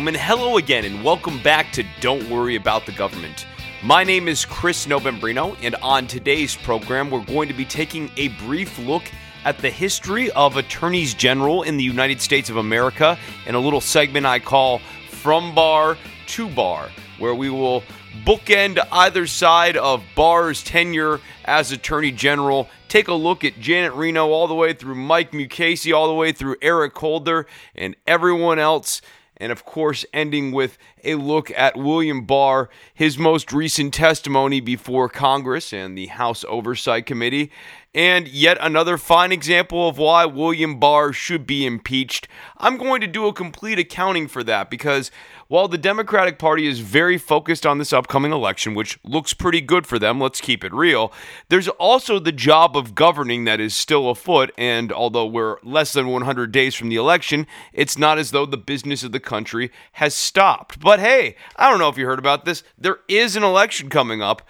[0.00, 0.38] and gentlemen.
[0.38, 3.46] Hello again, and welcome back to Don't Worry About the Government.
[3.82, 8.28] My name is Chris Novembrino, and on today's program, we're going to be taking a
[8.28, 9.02] brief look
[9.44, 13.80] at the history of attorneys general in the United States of America in a little
[13.80, 16.88] segment I call From Bar to Bar,
[17.18, 17.82] where we will
[18.24, 22.68] bookend either side of Barr's tenure as Attorney General.
[22.88, 26.32] Take a look at Janet Reno all the way through Mike Mukasey, all the way
[26.32, 29.02] through Eric Holder, and everyone else.
[29.40, 35.08] And of course, ending with a look at William Barr, his most recent testimony before
[35.08, 37.50] Congress and the House Oversight Committee,
[37.94, 42.28] and yet another fine example of why William Barr should be impeached.
[42.58, 45.10] I'm going to do a complete accounting for that because
[45.50, 49.84] while the Democratic Party is very focused on this upcoming election, which looks pretty good
[49.84, 51.12] for them, let's keep it real,
[51.48, 54.52] there's also the job of governing that is still afoot.
[54.56, 58.56] And although we're less than 100 days from the election, it's not as though the
[58.56, 60.78] business of the country has stopped.
[60.78, 62.62] But hey, I don't know if you heard about this.
[62.78, 64.42] There is an election coming up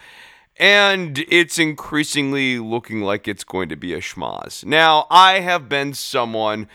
[0.58, 4.66] and it's increasingly looking like it's going to be a schmoz.
[4.66, 6.68] Now, I have been someone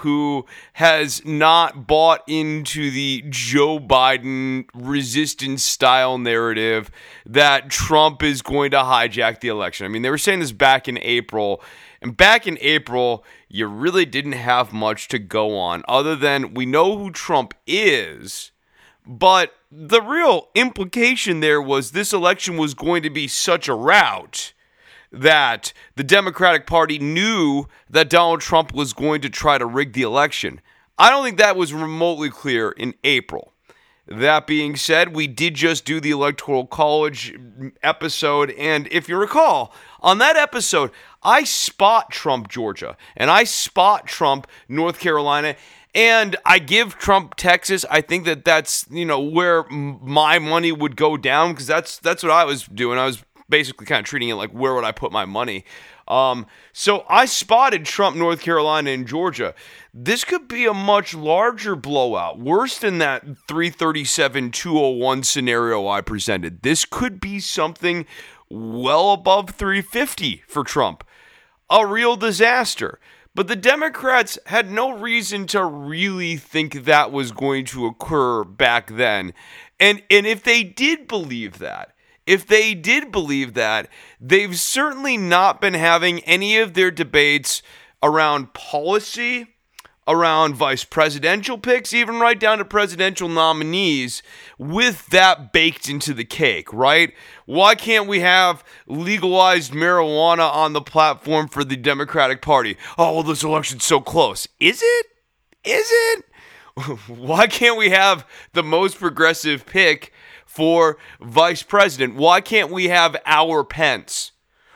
[0.00, 6.90] who has not bought into the Joe Biden resistance style narrative
[7.24, 9.86] that Trump is going to hijack the election.
[9.86, 11.62] I mean, they were saying this back in April,
[12.02, 16.66] and back in April, you really didn't have much to go on other than we
[16.66, 18.52] know who Trump is,
[19.06, 24.52] but the real implication there was this election was going to be such a rout
[25.12, 30.02] that the Democratic Party knew that Donald Trump was going to try to rig the
[30.02, 30.60] election.
[30.98, 33.52] I don't think that was remotely clear in April.
[34.06, 37.38] That being said, we did just do the Electoral College
[37.82, 40.90] episode, and if you recall, on that episode,
[41.22, 45.56] I spot Trump Georgia and I spot Trump North Carolina.
[45.92, 47.84] And I give Trump Texas.
[47.90, 52.22] I think that that's you know where my money would go down because that's that's
[52.22, 52.96] what I was doing.
[52.96, 55.64] I was basically kind of treating it like where would I put my money.
[56.08, 59.54] Um, so I spotted Trump, North Carolina, and Georgia.
[59.94, 66.62] This could be a much larger blowout, worse than that 337 201 scenario I presented.
[66.62, 68.06] This could be something
[68.48, 71.04] well above 350 for Trump.
[71.68, 72.98] A real disaster.
[73.34, 78.90] But the Democrats had no reason to really think that was going to occur back
[78.90, 79.32] then.
[79.78, 81.94] And and if they did believe that,
[82.30, 83.88] if they did believe that,
[84.20, 87.60] they've certainly not been having any of their debates
[88.04, 89.48] around policy,
[90.06, 94.22] around vice presidential picks, even right down to presidential nominees,
[94.58, 97.12] with that baked into the cake, right?
[97.46, 102.76] Why can't we have legalized marijuana on the platform for the Democratic Party?
[102.96, 104.46] Oh, well, this election's so close.
[104.60, 105.06] Is it?
[105.64, 106.24] Is it?
[107.08, 110.12] Why can't we have the most progressive pick
[110.50, 112.16] for vice president.
[112.16, 114.32] Why can't we have our Pence?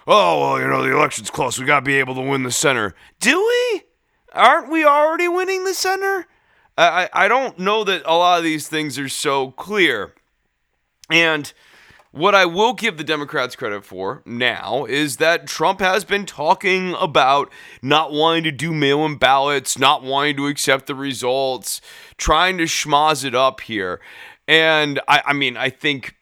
[0.07, 1.59] Oh, well, you know, the election's close.
[1.59, 2.95] We got to be able to win the center.
[3.19, 3.83] Do we?
[4.33, 6.27] Aren't we already winning the center?
[6.79, 10.15] I, I don't know that a lot of these things are so clear.
[11.11, 11.53] And
[12.13, 16.95] what I will give the Democrats credit for now is that Trump has been talking
[17.01, 17.51] about
[17.83, 21.81] not wanting to do mail in ballots, not wanting to accept the results,
[22.17, 24.01] trying to schmoz it up here.
[24.47, 26.17] And I, I mean, I think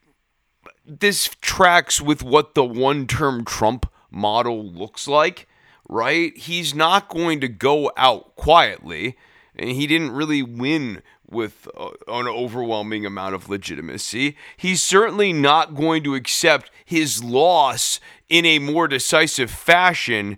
[0.87, 5.49] this tracks with what the one term Trump model looks like,
[5.89, 6.37] right?
[6.37, 9.17] He's not going to go out quietly,
[9.57, 14.37] and he didn't really win with an overwhelming amount of legitimacy.
[14.57, 20.37] He's certainly not going to accept his loss in a more decisive fashion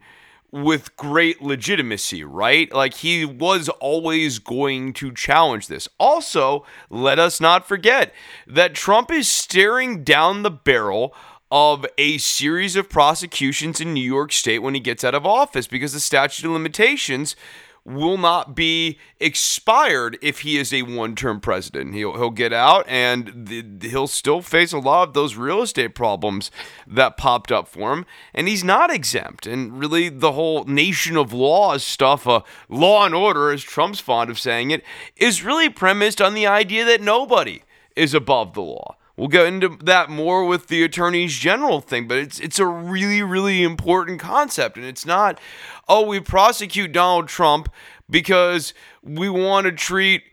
[0.55, 2.73] with great legitimacy, right?
[2.73, 5.89] Like he was always going to challenge this.
[5.99, 8.15] Also, let us not forget
[8.47, 11.13] that Trump is staring down the barrel
[11.51, 15.67] of a series of prosecutions in New York State when he gets out of office
[15.67, 17.35] because the statute of limitations
[17.85, 21.95] will not be expired if he is a one-term president.
[21.95, 25.95] He'll he'll get out and the, he'll still face a lot of those real estate
[25.95, 26.51] problems
[26.87, 29.47] that popped up for him, and he's not exempt.
[29.47, 34.31] And really, the whole nation of laws stuff, uh, law and order, as Trump's fond
[34.31, 34.83] of saying it,
[35.17, 37.63] is really premised on the idea that nobody
[37.95, 38.97] is above the law.
[39.17, 43.23] We'll get into that more with the attorneys general thing, but it's it's a really
[43.23, 45.41] really important concept and it's not
[45.89, 47.69] oh we prosecute Donald Trump
[48.11, 50.25] because we want to treat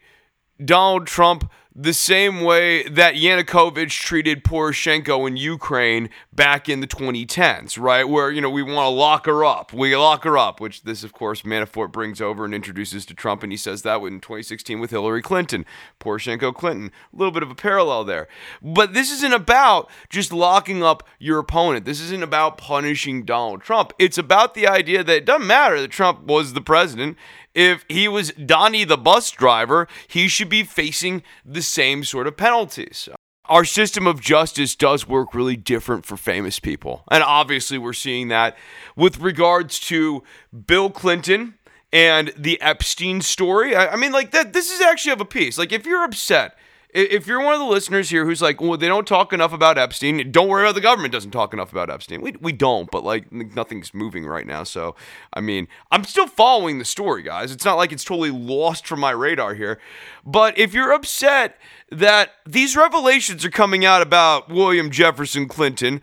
[0.64, 7.80] Donald Trump the same way that Yanukovych treated Poroshenko in Ukraine back in the 2010s,
[7.80, 8.04] right?
[8.04, 9.72] Where, you know, we want to lock her up.
[9.72, 13.42] We lock her up, which this, of course, Manafort brings over and introduces to Trump.
[13.42, 15.66] And he says that in 2016 with Hillary Clinton,
[16.02, 16.92] Poroshenko Clinton.
[17.14, 18.28] A little bit of a parallel there.
[18.62, 21.86] But this isn't about just locking up your opponent.
[21.86, 23.94] This isn't about punishing Donald Trump.
[23.98, 27.18] It's about the idea that it doesn't matter that Trump was the president
[27.54, 32.38] if he was Donnie the bus driver, he should be facing the same sort of
[32.38, 33.10] penalties.
[33.46, 37.04] Our system of justice does work really different for famous people.
[37.12, 38.58] And obviously, we're seeing that
[38.96, 40.24] with regards to
[40.68, 41.56] Bill Clinton
[41.92, 43.76] and the Epstein story.
[43.76, 45.58] I, mean, like, that, this is actually of a piece.
[45.58, 46.58] Like, if you're upset
[46.94, 49.78] if you're one of the listeners here who's like, well, they don't talk enough about
[49.78, 52.22] Epstein, don't worry about the government doesn't talk enough about Epstein.
[52.22, 54.64] We, we don't, but like nothing's moving right now.
[54.64, 54.96] So,
[55.34, 57.52] I mean, I'm still following the story, guys.
[57.52, 59.80] It's not like it's totally lost from my radar here.
[60.26, 61.58] But if you're upset
[61.92, 66.02] that these revelations are coming out about William Jefferson Clinton,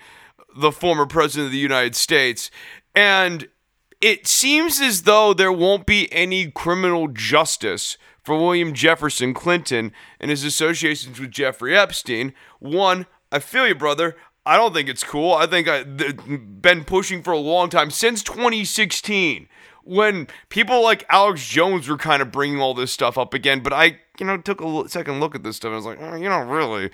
[0.56, 2.50] the former president of the United States,
[2.94, 3.48] and
[4.00, 7.98] it seems as though there won't be any criminal justice
[8.28, 9.90] for William Jefferson Clinton
[10.20, 12.34] and his associations with Jeffrey Epstein.
[12.58, 14.16] One, I feel you, brother.
[14.44, 15.32] I don't think it's cool.
[15.32, 15.96] I think I've
[16.60, 19.48] been pushing for a long time since 2016
[19.82, 23.60] when people like Alex Jones were kind of bringing all this stuff up again.
[23.60, 25.98] But I, you know, took a second look at this stuff and I was like,
[25.98, 26.90] oh, you know, really.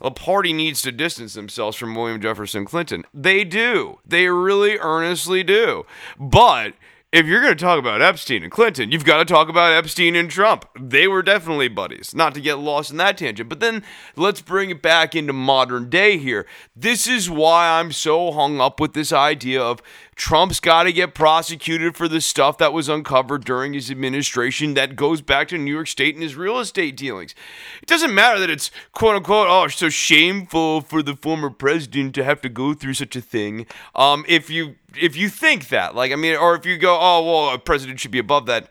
[0.00, 3.04] A party needs to distance themselves from William Jefferson Clinton.
[3.14, 4.00] They do.
[4.04, 5.86] They really earnestly do.
[6.18, 6.74] But
[7.12, 10.16] if you're going to talk about Epstein and Clinton, you've got to talk about Epstein
[10.16, 10.64] and Trump.
[10.80, 13.50] They were definitely buddies, not to get lost in that tangent.
[13.50, 13.82] But then
[14.16, 16.46] let's bring it back into modern day here.
[16.74, 19.82] This is why I'm so hung up with this idea of
[20.14, 24.96] Trump's got to get prosecuted for the stuff that was uncovered during his administration that
[24.96, 27.34] goes back to New York State and his real estate dealings.
[27.82, 32.24] It doesn't matter that it's quote unquote, oh, so shameful for the former president to
[32.24, 33.66] have to go through such a thing.
[33.94, 37.24] Um, if you if you think that, like, I mean, or if you go, oh,
[37.24, 38.68] well, a president should be above that.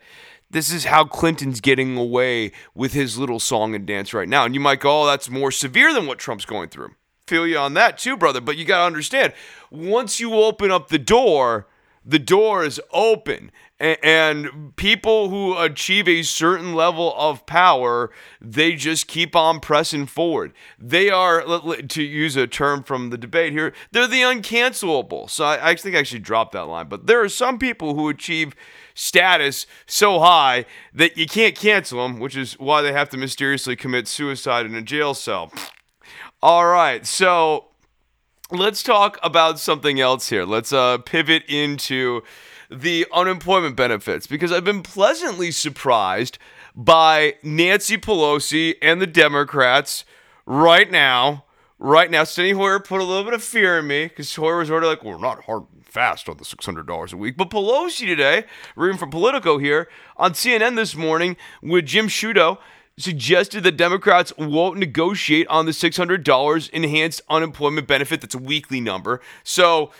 [0.50, 4.44] This is how Clinton's getting away with his little song and dance right now.
[4.44, 6.90] And you might go, oh, that's more severe than what Trump's going through
[7.32, 8.42] feel you on that too, brother.
[8.42, 9.32] But you got to understand,
[9.70, 11.66] once you open up the door,
[12.04, 13.50] the door is open.
[13.80, 20.52] And people who achieve a certain level of power, they just keep on pressing forward.
[20.78, 25.28] They are, to use a term from the debate here, they're the uncancelable.
[25.28, 26.86] So I, think I actually dropped that line.
[26.88, 28.54] But there are some people who achieve
[28.94, 30.64] status so high
[30.94, 34.76] that you can't cancel them, which is why they have to mysteriously commit suicide in
[34.76, 35.52] a jail cell.
[36.40, 37.66] All right, so
[38.52, 40.44] let's talk about something else here.
[40.44, 42.22] Let's uh, pivot into
[42.72, 46.38] the unemployment benefits because I've been pleasantly surprised
[46.74, 50.04] by Nancy Pelosi and the Democrats
[50.46, 51.44] right now.
[51.78, 54.70] Right now, Steny Hoyer put a little bit of fear in me because Hoyer was
[54.70, 57.36] already like, well, we're not hard and fast on the $600 a week.
[57.36, 58.44] But Pelosi today,
[58.76, 62.58] reading from Politico here on CNN this morning with Jim Sciutto,
[62.96, 68.20] suggested that Democrats won't negotiate on the $600 enhanced unemployment benefit.
[68.20, 69.20] That's a weekly number.
[69.42, 69.90] So,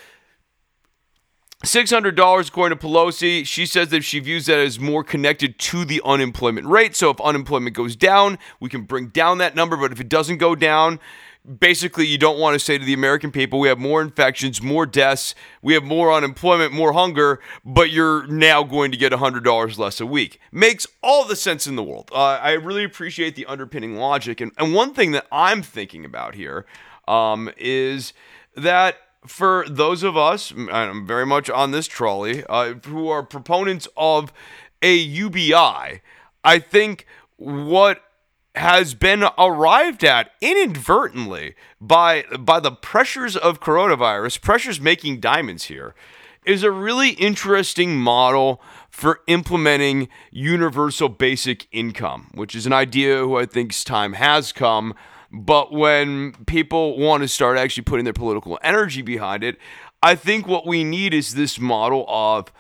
[1.63, 3.47] $600 according to Pelosi.
[3.47, 6.97] She says that she views that as more connected to the unemployment rate.
[6.97, 9.77] So if unemployment goes down, we can bring down that number.
[9.77, 10.99] But if it doesn't go down,
[11.59, 14.87] basically you don't want to say to the American people, we have more infections, more
[14.87, 20.01] deaths, we have more unemployment, more hunger, but you're now going to get $100 less
[20.01, 20.41] a week.
[20.51, 22.11] Makes all the sense in the world.
[22.13, 24.41] Uh, I really appreciate the underpinning logic.
[24.41, 26.67] And, and one thing that I'm thinking about here
[27.09, 28.13] um, is
[28.57, 33.89] that for those of us, I'm very much on this trolley, uh, who are proponents
[33.97, 34.33] of
[34.83, 36.01] a UBI,
[36.45, 38.03] I think what
[38.55, 45.95] has been arrived at inadvertently by by the pressures of coronavirus, pressures making diamonds here,
[46.45, 48.61] is a really interesting model
[48.91, 54.95] for implementing universal basic income, which is an idea who I think's time has come.
[55.33, 59.57] But when people want to start actually putting their political energy behind it,
[60.03, 62.53] I think what we need is this model of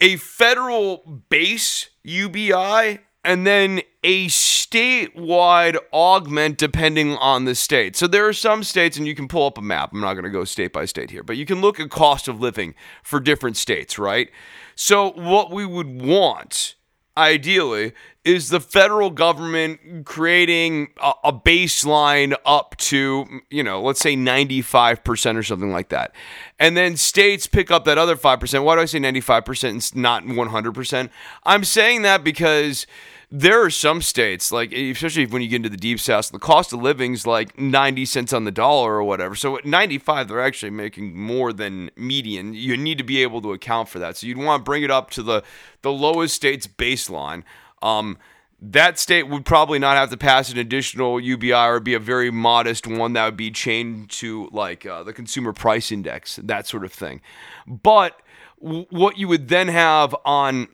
[0.00, 7.96] a federal base UBI and then a statewide augment depending on the state.
[7.96, 9.92] So there are some states, and you can pull up a map.
[9.92, 12.28] I'm not going to go state by state here, but you can look at cost
[12.28, 14.30] of living for different states, right?
[14.76, 16.76] So what we would want,
[17.18, 17.92] ideally,
[18.24, 25.36] is the federal government creating a, a baseline up to, you know, let's say 95%
[25.36, 26.14] or something like that.
[26.58, 28.64] And then states pick up that other 5%.
[28.64, 31.10] Why do I say 95% and not 100%?
[31.44, 32.86] I'm saying that because
[33.30, 36.72] there are some states, like especially when you get into the deep south, the cost
[36.72, 39.34] of living's like 90 cents on the dollar or whatever.
[39.34, 42.54] So at 95, they're actually making more than median.
[42.54, 44.16] You need to be able to account for that.
[44.16, 45.42] So you'd want to bring it up to the,
[45.82, 47.42] the lowest state's baseline.
[47.82, 48.16] Um,
[48.60, 52.30] that state would probably not have to pass an additional UBI or be a very
[52.30, 56.84] modest one that would be chained to like uh, the consumer price index, that sort
[56.84, 57.20] of thing.
[57.66, 58.20] But
[58.60, 60.68] w- what you would then have on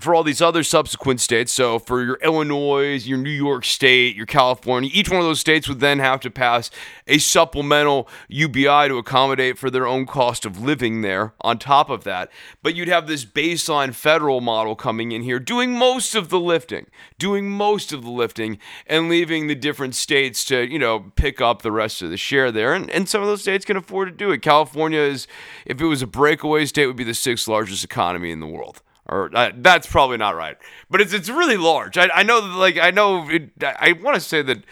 [0.00, 1.52] for all these other subsequent states.
[1.52, 5.68] So for your Illinois, your New York State, your California, each one of those states
[5.68, 6.70] would then have to pass
[7.06, 12.04] a supplemental UBI to accommodate for their own cost of living there on top of
[12.04, 12.30] that.
[12.62, 16.86] But you'd have this baseline federal model coming in here doing most of the lifting,
[17.18, 21.60] doing most of the lifting and leaving the different states to, you know, pick up
[21.60, 22.72] the rest of the share there.
[22.72, 24.40] And, and some of those states can afford to do it.
[24.40, 25.26] California is,
[25.66, 28.80] if it was a breakaway state, would be the sixth largest economy in the world
[29.06, 30.56] or uh, that's probably not right,
[30.90, 31.98] but it's it's really large.
[31.98, 34.64] I, I know like I know it, I want to say that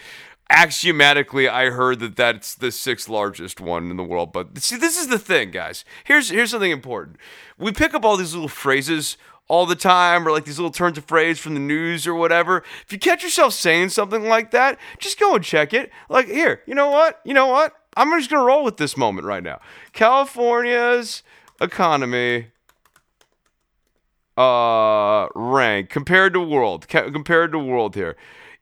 [0.49, 4.33] axiomatically I heard that that's the sixth largest one in the world.
[4.33, 5.85] But see, this is the thing, guys.
[6.03, 7.17] Here's here's something important.
[7.57, 10.97] We pick up all these little phrases all the time or like these little turns
[10.97, 12.63] of phrase from the news or whatever.
[12.85, 15.91] If you catch yourself saying something like that, just go and check it.
[16.09, 17.19] Like here, you know what?
[17.25, 17.73] You know what?
[17.97, 19.59] I'm just gonna roll with this moment right now.
[19.91, 21.23] California's
[21.59, 22.47] economy
[24.41, 28.15] uh rank compared to world compared to world here.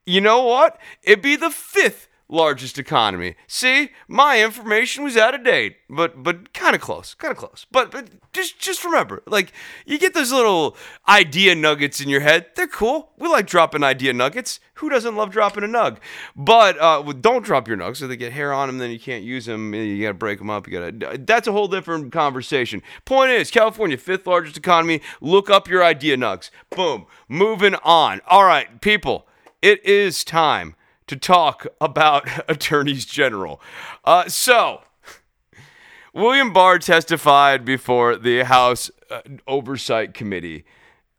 [0.05, 0.79] You know what?
[1.03, 3.35] It'd be the fifth largest economy.
[3.47, 7.65] See, my information was out of date, but but kind of close, kind of close.
[7.71, 9.51] But but just just remember, like
[9.85, 12.45] you get those little idea nuggets in your head.
[12.55, 13.11] They're cool.
[13.17, 14.59] We like dropping idea nuggets.
[14.75, 15.97] Who doesn't love dropping a nug?
[16.35, 18.77] But uh, don't drop your nugs, so they get hair on them.
[18.77, 19.73] Then you can't use them.
[19.73, 20.67] You gotta break them up.
[20.67, 21.17] You gotta.
[21.17, 22.81] That's a whole different conversation.
[23.03, 25.01] Point is, California, fifth largest economy.
[25.19, 26.51] Look up your idea nugs.
[26.69, 27.07] Boom.
[27.27, 28.21] Moving on.
[28.27, 29.25] All right, people.
[29.61, 30.75] It is time
[31.09, 33.59] to talk about attorneys general.
[34.05, 34.81] Uh, so,
[36.13, 40.63] William Barr testified before the House uh, Oversight Committee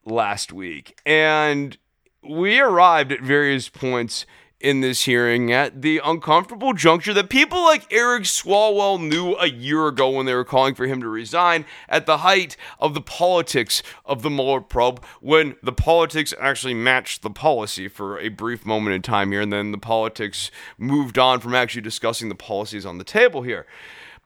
[0.05, 1.77] last week, and
[2.23, 4.27] we arrived at various points
[4.61, 9.87] in this hearing at the uncomfortable juncture that people like Eric Swalwell knew a year
[9.87, 13.83] ago when they were calling for him to resign at the height of the politics
[14.05, 18.95] of the Mueller probe, when the politics actually matched the policy for a brief moment
[18.95, 22.99] in time here, and then the politics moved on from actually discussing the policies on
[22.99, 23.67] the table here.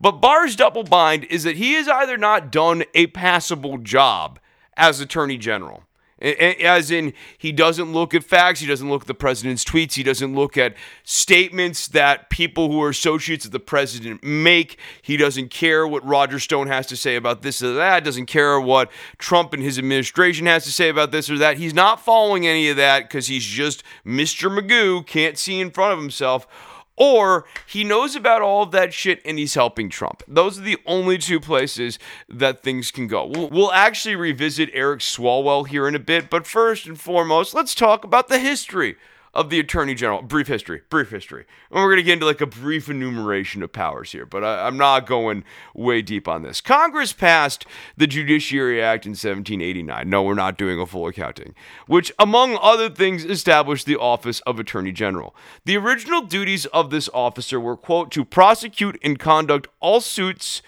[0.00, 4.40] But Barr's double bind is that he has either not done a passable job
[4.76, 5.84] as Attorney General
[6.24, 10.02] as in, he doesn't look at facts, he doesn't look at the president's tweets, he
[10.02, 14.78] doesn't look at statements that people who are associates of the president make.
[15.02, 18.58] He doesn't care what Roger Stone has to say about this or that, doesn't care
[18.58, 21.58] what Trump and his administration has to say about this or that.
[21.58, 24.50] He's not following any of that because he's just Mr.
[24.50, 26.46] Magoo, can't see in front of himself
[26.96, 30.22] or he knows about all of that shit and he's helping Trump.
[30.28, 31.98] Those are the only two places
[32.28, 33.26] that things can go.
[33.26, 37.74] We'll, we'll, actually revisit Eric Swalwell here in a bit, but first and foremost, let's
[37.74, 38.96] talk about the history
[39.34, 40.22] of the Attorney General.
[40.22, 41.44] Brief history, brief history.
[41.70, 44.66] And we're going to get into like a brief enumeration of powers here, but I,
[44.66, 46.60] am not going way deep on this.
[46.60, 50.08] Congress passed the Judiciary Act in 1789.
[50.08, 51.54] No, we're not doing a full accounting,
[51.86, 55.34] which, among other things, established the office of Attorney General.
[55.64, 60.62] The original duties of this officer were, quote, to prosecute and conduct all suits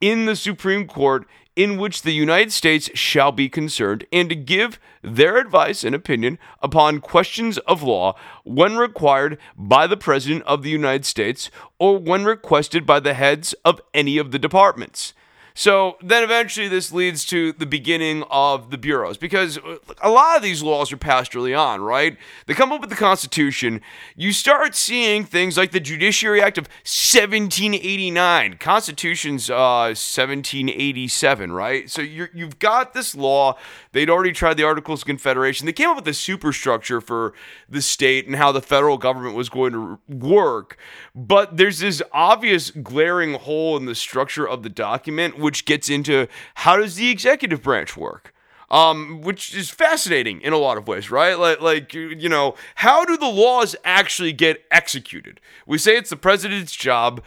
[0.00, 1.26] in the Supreme Court
[1.56, 6.38] in which the United States shall be concerned, and to give their advice and opinion
[6.62, 12.24] upon questions of law when required by the President of the United States or when
[12.24, 15.14] requested by the heads of any of the departments.
[15.56, 19.56] So then eventually this leads to the beginning of the bureaus because
[20.02, 22.16] a lot of these laws are passed early on, right?
[22.46, 23.80] They come up with the Constitution.
[24.16, 31.88] You start seeing things like the Judiciary Act of 1789, Constitution's uh, 1787, right?
[31.88, 33.56] So you have got this law.
[33.94, 35.66] They'd already tried the Articles of Confederation.
[35.66, 37.32] They came up with a superstructure for
[37.68, 40.76] the state and how the federal government was going to work.
[41.14, 46.26] But there's this obvious glaring hole in the structure of the document which gets into
[46.54, 48.34] how does the executive branch work?
[48.68, 51.38] Um, which is fascinating in a lot of ways, right?
[51.38, 55.40] Like, like, you know, how do the laws actually get executed?
[55.66, 57.22] We say it's the president's job,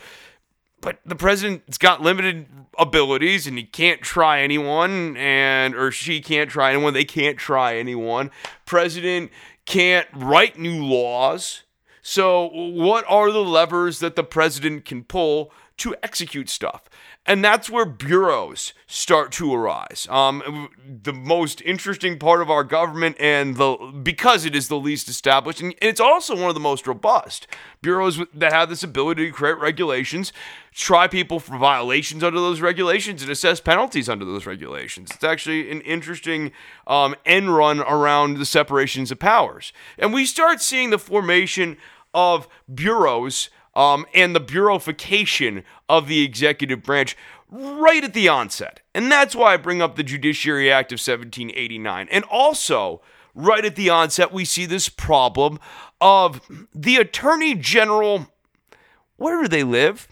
[0.87, 2.45] but the president's got limited
[2.79, 6.93] abilities and he can't try anyone, and or she can't try anyone.
[6.93, 8.31] They can't try anyone.
[8.65, 9.29] President
[9.65, 11.63] can't write new laws.
[12.01, 16.83] So, what are the levers that the president can pull to execute stuff.
[17.27, 20.07] And that's where bureaus start to arise.
[20.09, 20.69] Um,
[21.03, 25.59] the most interesting part of our government, and the because it is the least established,
[25.59, 27.45] and it's also one of the most robust
[27.81, 30.31] bureaus that have this ability to create regulations,
[30.73, 35.11] try people for violations under those regulations, and assess penalties under those regulations.
[35.13, 36.53] It's actually an interesting
[36.87, 41.75] um, end run around the separations of powers, and we start seeing the formation
[42.13, 47.15] of bureaus um, and the bureauification of the executive branch
[47.49, 48.81] right at the onset.
[48.95, 52.07] And that's why I bring up the Judiciary Act of 1789.
[52.11, 53.01] And also,
[53.35, 55.59] right at the onset, we see this problem
[56.01, 56.41] of
[56.73, 58.27] the Attorney General.
[59.15, 60.07] Where do they live?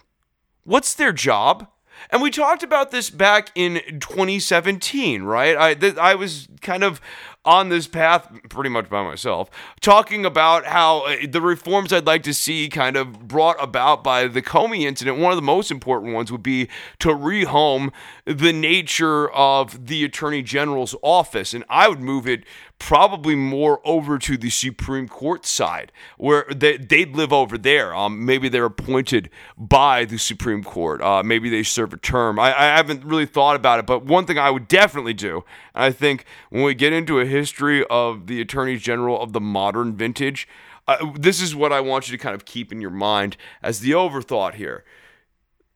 [0.64, 1.68] What's their job?
[2.12, 5.58] And we talked about this back in 2017, right?
[5.58, 7.02] I th- I was kind of
[7.46, 9.50] on this path pretty much by myself,
[9.82, 14.28] talking about how uh, the reforms I'd like to see kind of brought about by
[14.28, 16.68] the Comey incident, one of the most important ones would be
[17.00, 17.92] to rehome
[18.26, 21.54] the nature of the Attorney General's office.
[21.54, 22.44] And I would move it
[22.80, 27.96] probably more over to the Supreme Court side, where they, they'd live over there.
[27.96, 31.02] Um, maybe they're appointed by the Supreme Court.
[31.02, 32.38] Uh, maybe they serve a term.
[32.38, 35.92] I, I haven't really thought about it, but one thing I would definitely do, I
[35.92, 40.48] think when we get into a history of the Attorney General of the modern vintage,
[40.88, 43.80] uh, this is what I want you to kind of keep in your mind as
[43.80, 44.84] the overthought here.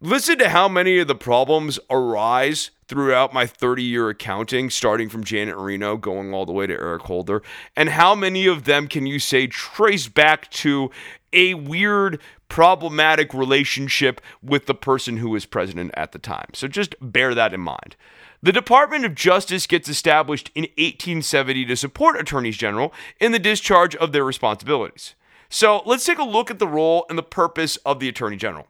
[0.02, 5.24] Listen to how many of the problems arise throughout my 30 year accounting, starting from
[5.24, 7.42] Janet Reno, going all the way to Eric Holder,
[7.76, 10.90] and how many of them can you say trace back to
[11.32, 12.20] a weird,
[12.50, 16.50] problematic relationship with the person who was president at the time?
[16.54, 17.96] So just bear that in mind.
[18.42, 23.96] The Department of Justice gets established in 1870 to support attorneys general in the discharge
[23.98, 25.14] of their responsibilities.
[25.50, 28.68] So let's take a look at the role and the purpose of the attorney general.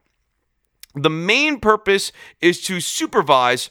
[0.95, 2.11] The main purpose
[2.41, 3.69] is to supervise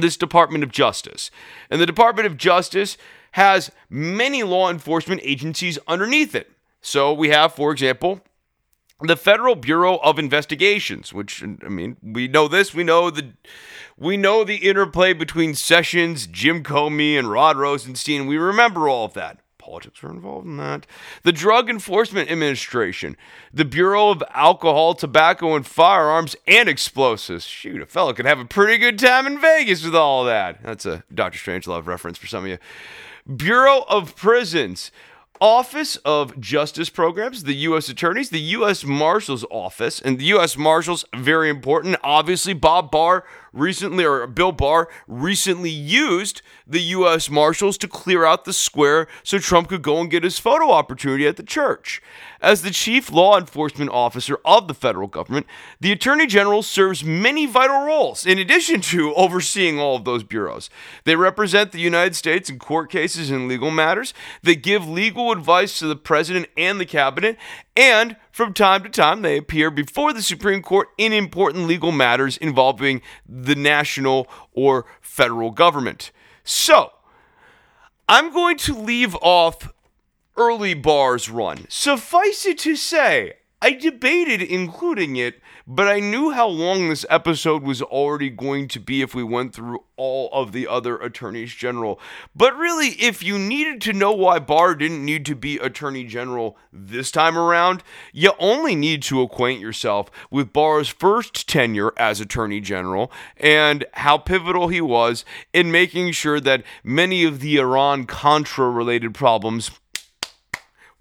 [0.00, 1.30] this Department of Justice.
[1.70, 2.96] And the Department of Justice
[3.32, 6.50] has many law enforcement agencies underneath it.
[6.80, 8.20] So we have, for example,
[9.00, 13.32] the Federal Bureau of Investigations, which I mean, we know this, we know the
[13.98, 18.26] we know the interplay between Sessions, Jim Comey, and Rod Rosenstein.
[18.26, 20.86] We remember all of that politics are involved in that.
[21.24, 23.16] The Drug Enforcement Administration,
[23.52, 27.44] the Bureau of Alcohol, Tobacco, and Firearms and Explosives.
[27.44, 30.62] Shoot, a fellow could have a pretty good time in Vegas with all that.
[30.62, 32.58] That's a Doctor Strangelove reference for some of you.
[33.36, 34.92] Bureau of Prisons.
[35.38, 37.90] Office of Justice Programs, the U.S.
[37.90, 38.84] Attorneys, the U.S.
[38.84, 40.56] Marshal's Office, and the U.S.
[40.56, 41.96] Marshals, very important.
[42.02, 47.30] Obviously, Bob Barr recently, or Bill Barr recently used the U.S.
[47.30, 51.26] Marshals to clear out the square so Trump could go and get his photo opportunity
[51.26, 52.02] at the church.
[52.40, 55.46] As the chief law enforcement officer of the federal government,
[55.80, 60.68] the Attorney General serves many vital roles in addition to overseeing all of those bureaus.
[61.04, 65.78] They represent the United States in court cases and legal matters, they give legal advice
[65.78, 67.36] to the president and the cabinet,
[67.76, 72.36] and from time to time, they appear before the Supreme Court in important legal matters
[72.36, 76.10] involving the national or federal government.
[76.46, 76.92] So,
[78.08, 79.68] I'm going to leave off
[80.36, 81.66] early bars run.
[81.68, 87.64] Suffice it to say, I debated including it but I knew how long this episode
[87.64, 91.98] was already going to be if we went through all of the other attorneys general.
[92.36, 96.56] But really, if you needed to know why Barr didn't need to be attorney general
[96.72, 102.60] this time around, you only need to acquaint yourself with Barr's first tenure as attorney
[102.60, 108.70] general and how pivotal he was in making sure that many of the Iran Contra
[108.70, 109.72] related problems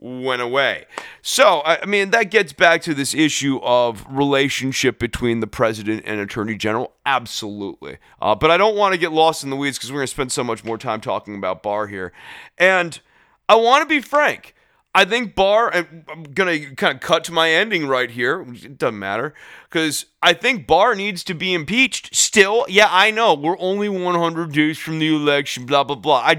[0.06, 0.86] went away.
[1.24, 6.20] So, I mean, that gets back to this issue of relationship between the president and
[6.20, 6.94] attorney general.
[7.06, 7.98] Absolutely.
[8.22, 10.12] Uh, but I don't want to get lost in the weeds because we're going to
[10.12, 12.14] spend so much more time talking about Barr here.
[12.58, 13.00] And
[13.50, 14.54] I want to be frank.
[14.94, 18.46] I think Barr, I'm going to kind of cut to my ending right here.
[18.48, 19.34] It doesn't matter
[19.70, 22.66] because I think Barr needs to be impeached still.
[22.68, 26.24] Yeah, I know we're only 100 days from the election, blah, blah, blah.
[26.26, 26.34] I,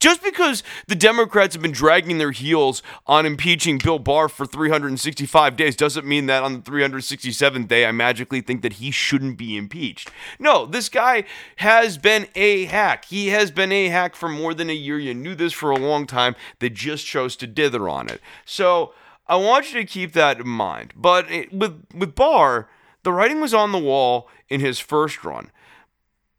[0.00, 5.54] just because the Democrats have been dragging their heels on impeaching Bill Barr for 365
[5.54, 9.58] days doesn't mean that on the 367th day I magically think that he shouldn't be
[9.58, 10.10] impeached.
[10.38, 11.24] No, this guy
[11.56, 13.04] has been a hack.
[13.04, 14.98] He has been a hack for more than a year.
[14.98, 16.36] You knew this for a long time.
[16.58, 18.22] They just chose to dither on it.
[18.46, 18.94] So
[19.26, 20.94] I want you to keep that in mind.
[20.96, 22.70] But with, with Barr,
[23.06, 25.52] the writing was on the wall in his first run.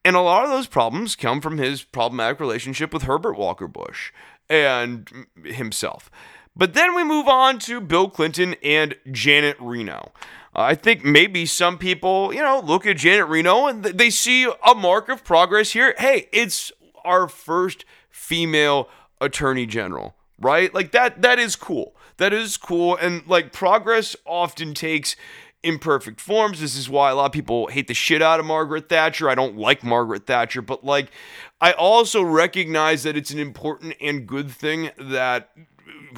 [0.03, 4.11] And a lot of those problems come from his problematic relationship with Herbert Walker Bush
[4.49, 6.11] and himself.
[6.57, 10.11] But then we move on to Bill Clinton and Janet Reno.
[10.53, 14.75] I think maybe some people, you know, look at Janet Reno and they see a
[14.75, 15.95] mark of progress here.
[15.97, 16.69] Hey, it's
[17.05, 18.89] our first female
[19.21, 20.73] attorney general, right?
[20.73, 21.95] Like that that is cool.
[22.17, 25.15] That is cool and like progress often takes
[25.63, 26.59] imperfect forms.
[26.59, 29.29] This is why a lot of people hate the shit out of Margaret Thatcher.
[29.29, 31.11] I don't like Margaret Thatcher, but like
[31.59, 35.49] I also recognize that it's an important and good thing that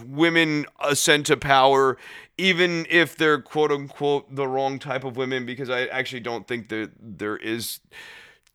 [0.06, 1.97] women ascend to power
[2.38, 6.69] even if they're quote unquote the wrong type of women because I actually don't think
[6.69, 7.80] that there is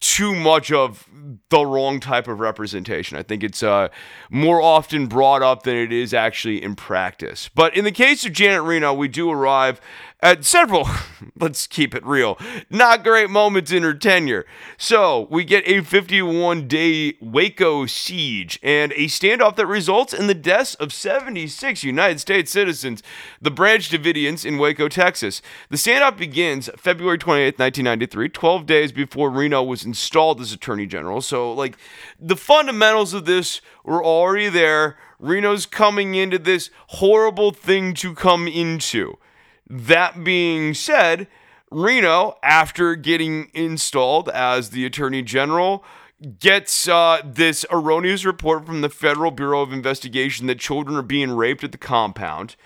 [0.01, 1.09] too much of
[1.49, 3.17] the wrong type of representation.
[3.17, 3.89] I think it's uh,
[4.29, 7.49] more often brought up than it is actually in practice.
[7.55, 9.81] But in the case of Janet Reno, we do arrive
[10.25, 10.89] at several,
[11.39, 12.39] let's keep it real,
[12.71, 14.47] not great moments in her tenure.
[14.79, 20.35] So we get a 51 day Waco siege and a standoff that results in the
[20.35, 23.03] deaths of 76 United States citizens,
[23.41, 25.43] the Branch Davidians in Waco, Texas.
[25.69, 31.21] The standoff begins February 28, 1993, 12 days before Reno was installed as Attorney General.
[31.21, 31.77] So, like,
[32.19, 34.97] the fundamentals of this were already there.
[35.19, 39.19] Reno's coming into this horrible thing to come into.
[39.69, 41.27] That being said,
[41.71, 45.85] Reno, after getting installed as the Attorney General,
[46.39, 51.33] gets uh, this erroneous report from the Federal Bureau of Investigation that children are being
[51.33, 52.57] raped at the compound.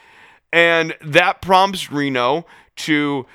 [0.53, 3.27] And that prompts Reno to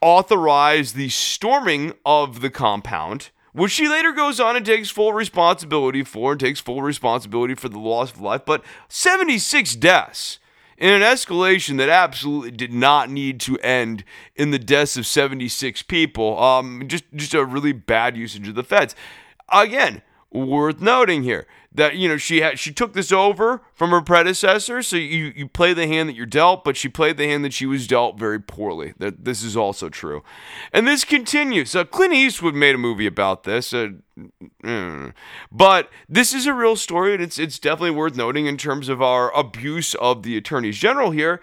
[0.00, 6.02] authorize the storming of the compound, which she later goes on and takes full responsibility
[6.02, 8.42] for and takes full responsibility for the loss of life.
[8.44, 10.38] But 76 deaths
[10.78, 15.82] in an escalation that absolutely did not need to end in the deaths of 76
[15.82, 16.38] people.
[16.42, 18.94] Um, just just a really bad usage of the feds.
[19.52, 24.00] Again, worth noting here that you know she had she took this over from her
[24.00, 27.44] predecessor so you you play the hand that you're dealt but she played the hand
[27.44, 28.94] that she was dealt very poorly.
[28.98, 30.22] That this is also true.
[30.72, 31.76] And this continues.
[31.76, 33.90] Uh, clint eastwood made a movie about this uh,
[34.64, 35.12] mm,
[35.52, 39.00] but this is a real story and it's it's definitely worth noting in terms of
[39.02, 41.40] our abuse of the attorneys general here.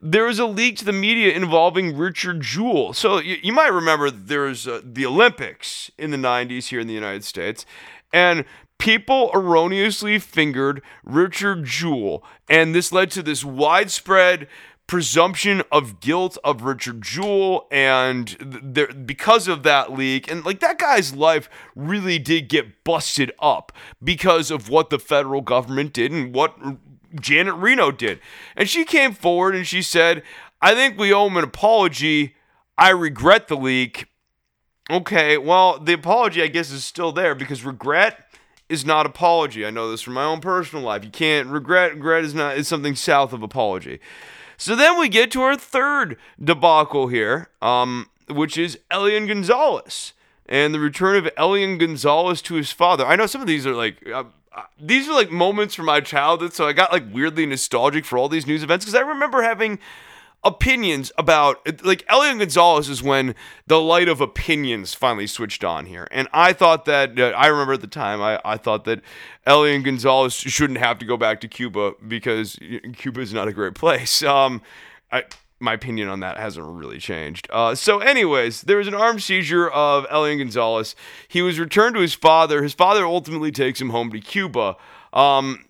[0.00, 2.92] There was a leak to the media involving Richard Jewell.
[2.92, 6.92] So you, you might remember there's uh, the Olympics in the 90s here in the
[6.92, 7.64] United States,
[8.12, 8.44] and
[8.78, 14.48] people erroneously fingered Richard Jewell, and this led to this widespread
[14.86, 20.78] presumption of guilt of Richard Jewell, and there because of that leak, and like that
[20.78, 26.34] guy's life really did get busted up because of what the federal government did and
[26.34, 26.56] what
[27.18, 28.20] Janet Reno did.
[28.56, 30.22] And she came forward and she said,
[30.60, 32.34] I think we owe him an apology.
[32.76, 34.06] I regret the leak.
[34.90, 38.23] Okay, well, the apology, I guess, is still there because regret
[38.68, 39.64] is not apology.
[39.64, 41.04] I know this from my own personal life.
[41.04, 41.94] You can't regret.
[41.94, 44.00] Regret is not is something south of apology.
[44.56, 50.12] So then we get to our third debacle here, um, which is Elian Gonzalez
[50.46, 53.06] and the return of Elian Gonzalez to his father.
[53.06, 54.06] I know some of these are like.
[54.06, 58.04] Uh, uh these are like moments from my childhood, so I got like weirdly nostalgic
[58.04, 59.78] for all these news events because I remember having
[60.44, 63.34] opinions about like Elian Gonzalez is when
[63.66, 66.06] the light of opinions finally switched on here.
[66.10, 69.00] And I thought that uh, I remember at the time I, I thought that
[69.46, 72.58] Elian Gonzalez shouldn't have to go back to Cuba because
[72.96, 74.22] Cuba is not a great place.
[74.34, 74.62] Um,
[75.12, 75.22] I,
[75.60, 77.46] my opinion on that hasn't really changed.
[77.50, 80.96] Uh, so, anyways, there was an armed seizure of Elian Gonzalez.
[81.28, 82.62] He was returned to his father.
[82.62, 84.76] His father ultimately takes him home to Cuba.
[85.12, 85.64] Um,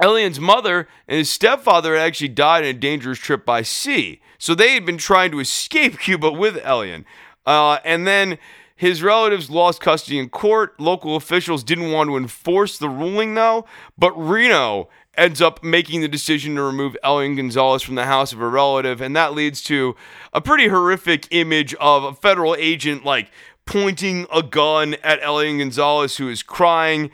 [0.00, 4.20] Elian's mother and his stepfather had actually died in a dangerous trip by sea.
[4.38, 7.04] So they had been trying to escape Cuba with Elian.
[7.44, 8.38] Uh, and then
[8.76, 10.78] his relatives lost custody in court.
[10.78, 13.66] Local officials didn't want to enforce the ruling, though.
[13.98, 18.40] But Reno ends up making the decision to remove Elian Gonzalez from the house of
[18.40, 19.00] a relative.
[19.00, 19.96] And that leads to
[20.32, 23.32] a pretty horrific image of a federal agent, like,
[23.66, 27.10] pointing a gun at Elian Gonzalez, who is crying.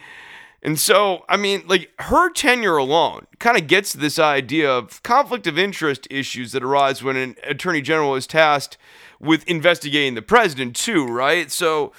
[0.64, 5.46] And so, I mean, like her tenure alone kind of gets this idea of conflict
[5.46, 8.79] of interest issues that arise when an attorney general is tasked
[9.20, 11.50] with investigating the president, too, right?
[11.50, 11.92] So,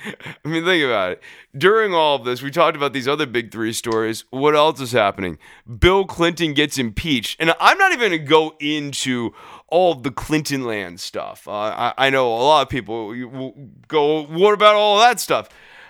[0.04, 1.22] I mean, think about it.
[1.56, 4.24] During all of this, we talked about these other big three stories.
[4.30, 5.38] What else is happening?
[5.78, 7.38] Bill Clinton gets impeached.
[7.40, 9.32] And I'm not even going to go into
[9.68, 11.46] all the Clinton land stuff.
[11.46, 15.48] Uh, I, I know a lot of people will go, what about all that stuff?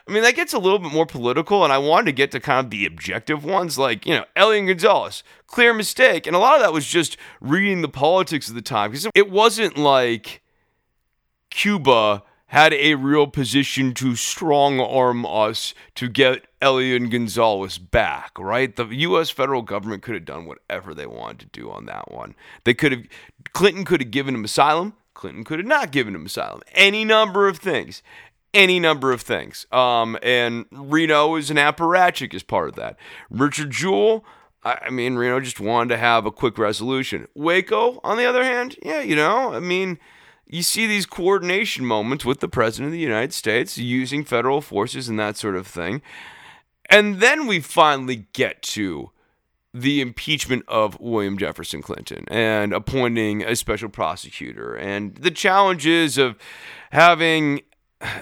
[0.08, 2.40] I mean, that gets a little bit more political, and I wanted to get to
[2.40, 6.26] kind of the objective ones, like, you know, Elian Gonzalez, clear mistake.
[6.26, 9.30] And a lot of that was just reading the politics of the time, because it
[9.30, 10.42] wasn't like
[11.50, 18.76] Cuba had a real position to strong arm us to get Elian Gonzalez back, right?
[18.76, 19.30] The U.S.
[19.30, 22.36] federal government could have done whatever they wanted to do on that one.
[22.62, 23.02] They could have
[23.52, 24.94] Clinton could have given him asylum.
[25.14, 26.60] Clinton could have not given him asylum.
[26.72, 28.02] Any number of things.
[28.56, 29.66] Any number of things.
[29.70, 32.96] Um, and Reno is an apparatchik as part of that.
[33.28, 34.24] Richard Jewell,
[34.64, 37.28] I mean, Reno just wanted to have a quick resolution.
[37.34, 39.98] Waco, on the other hand, yeah, you know, I mean,
[40.46, 45.08] you see these coordination moments with the President of the United States using federal forces
[45.08, 46.00] and that sort of thing.
[46.88, 49.10] And then we finally get to
[49.74, 56.36] the impeachment of William Jefferson Clinton and appointing a special prosecutor and the challenges of
[56.92, 57.60] having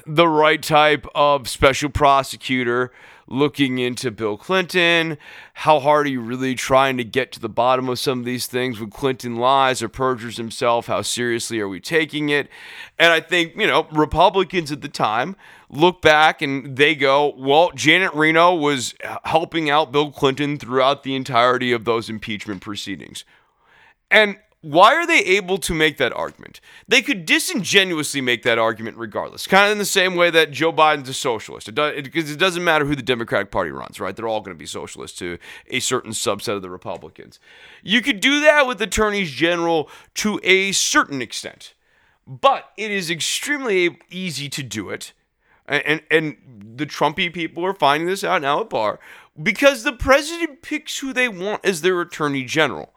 [0.07, 2.93] the right type of special prosecutor
[3.27, 5.17] looking into Bill Clinton.
[5.55, 8.47] How hard are you really trying to get to the bottom of some of these
[8.47, 10.87] things when Clinton lies or perjures himself?
[10.87, 12.49] How seriously are we taking it?
[12.99, 15.37] And I think, you know, Republicans at the time
[15.71, 21.17] look back and they go, well, Janet Reno was helping out Bill Clinton throughout the
[21.17, 23.25] entirety of those impeachment proceedings.
[24.11, 26.59] And why are they able to make that argument?
[26.89, 30.73] They could disingenuously make that argument regardless, kind of in the same way that Joe
[30.73, 31.69] Biden's a socialist.
[31.69, 34.17] It, does, it, it doesn't matter who the Democratic Party runs, right?
[34.17, 37.39] They're all going to be socialists to a certain subset of the Republicans.
[37.83, 41.75] You could do that with attorneys general to a certain extent,
[42.27, 45.13] but it is extremely easy to do it.
[45.67, 48.99] And, and, and the Trumpy people are finding this out now at Barr
[49.43, 52.94] because the president picks who they want as their attorney general.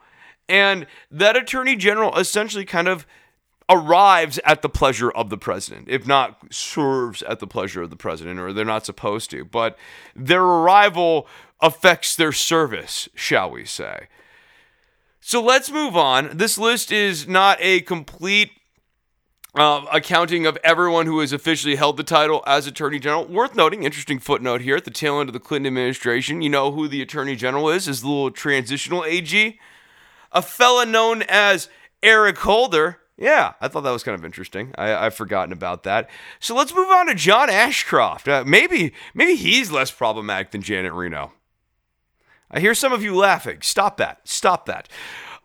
[0.49, 3.05] And that attorney general essentially kind of
[3.69, 7.97] arrives at the pleasure of the president, if not serves at the pleasure of the
[7.97, 9.43] president, or they're not supposed to.
[9.43, 9.77] But
[10.15, 11.27] their arrival
[11.59, 14.07] affects their service, shall we say.
[15.19, 16.37] So let's move on.
[16.37, 18.51] This list is not a complete
[19.55, 23.25] uh, accounting of everyone who has officially held the title as Attorney General.
[23.25, 26.41] Worth noting, interesting footnote here at the tail end of the Clinton administration.
[26.41, 29.59] You know who the Attorney General is, is the little transitional AG
[30.37, 31.67] a fella known as
[32.03, 32.99] Eric Holder.
[33.17, 34.71] Yeah, I thought that was kind of interesting.
[34.77, 36.07] I, have forgotten about that.
[36.39, 38.27] So let's move on to John Ashcroft.
[38.27, 41.33] Uh, maybe, maybe he's less problematic than Janet Reno.
[42.51, 43.63] I hear some of you laughing.
[43.63, 44.27] Stop that.
[44.27, 44.87] Stop that.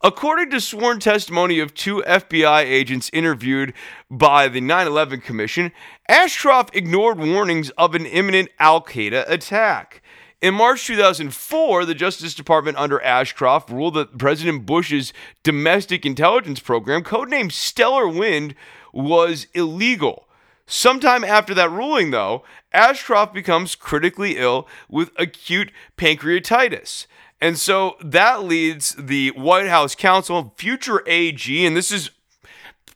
[0.02, 3.72] According to sworn testimony of two FBI agents interviewed
[4.10, 5.72] by the 9 11 Commission,
[6.06, 10.01] Ashcroft ignored warnings of an imminent Al Qaeda attack.
[10.42, 15.12] In March 2004, the Justice Department under Ashcroft ruled that President Bush's
[15.44, 18.56] domestic intelligence program, codenamed Stellar Wind,
[18.92, 20.26] was illegal.
[20.66, 27.06] Sometime after that ruling, though, Ashcroft becomes critically ill with acute pancreatitis.
[27.40, 32.10] And so that leads the White House counsel, future AG, and this is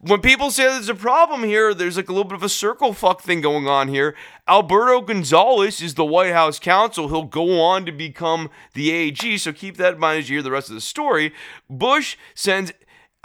[0.00, 2.92] when people say there's a problem here, there's like a little bit of a circle
[2.92, 4.14] fuck thing going on here.
[4.46, 7.08] Alberto Gonzales is the White House counsel.
[7.08, 10.42] He'll go on to become the AG, so keep that in mind as you hear
[10.42, 11.32] the rest of the story.
[11.70, 12.72] Bush sends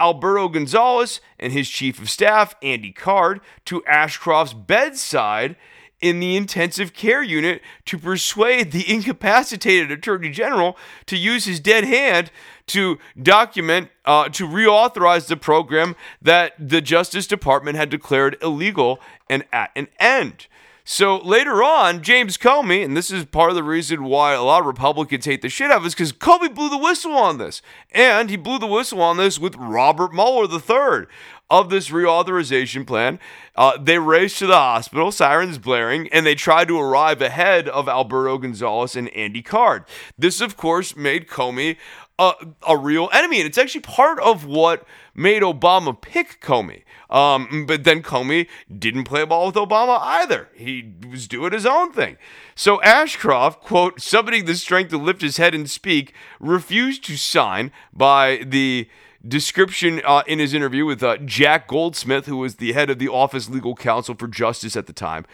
[0.00, 5.56] Alberto Gonzales and his chief of staff, Andy Card, to Ashcroft's bedside
[6.00, 11.84] in the intensive care unit to persuade the incapacitated attorney general to use his dead
[11.84, 12.32] hand
[12.66, 19.44] to document, uh, to reauthorize the program that the Justice Department had declared illegal and
[19.52, 20.46] at an end.
[20.84, 24.60] So later on, James Comey, and this is part of the reason why a lot
[24.60, 27.62] of Republicans hate the shit out of us, because Comey blew the whistle on this.
[27.92, 31.06] And he blew the whistle on this with Robert Mueller III
[31.48, 33.20] of this reauthorization plan.
[33.54, 37.88] Uh, they raced to the hospital, sirens blaring, and they tried to arrive ahead of
[37.88, 39.84] Alberto Gonzales and Andy Card.
[40.18, 41.76] This, of course, made Comey
[42.18, 42.32] a,
[42.66, 43.38] a real enemy.
[43.38, 46.82] And it's actually part of what made Obama pick Comey.
[47.10, 50.48] Um, but then Comey didn't play ball with Obama either.
[50.54, 52.16] He was doing his own thing.
[52.54, 57.70] So Ashcroft, quote, summoning the strength to lift his head and speak, refused to sign
[57.92, 58.88] by the
[59.26, 63.08] description uh, in his interview with uh, Jack Goldsmith, who was the head of the
[63.08, 65.24] Office Legal Counsel for Justice at the time.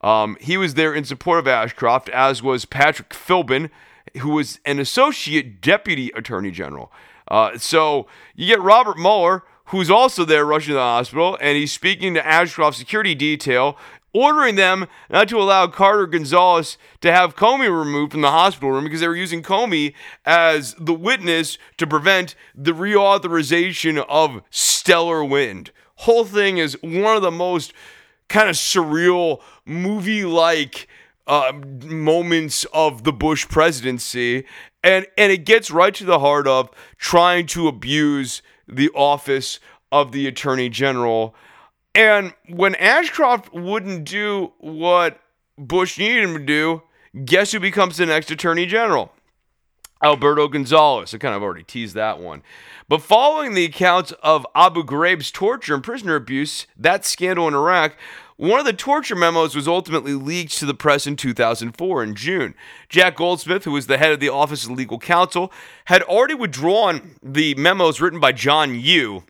[0.00, 3.70] Um, he was there in support of Ashcroft, as was Patrick Philbin,
[4.18, 6.92] who was an associate deputy attorney general.
[7.28, 11.72] Uh, so you get Robert Mueller, who's also there rushing to the hospital, and he's
[11.72, 13.76] speaking to Ashcroft's security detail,
[14.12, 18.84] ordering them not to allow Carter Gonzalez to have Comey removed from the hospital room
[18.84, 19.92] because they were using Comey
[20.24, 25.72] as the witness to prevent the reauthorization of Stellar Wind.
[25.96, 27.72] Whole thing is one of the most
[28.28, 30.88] kind of surreal movie like
[31.26, 31.52] uh,
[31.84, 34.44] moments of the Bush presidency,
[34.82, 39.60] and and it gets right to the heart of trying to abuse the office
[39.90, 41.34] of the attorney general.
[41.94, 45.18] And when Ashcroft wouldn't do what
[45.56, 46.82] Bush needed him to do,
[47.24, 49.12] guess who becomes the next attorney general?
[50.02, 51.14] Alberto Gonzales.
[51.14, 52.42] I kind of already teased that one.
[52.88, 57.96] But following the accounts of Abu Ghraib's torture and prisoner abuse, that scandal in Iraq,
[58.36, 62.54] one of the torture memos was ultimately leaked to the press in 2004 in June.
[62.88, 65.50] Jack Goldsmith, who was the head of the Office of Legal Counsel,
[65.86, 69.22] had already withdrawn the memos written by John Yoo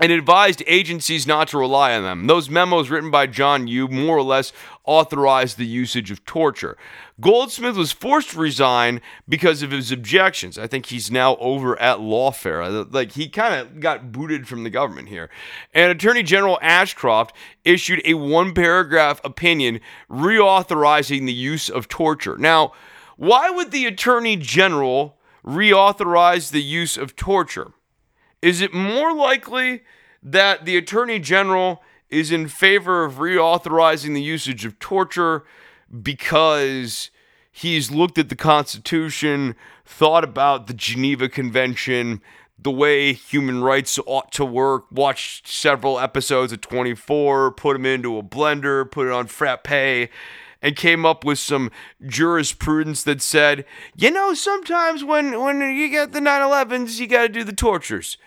[0.00, 2.26] and advised agencies not to rely on them.
[2.26, 4.52] Those memos written by John Yoo more or less
[4.84, 6.76] authorized the usage of torture.
[7.20, 10.58] Goldsmith was forced to resign because of his objections.
[10.58, 12.66] I think he's now over at lawfare.
[12.66, 15.30] Uh, like he kind of got booted from the government here.
[15.72, 19.80] And Attorney General Ashcroft issued a one paragraph opinion
[20.10, 22.36] reauthorizing the use of torture.
[22.36, 22.72] Now,
[23.16, 27.72] why would the Attorney General reauthorize the use of torture?
[28.44, 29.84] Is it more likely
[30.22, 35.44] that the Attorney General is in favor of reauthorizing the usage of torture
[36.02, 37.10] because
[37.50, 42.20] he's looked at the Constitution, thought about the Geneva Convention,
[42.58, 48.18] the way human rights ought to work, watched several episodes of 24, put them into
[48.18, 50.10] a blender, put it on frappe,
[50.60, 51.70] and came up with some
[52.06, 53.64] jurisprudence that said,
[53.96, 57.54] you know, sometimes when, when you get the 9 11s, you got to do the
[57.54, 58.18] tortures.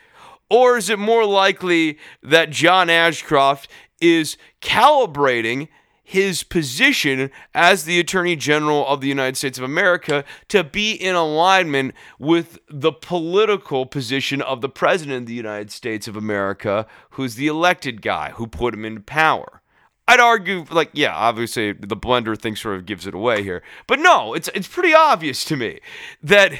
[0.49, 5.67] Or is it more likely that John Ashcroft is calibrating
[6.07, 11.15] his position as the Attorney General of the United States of America to be in
[11.15, 17.35] alignment with the political position of the President of the United States of America, who's
[17.35, 19.56] the elected guy who put him into power?
[20.09, 23.99] I'd argue, like, yeah, obviously the blender thing sort of gives it away here, but
[23.99, 25.79] no, it's it's pretty obvious to me
[26.23, 26.53] that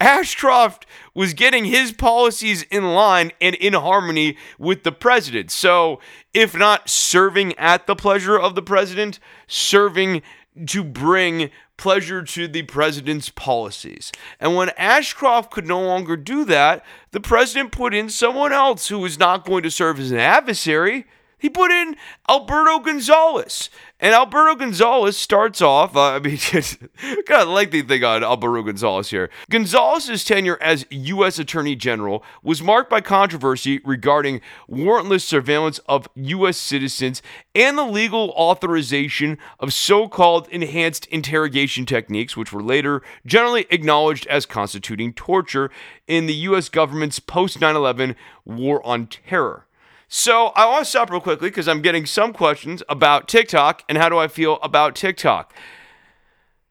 [0.00, 5.50] Ashcroft was getting his policies in line and in harmony with the president.
[5.50, 6.00] So,
[6.32, 10.22] if not serving at the pleasure of the president, serving
[10.66, 14.12] to bring pleasure to the president's policies.
[14.40, 19.00] And when Ashcroft could no longer do that, the president put in someone else who
[19.00, 21.06] was not going to serve as an adversary
[21.44, 21.94] he put in
[22.26, 23.68] Alberto Gonzales.
[24.00, 26.38] And Alberto Gonzales starts off, uh, I mean,
[27.26, 29.28] kind of lengthy thing on Alberto Gonzales here.
[29.50, 31.38] Gonzales' tenure as U.S.
[31.38, 36.56] Attorney General was marked by controversy regarding warrantless surveillance of U.S.
[36.56, 37.20] citizens
[37.54, 44.26] and the legal authorization of so called enhanced interrogation techniques, which were later generally acknowledged
[44.28, 45.70] as constituting torture
[46.08, 46.70] in the U.S.
[46.70, 49.66] government's post 9 11 war on terror.
[50.16, 53.98] So I want to stop real quickly because I'm getting some questions about TikTok and
[53.98, 55.52] how do I feel about TikTok.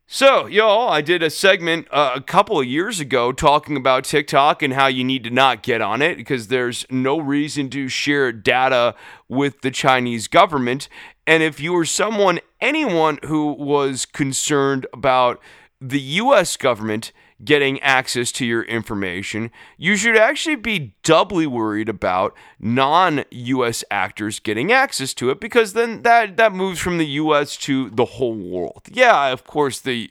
[0.08, 4.64] So, y'all, I did a segment uh, a couple of years ago talking about TikTok
[4.64, 8.32] and how you need to not get on it because there's no reason to share
[8.32, 8.96] data
[9.28, 10.88] with the Chinese government.
[11.28, 15.42] And if you were someone, anyone who was concerned about
[15.82, 17.12] the US government
[17.44, 24.72] getting access to your information, you should actually be doubly worried about non-US actors getting
[24.72, 28.84] access to it because then that that moves from the US to the whole world.
[28.92, 30.10] Yeah, of course the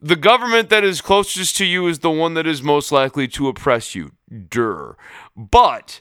[0.00, 3.48] the government that is closest to you is the one that is most likely to
[3.48, 4.12] oppress you.
[4.48, 4.96] Dur.
[5.36, 6.00] But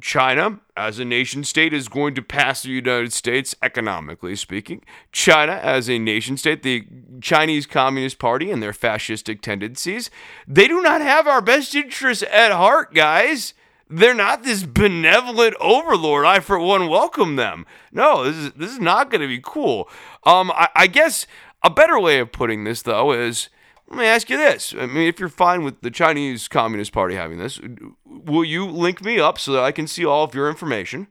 [0.00, 4.82] China, as a nation state, is going to pass the United States, economically speaking.
[5.12, 6.86] China, as a nation state, the
[7.20, 10.10] Chinese Communist Party and their fascistic tendencies,
[10.46, 13.54] they do not have our best interests at heart, guys.
[13.90, 16.26] They're not this benevolent overlord.
[16.26, 17.64] I, for one, welcome them.
[17.90, 19.88] No, this is this is not going to be cool.
[20.24, 21.26] Um, I, I guess
[21.62, 23.48] a better way of putting this, though, is
[23.90, 24.74] let me ask you this.
[24.78, 27.58] I mean, if you're fine with the Chinese Communist Party having this,
[28.04, 31.08] will you link me up so that I can see all of your information?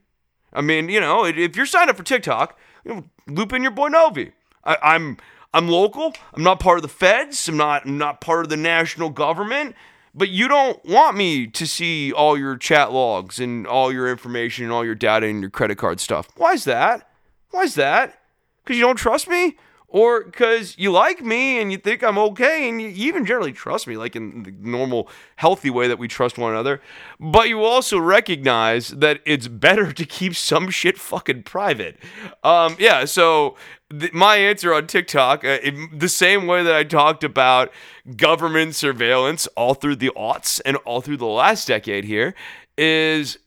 [0.52, 3.72] I mean, you know, if you're signed up for TikTok, you know, loop in your
[3.72, 4.32] boy Novi.
[4.64, 5.16] I, am I'm,
[5.54, 6.14] I'm local.
[6.34, 7.48] I'm not part of the feds.
[7.48, 9.74] I'm not I'm not part of the national government.
[10.14, 14.64] But you don't want me to see all your chat logs and all your information
[14.64, 16.28] and all your data and your credit card stuff.
[16.36, 17.10] Why is that?
[17.50, 18.20] Why is that?
[18.64, 19.56] Because you don't trust me?
[19.88, 23.86] Or because you like me and you think I'm okay and you even generally trust
[23.86, 26.82] me, like in the normal, healthy way that we trust one another.
[27.18, 31.98] But you also recognize that it's better to keep some shit fucking private.
[32.44, 33.56] Um, yeah, so
[33.90, 35.58] th- my answer on TikTok, uh,
[35.94, 37.72] the same way that I talked about
[38.16, 42.34] government surveillance all through the aughts and all through the last decade here,
[42.76, 43.38] is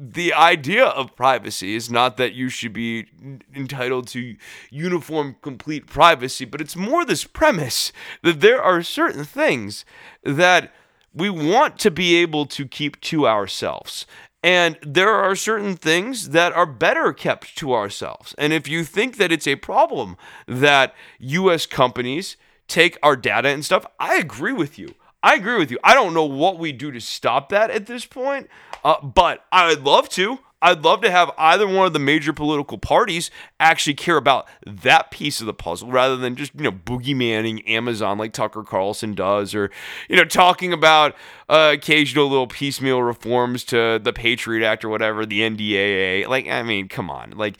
[0.00, 3.06] the idea of privacy is not that you should be
[3.52, 4.36] entitled to
[4.70, 7.92] uniform, complete privacy, but it's more this premise
[8.22, 9.84] that there are certain things
[10.22, 10.72] that
[11.12, 14.06] we want to be able to keep to ourselves.
[14.40, 18.36] And there are certain things that are better kept to ourselves.
[18.38, 22.36] And if you think that it's a problem that US companies
[22.68, 24.94] take our data and stuff, I agree with you.
[25.22, 25.78] I agree with you.
[25.82, 28.48] I don't know what we do to stop that at this point,
[28.88, 30.38] uh, but I would love to.
[30.62, 33.30] I'd love to have either one of the major political parties
[33.60, 38.16] actually care about that piece of the puzzle rather than just, you know, boogeymanning Amazon
[38.16, 39.70] like Tucker Carlson does or,
[40.08, 41.14] you know, talking about
[41.50, 46.26] uh, occasional little piecemeal reforms to the Patriot Act or whatever, the NDAA.
[46.26, 47.32] Like, I mean, come on.
[47.32, 47.58] Like,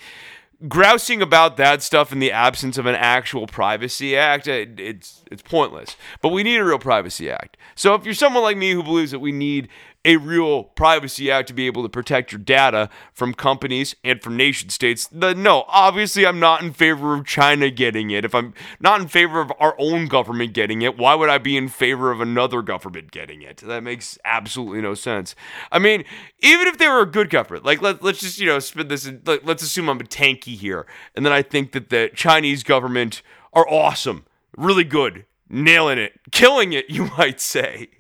[0.67, 5.41] grousing about that stuff in the absence of an actual privacy act it, it's it's
[5.41, 8.83] pointless but we need a real privacy act so if you're someone like me who
[8.83, 9.69] believes that we need
[10.09, 14.39] a real privacy act to be able to protect your data from companies and from
[14.39, 15.07] nation states.
[15.13, 18.25] The, no, obviously, I'm not in favor of China getting it.
[18.25, 21.59] If I'm not in favor of our own government getting it, why would I be
[21.59, 23.59] in favor of another government getting it?
[23.59, 25.35] That makes absolutely no sense.
[25.71, 26.05] I mean,
[26.39, 29.05] even if they were a good government, like let, let's just, you know, spin this,
[29.05, 32.63] in, let, let's assume I'm a tanky here, and then I think that the Chinese
[32.63, 33.21] government
[33.53, 34.25] are awesome,
[34.57, 37.91] really good, nailing it, killing it, you might say.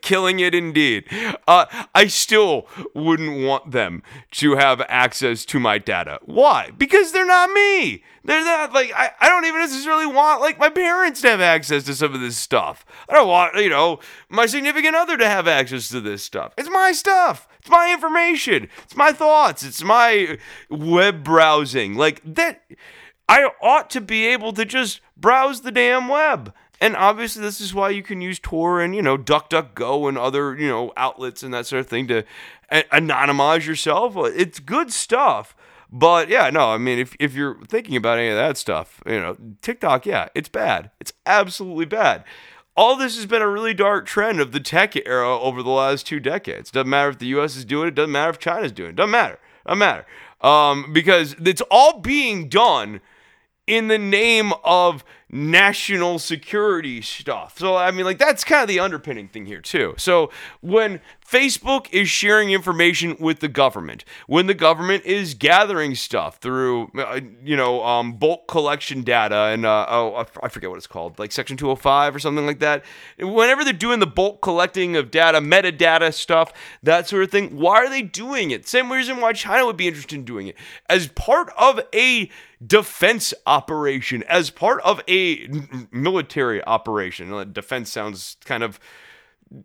[0.00, 1.04] Killing it indeed.
[1.46, 4.02] Uh, I still wouldn't want them
[4.32, 6.18] to have access to my data.
[6.24, 6.70] Why?
[6.76, 8.02] Because they're not me.
[8.24, 11.84] They're not like I, I don't even necessarily want like my parents to have access
[11.84, 12.84] to some of this stuff.
[13.08, 16.54] I don't want, you know, my significant other to have access to this stuff.
[16.56, 17.46] It's my stuff.
[17.60, 18.68] It's my information.
[18.82, 19.62] It's my thoughts.
[19.62, 20.38] It's my
[20.70, 21.94] web browsing.
[21.94, 22.62] Like that
[23.28, 26.52] I ought to be able to just browse the damn web.
[26.80, 30.56] And obviously, this is why you can use Tor and, you know, DuckDuckGo and other,
[30.56, 32.24] you know, outlets and that sort of thing to
[32.70, 34.14] anonymize yourself.
[34.16, 35.54] It's good stuff.
[35.90, 39.20] But yeah, no, I mean, if, if you're thinking about any of that stuff, you
[39.20, 40.90] know, TikTok, yeah, it's bad.
[40.98, 42.24] It's absolutely bad.
[42.76, 46.04] All this has been a really dark trend of the tech era over the last
[46.04, 46.72] two decades.
[46.72, 49.12] Doesn't matter if the US is doing it, doesn't matter if China's doing it, doesn't
[49.12, 49.38] matter.
[49.64, 50.04] Doesn't matter.
[50.40, 53.00] Um, because it's all being done
[53.68, 55.04] in the name of
[55.34, 57.58] national security stuff.
[57.58, 59.94] So, I mean, like, that's kind of the underpinning thing here, too.
[59.98, 60.30] So,
[60.60, 66.92] when Facebook is sharing information with the government, when the government is gathering stuff through,
[66.96, 71.18] uh, you know, um, bulk collection data and, uh, oh, I forget what it's called,
[71.18, 72.84] like Section 205 or something like that.
[73.18, 76.52] Whenever they're doing the bulk collecting of data, metadata stuff,
[76.84, 78.68] that sort of thing, why are they doing it?
[78.68, 80.54] Same reason why China would be interested in doing it.
[80.88, 82.30] As part of a
[82.64, 85.23] defense operation, as part of a
[85.90, 87.52] military operation.
[87.52, 88.78] Defense sounds kind of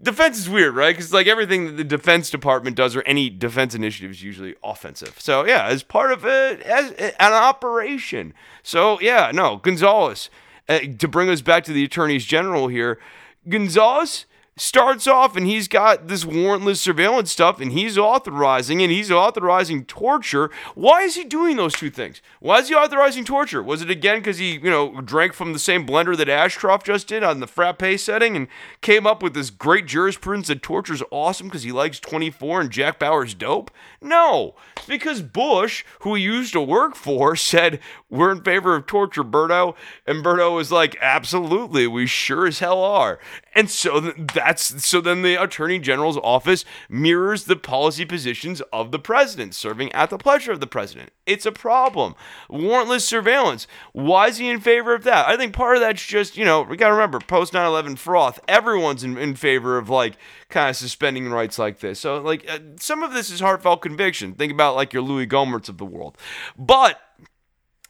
[0.02, 0.96] defense is weird, right?
[0.96, 5.20] Because like everything that the Defense Department does or any defense initiative is usually offensive.
[5.20, 8.34] So yeah, as part of it, as an operation.
[8.64, 10.30] So yeah, no, Gonzales.
[10.68, 13.00] Uh, to bring us back to the attorneys general here,
[13.48, 14.28] Gonzales
[14.60, 19.86] starts off and he's got this warrantless surveillance stuff and he's authorizing and he's authorizing
[19.86, 20.50] torture.
[20.76, 22.22] Why is he doing those two things?
[22.40, 23.64] Why is he authorizing torture?
[23.64, 27.08] Was it again because he, you know, drank from the same blender that Ashcroft just
[27.08, 28.48] did on the frappe setting and
[28.82, 33.00] came up with this great jurisprudence that torture's awesome because he likes 24 and Jack
[33.00, 33.72] Bauer's dope?
[34.02, 37.80] No, it's because Bush, who he used to work for, said,
[38.10, 39.76] We're in favor of torture, Berto.
[40.06, 43.20] And Berto was like, Absolutely, we sure as hell are.
[43.54, 44.14] And so
[44.50, 49.92] that's so then the attorney general's office mirrors the policy positions of the president, serving
[49.92, 51.12] at the pleasure of the president.
[51.28, 52.16] It's a problem.
[52.50, 53.68] Warrantless surveillance.
[53.94, 55.28] Why is he in favor of that?
[55.28, 57.98] I think part of that's just, you know, we got to remember post 9 11
[57.98, 60.18] froth, everyone's in, in favor of like
[60.50, 62.00] kind of suspending rights like this.
[62.00, 64.34] So, like, uh, some of this is heartfelt conviction.
[64.34, 66.18] Think about like your Louis Gohmerts of the world.
[66.58, 67.00] But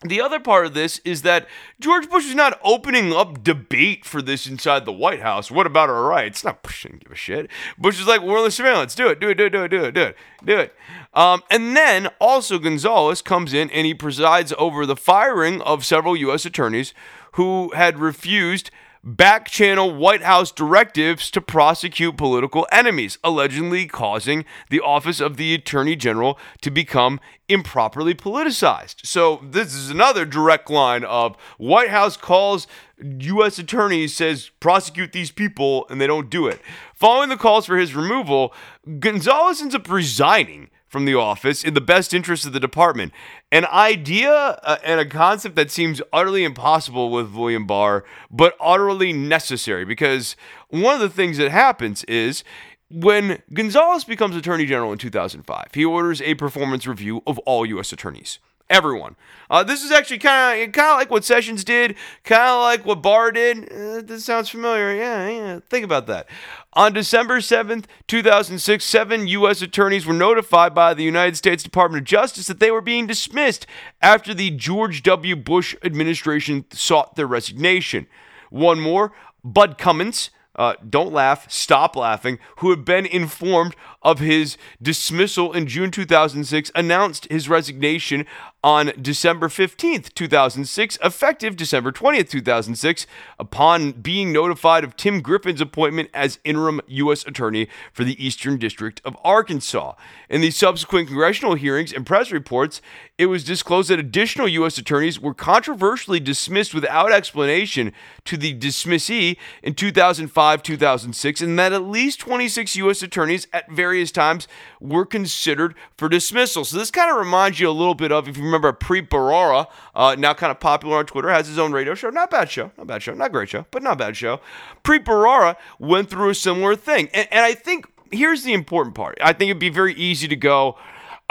[0.01, 1.45] the other part of this is that
[1.79, 5.51] George Bush is not opening up debate for this inside the White House.
[5.51, 6.43] What about our rights?
[6.43, 7.49] Not Bush didn't give a shit.
[7.77, 8.95] Bush is like, we're the surveillance.
[8.95, 10.75] Do it, do it, do it, do it, do it, do it, do it.
[11.13, 16.15] Um, and then also Gonzales comes in and he presides over the firing of several
[16.15, 16.45] U.S.
[16.45, 16.93] attorneys
[17.33, 18.71] who had refused
[19.03, 25.53] back channel White House directives to prosecute political enemies, allegedly causing the office of the
[25.53, 29.05] Attorney General to become improperly politicized.
[29.05, 32.67] So, this is another direct line of White House calls
[33.01, 33.57] U.S.
[33.57, 36.61] attorneys, says prosecute these people, and they don't do it.
[36.93, 38.53] Following the calls for his removal,
[38.99, 43.13] Gonzales ends up resigning from the office in the best interest of the department.
[43.51, 49.13] An idea uh, and a concept that seems utterly impossible with William Barr, but utterly
[49.13, 50.35] necessary because
[50.69, 52.43] one of the things that happens is
[52.91, 57.93] when Gonzales becomes Attorney General in 2005, he orders a performance review of all U.S.
[57.93, 58.39] attorneys
[58.69, 59.15] everyone.
[59.49, 62.85] Uh, this is actually kind of kind of like what Sessions did, kind of like
[62.85, 63.71] what Barr did.
[63.71, 64.93] Uh, this sounds familiar.
[64.93, 65.59] Yeah, yeah.
[65.69, 66.27] Think about that.
[66.73, 69.63] On December 7th, 2006, seven U.S.
[69.63, 73.65] attorneys were notified by the United States Department of Justice that they were being dismissed
[74.03, 75.35] after the George W.
[75.35, 78.05] Bush administration sought their resignation.
[78.51, 79.13] One more,
[79.43, 85.67] Bud Cummins, uh, don't laugh, stop laughing, who had been informed of his dismissal in
[85.67, 88.25] June 2006, announced his resignation
[88.63, 96.09] on December 15th, 2006, effective December 20th, 2006, upon being notified of Tim Griffin's appointment
[96.13, 97.25] as interim U.S.
[97.25, 99.93] Attorney for the Eastern District of Arkansas.
[100.29, 102.81] In the subsequent congressional hearings and press reports,
[103.17, 104.77] it was disclosed that additional U.S.
[104.77, 107.93] attorneys were controversially dismissed without explanation
[108.25, 113.01] to the dismissee in 2005 2006, and that at least 26 U.S.
[113.01, 114.47] attorneys at various times
[114.79, 116.65] were considered for dismissal.
[116.65, 119.67] So, this kind of reminds you a little bit of, if you remember, Preet Bharara,
[119.95, 122.09] uh, now kind of popular on Twitter, has his own radio show.
[122.09, 124.39] Not bad show, not bad show, not great show, but not bad show.
[124.83, 127.09] Preet Bharara went through a similar thing.
[127.13, 129.17] And, and I think here's the important part.
[129.21, 130.77] I think it'd be very easy to go,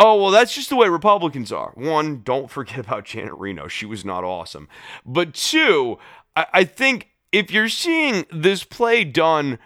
[0.00, 1.72] Oh, well, that's just the way Republicans are.
[1.74, 3.68] One, don't forget about Janet Reno.
[3.68, 4.68] She was not awesome.
[5.04, 5.98] But two,
[6.36, 9.58] I, I think if you're seeing this play done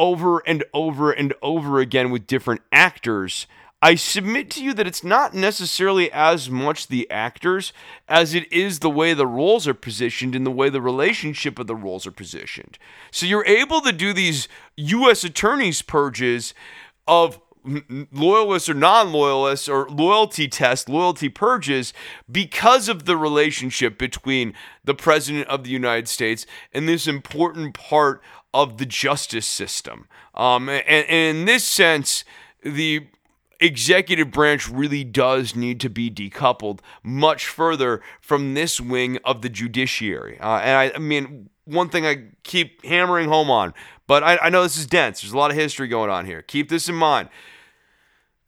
[0.00, 3.46] over and over and over again with different actors,
[3.82, 7.74] I submit to you that it's not necessarily as much the actors
[8.08, 11.66] as it is the way the roles are positioned and the way the relationship of
[11.66, 12.78] the roles are positioned.
[13.10, 15.22] So you're able to do these U.S.
[15.22, 16.54] attorneys purges
[17.06, 17.38] of
[18.12, 21.92] loyalists or non-loyalists or loyalty tests, loyalty purges
[22.30, 24.54] because of the relationship between
[24.84, 30.08] the president of the United States and this important part of the justice system.
[30.34, 32.24] Um, and, and in this sense,
[32.62, 33.06] the
[33.60, 39.48] executive branch really does need to be decoupled much further from this wing of the
[39.48, 40.38] judiciary.
[40.40, 43.74] Uh, and I, I mean, one thing I keep hammering home on,
[44.06, 45.20] but I, I know this is dense.
[45.20, 46.42] There's a lot of history going on here.
[46.42, 47.28] Keep this in mind.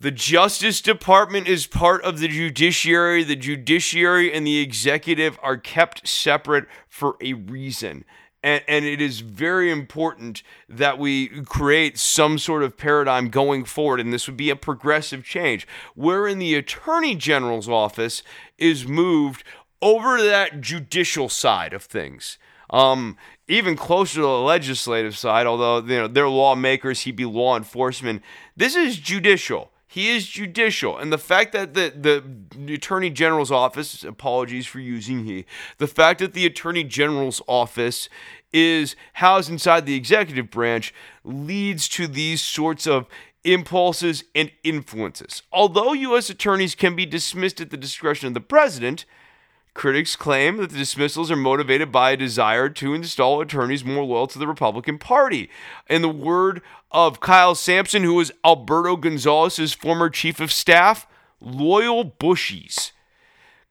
[0.03, 3.23] The Justice Department is part of the judiciary.
[3.23, 8.05] The judiciary and the executive are kept separate for a reason.
[8.43, 14.01] And, and, it is very important that we create some sort of paradigm going forward.
[14.01, 18.25] And this would be a progressive change, wherein the Attorney General's office
[18.59, 19.45] is moved
[19.81, 22.39] over to that judicial side of things.
[22.71, 27.57] Um, even closer to the legislative side, although you know they're lawmakers, he'd be law
[27.57, 28.23] enforcement.
[28.57, 29.72] This is judicial.
[29.93, 30.97] He is judicial.
[30.97, 31.93] And the fact that the,
[32.57, 35.45] the Attorney General's office, apologies for using he,
[35.77, 38.09] the fact that the Attorney General's office
[38.55, 43.07] is housed inside the executive branch leads to these sorts of
[43.45, 45.43] impulses and influences.
[45.53, 46.31] Although U.S.
[46.31, 49.05] attorneys can be dismissed at the discretion of the president,
[49.75, 54.27] Critics claim that the dismissals are motivated by a desire to install attorneys more loyal
[54.27, 55.49] to the Republican Party.
[55.89, 56.61] In the word
[56.91, 61.07] of Kyle Sampson, who was Alberto Gonzales' former chief of staff,
[61.41, 62.93] loyal Bushies.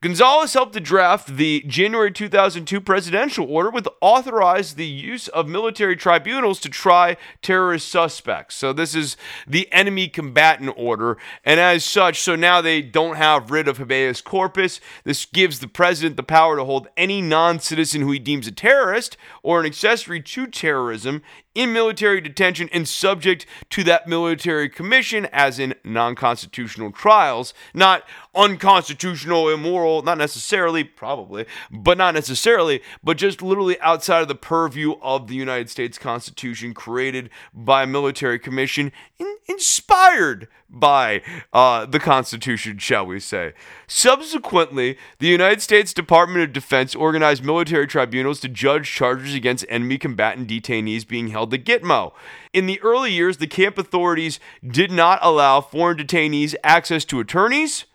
[0.02, 5.96] Gonzales helped to draft the January 2002 presidential order, which authorized the use of military
[5.96, 8.56] tribunals to try terrorist suspects.
[8.56, 11.20] So, this is the enemy combatant order.
[11.46, 14.82] And as such, so now they don't have writ of habeas corpus.
[15.04, 18.52] This gives the president the power to hold any non citizen who he deems a
[18.52, 21.22] terrorist or an accessory to terrorism
[21.54, 28.04] in military detention and subject to that military commission, as in non constitutional trials, not
[28.34, 34.94] unconstitutional, immoral, not necessarily, probably, but not necessarily, but just literally outside of the purview
[35.02, 42.00] of the United States Constitution created by a military commission in, inspired by uh, the
[42.00, 43.54] Constitution, shall we say.
[43.88, 49.98] Subsequently, the United States Department of Defense organized military tribunals to judge charges against enemy
[49.98, 52.14] combatant detainees being held at Gitmo.
[52.54, 57.86] In the early years, the camp authorities did not allow foreign detainees access to attorneys,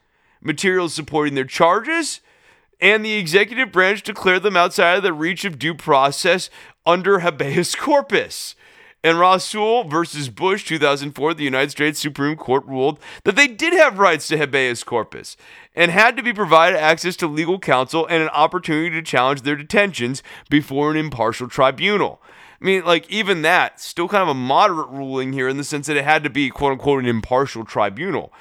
[0.42, 2.20] materials supporting their charges,
[2.80, 6.50] and the executive branch declared them outside of the reach of due process
[6.84, 8.54] under habeas corpus.
[9.06, 14.00] In Rasul versus Bush 2004, the United States Supreme Court ruled that they did have
[14.00, 15.36] rights to habeas corpus
[15.76, 19.54] and had to be provided access to legal counsel and an opportunity to challenge their
[19.54, 22.20] detentions before an impartial tribunal.
[22.60, 25.86] I mean, like, even that, still kind of a moderate ruling here in the sense
[25.86, 28.32] that it had to be, quote unquote, an impartial tribunal.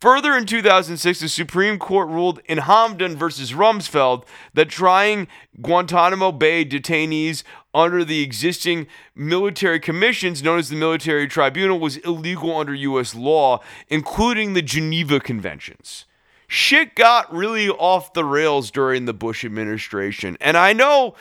[0.00, 5.28] Further, in 2006, the Supreme Court ruled in Hamdan versus Rumsfeld that trying
[5.62, 7.42] Guantanamo Bay detainees
[7.72, 13.14] under the existing military commissions known as the Military Tribunal was illegal under U.S.
[13.14, 16.04] law, including the Geneva Conventions.
[16.46, 20.36] Shit got really off the rails during the Bush administration.
[20.40, 21.14] And I know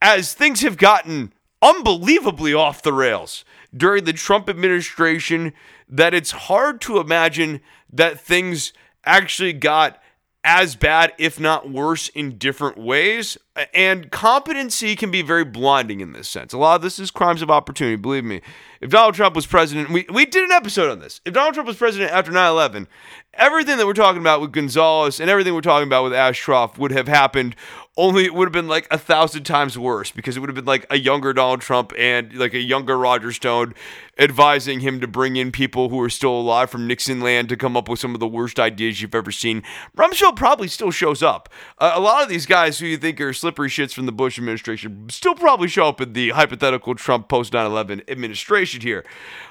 [0.00, 1.32] as things have gotten
[1.62, 3.44] unbelievably off the rails
[3.76, 5.52] during the Trump administration,
[5.88, 7.60] that it's hard to imagine
[7.92, 8.72] that things
[9.04, 10.00] actually got
[10.44, 13.38] as bad, if not worse, in different ways.
[13.74, 16.54] And competency can be very blinding in this sense.
[16.54, 18.40] A lot of this is crimes of opportunity, believe me.
[18.80, 21.20] If Donald Trump was president, we, we did an episode on this.
[21.26, 22.88] If Donald Trump was president after 9 11,
[23.34, 26.92] everything that we're talking about with Gonzales and everything we're talking about with Ashcroft would
[26.92, 27.54] have happened
[27.96, 30.64] only it would have been like a thousand times worse because it would have been
[30.64, 33.74] like a younger Donald Trump and like a younger Roger Stone
[34.18, 37.76] advising him to bring in people who are still alive from Nixon land to come
[37.76, 39.62] up with some of the worst ideas you've ever seen.
[39.94, 41.50] Rumsfeld probably still shows up.
[41.78, 44.38] Uh, a lot of these guys who you think are slippery shits from the Bush
[44.38, 49.04] administration still probably show up in the hypothetical Trump post 9 11 administration here.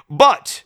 [0.08, 0.64] But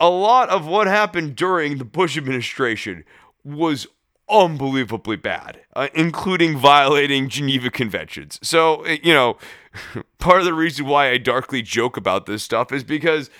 [0.00, 3.04] a lot of what happened during the Bush administration
[3.44, 3.86] was
[4.28, 8.40] unbelievably bad, uh, including violating Geneva Conventions.
[8.42, 9.38] So, uh, you know,
[10.18, 13.30] part of the reason why I darkly joke about this stuff is because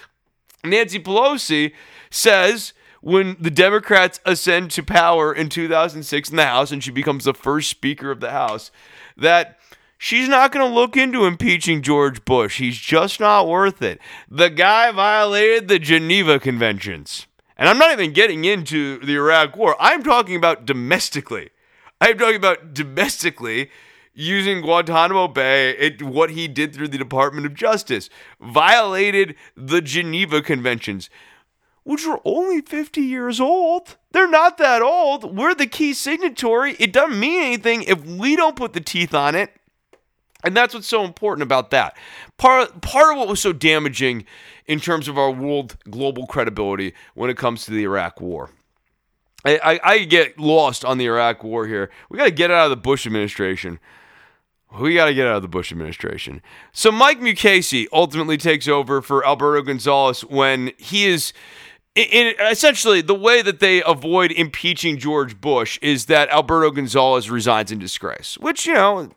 [0.65, 1.73] Nancy Pelosi
[2.11, 7.25] says when the Democrats ascend to power in 2006 in the House and she becomes
[7.25, 8.71] the first Speaker of the House
[9.17, 9.59] that
[9.99, 12.59] she's not going to look into impeaching George Bush.
[12.59, 14.01] He's just not worth it.
[14.31, 17.27] The guy violated the Geneva Conventions.
[17.59, 19.77] And I'm not even getting into the Iraq war.
[19.81, 21.51] I'm talking about domestically.
[22.01, 23.69] I'm talking about domestically
[24.15, 30.43] using Guantanamo Bay, it, what he did through the Department of Justice, violated the Geneva
[30.43, 31.09] Conventions,
[31.85, 33.97] which were only 50 years old.
[34.13, 35.37] They're not that old.
[35.37, 36.77] We're the key signatory.
[36.79, 39.53] It doesn't mean anything if we don't put the teeth on it.
[40.45, 41.97] And that's what's so important about that.
[42.37, 44.25] Part, part of what was so damaging
[44.67, 48.51] in terms of our world global credibility when it comes to the Iraq war.
[49.45, 51.91] I, I, I get lost on the Iraq war here.
[52.09, 53.81] We got to get out of the Bush administration.
[54.79, 56.43] We got to get out of the Bush administration.
[56.73, 61.33] So Mike Mukasey ultimately takes over for Alberto Gonzales when he is.
[61.95, 67.79] Essentially, the way that they avoid impeaching George Bush is that Alberto Gonzales resigns in
[67.79, 69.11] disgrace, which, you know,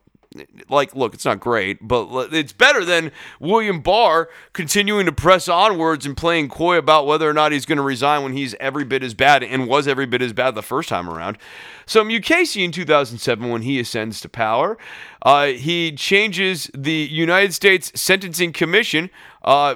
[0.69, 6.05] like, look, it's not great, but it's better than William Barr continuing to press onwards
[6.05, 9.03] and playing coy about whether or not he's going to resign when he's every bit
[9.03, 11.37] as bad and was every bit as bad the first time around.
[11.85, 14.77] So Mukasey in 2007, when he ascends to power,
[15.21, 19.09] uh, he changes the United States Sentencing Commission.
[19.43, 19.75] Uh,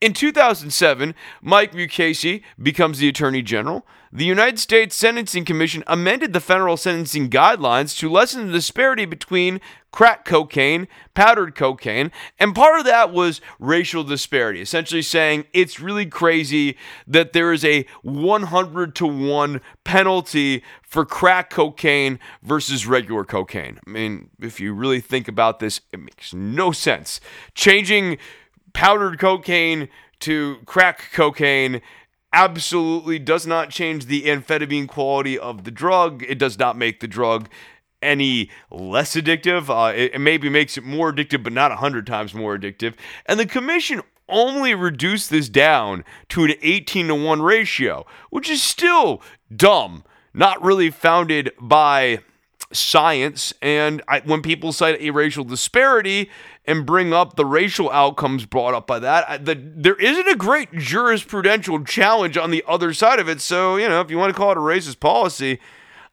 [0.00, 3.86] in 2007, Mike Mukasey becomes the Attorney General.
[4.12, 9.60] The United States Sentencing Commission amended the federal sentencing guidelines to lessen the disparity between
[9.92, 16.06] crack cocaine, powdered cocaine, and part of that was racial disparity, essentially saying it's really
[16.06, 16.76] crazy
[17.06, 23.80] that there is a 100 to 1 penalty for crack cocaine versus regular cocaine.
[23.86, 27.20] I mean, if you really think about this, it makes no sense.
[27.54, 28.18] Changing
[28.76, 29.88] powdered cocaine
[30.20, 31.80] to crack cocaine
[32.30, 36.22] absolutely does not change the amphetamine quality of the drug.
[36.28, 37.48] It does not make the drug
[38.02, 39.70] any less addictive.
[39.70, 42.92] Uh, it, it, maybe makes it more addictive, but not 100 times more addictive.
[43.24, 48.62] And the commission only reduced this down to an 18 to 1 ratio, which is
[48.62, 49.22] still
[49.54, 50.04] dumb,
[50.34, 52.18] not really founded by
[52.72, 53.52] science.
[53.62, 56.30] And I, when people cite a racial disparity
[56.64, 60.36] and bring up the racial outcomes brought up by that, I, the, there isn't a
[60.36, 63.40] great jurisprudential challenge on the other side of it.
[63.40, 65.58] So, you know, if you want to call it a racist policy,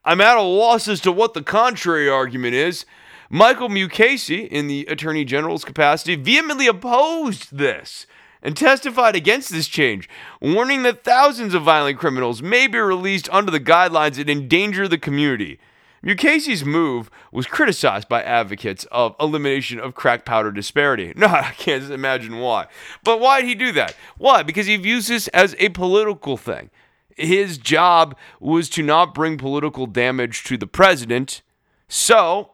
[0.05, 2.85] I'm at a loss as to what the contrary argument is.
[3.29, 8.05] Michael Mukasey, in the Attorney General's capacity, vehemently opposed this
[8.43, 10.09] and testified against this change,
[10.41, 14.97] warning that thousands of violent criminals may be released under the guidelines and endanger the
[14.97, 15.59] community.
[16.03, 21.13] Mukasey's move was criticized by advocates of elimination of crack powder disparity.
[21.23, 22.67] No, I can't imagine why.
[23.03, 23.95] But why did he do that?
[24.17, 24.43] Why?
[24.43, 26.69] Because he views this as a political thing.
[27.15, 31.41] His job was to not bring political damage to the president.
[31.87, 32.51] So,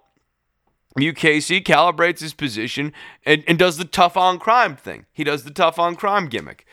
[0.97, 2.93] Mukasey calibrates his position
[3.25, 5.05] and, and does the tough on crime thing.
[5.13, 6.65] He does the tough on crime gimmick.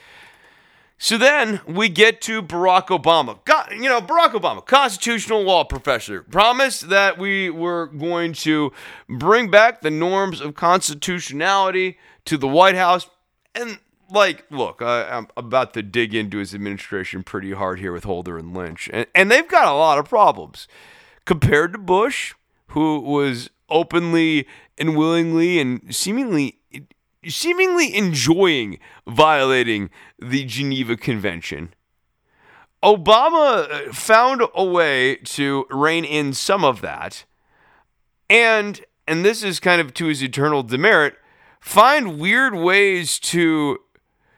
[0.99, 3.45] So then we get to Barack Obama.
[3.45, 8.73] God, you know, Barack Obama, constitutional law professor, promised that we were going to
[9.09, 13.11] bring back the norms of constitutionality to the White House.
[13.55, 13.79] And,
[14.11, 18.39] like, look, I, am about to dig into his administration pretty hard here with Holder
[18.39, 18.89] and Lynch.
[18.91, 20.67] And, and they've got a lot of problems.
[21.27, 22.35] Compared to Bush,
[22.69, 24.47] who was openly
[24.79, 26.59] and willingly and seemingly
[27.29, 31.75] seemingly enjoying violating the Geneva Convention.
[32.83, 37.25] Obama uh, found a way to rein in some of that,
[38.29, 41.15] and and this is kind of to his eternal demerit,
[41.61, 43.79] find weird ways to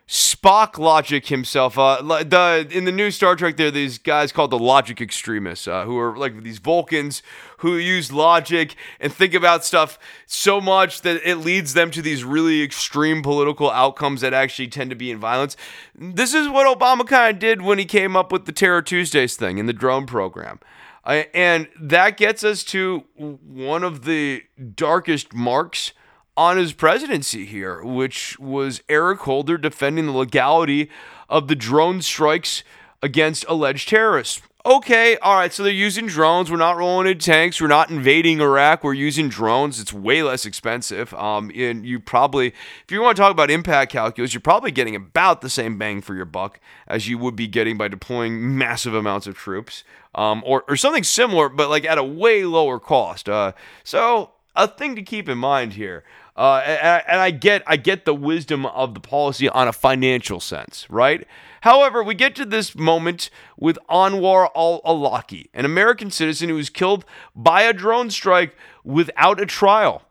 [0.08, 1.78] Spock Logic himself.
[1.78, 5.68] Uh, the in the new Star Trek, there are these guys called the Logic Extremists,
[5.68, 7.22] uh, who are like these Vulcans
[7.58, 12.24] who use logic and think about stuff so much that it leads them to these
[12.24, 15.56] really extreme political outcomes that actually tend to be in violence.
[15.94, 19.36] This is what Obama kind of did when he came up with the Terror Tuesdays
[19.36, 20.58] thing in the drone program.
[21.04, 24.42] And that gets us to one of the
[24.74, 25.92] darkest marks
[26.38, 30.88] on his presidency here, which was Eric Holder defending the legality
[31.28, 32.62] of the drone strikes
[33.02, 34.40] against alleged terrorists.
[34.64, 36.48] Okay, all right, so they're using drones.
[36.48, 37.60] We're not rolling in tanks.
[37.60, 38.84] We're not invading Iraq.
[38.84, 39.80] We're using drones.
[39.80, 41.12] It's way less expensive.
[41.14, 44.94] Um, and you probably, if you want to talk about impact calculus, you're probably getting
[44.94, 48.94] about the same bang for your buck as you would be getting by deploying massive
[48.94, 49.82] amounts of troops,
[50.14, 53.28] um, or or something similar, but like at a way lower cost.
[53.28, 56.04] Uh, so a thing to keep in mind here.
[56.36, 60.40] Uh, and, and I get I get the wisdom of the policy on a financial
[60.40, 61.26] sense, right?
[61.62, 66.70] However, we get to this moment with Anwar al Awlaki, an American citizen who was
[66.70, 67.04] killed
[67.34, 68.54] by a drone strike
[68.84, 70.02] without a trial.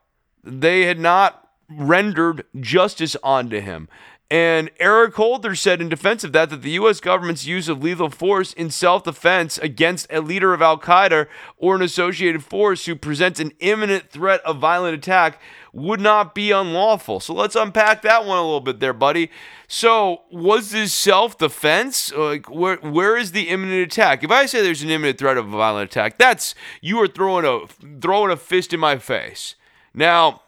[0.43, 3.87] They had not rendered justice onto him.
[4.29, 6.99] And Eric Holder said in defense of that that the U.S.
[6.99, 11.75] government's use of lethal force in self defense against a leader of Al Qaeda or
[11.75, 15.39] an associated force who presents an imminent threat of violent attack
[15.71, 17.21] would not be unlawful.
[17.21, 19.31] So let's unpack that one a little bit there, buddy.
[19.69, 22.11] So was this self defense?
[22.13, 24.25] Like where where is the imminent attack?
[24.25, 27.45] If I say there's an imminent threat of a violent attack, that's you are throwing
[27.45, 27.65] a
[28.01, 29.55] throwing a fist in my face.
[29.93, 30.41] Now,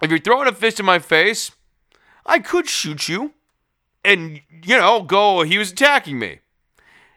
[0.00, 1.50] if you're throwing a fist in my face
[2.24, 3.32] I could shoot you
[4.04, 6.40] and, you know, go, he was attacking me.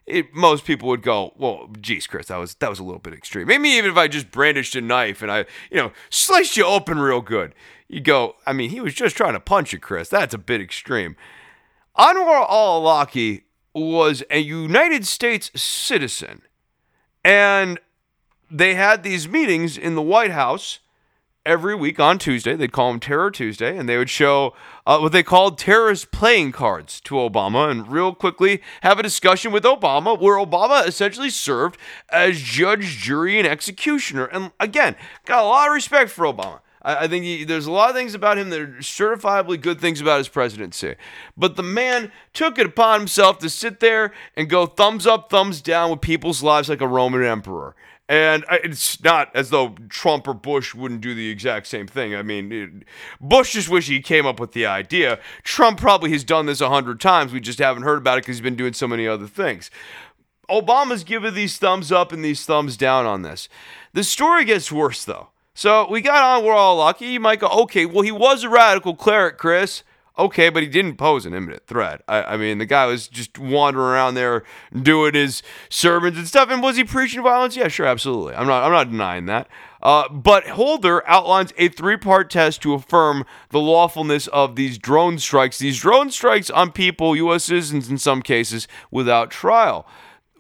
[0.06, 3.14] It, most people would go, well, geez, Chris, that was that was a little bit
[3.14, 3.48] extreme.
[3.48, 7.00] Maybe even if I just brandished a knife and I, you know, sliced you open
[7.00, 7.56] real good,
[7.88, 10.10] you go, I mean, he was just trying to punch you, Chris.
[10.10, 11.16] That's a bit extreme.
[11.98, 13.44] Anwar al-Awlaki
[13.74, 16.44] was a United States citizen,
[17.24, 17.80] and
[18.52, 20.80] they had these meetings in the White House
[21.46, 22.56] every week on Tuesday.
[22.56, 24.54] They'd call them Terror Tuesday, and they would show
[24.86, 29.52] uh, what they called terrorist playing cards to Obama and real quickly have a discussion
[29.52, 31.78] with Obama where Obama essentially served
[32.10, 34.26] as judge, jury, and executioner.
[34.26, 36.62] And again, got a lot of respect for Obama.
[36.86, 40.00] I, think he, there's a lot of things about him that are certifiably good things
[40.00, 40.96] about his presidency.
[41.36, 45.62] But the man took it upon himself to sit there and go thumbs up, thumbs
[45.62, 47.76] down with people's lives like a Roman emperor.
[48.08, 52.16] And uh, it's not as though Trump or Bush wouldn't do the exact same thing.
[52.16, 52.86] I mean,
[53.20, 55.20] Bush just wish he came up with the idea.
[55.44, 57.34] Trump probably has done this a hundred times.
[57.34, 59.72] We just haven't heard about it because he's been doing so many other things.
[60.50, 63.50] Obama's given these thumbs up and these thumbs down on this.
[63.94, 65.30] The story gets worse, though.
[65.56, 67.14] So we got Anwar al-Awlaki.
[67.14, 69.84] You might go, okay, well, he was a radical cleric, Chris.
[70.18, 72.02] Okay, but he didn't pose an imminent threat.
[72.08, 74.44] I, I, mean, the guy was just wandering around there
[74.74, 76.50] doing his sermons and stuff.
[76.50, 77.58] And was he preaching violence?
[77.58, 78.34] Yeah, sure, absolutely.
[78.34, 78.64] I'm not.
[78.64, 79.50] I'm not denying that.
[79.82, 85.60] Uh, but Holder outlines a three-part test to affirm the lawfulness of these drone strikes.
[85.60, 87.44] These drone strikes on people, U.S.
[87.44, 89.86] citizens in some cases, without trial.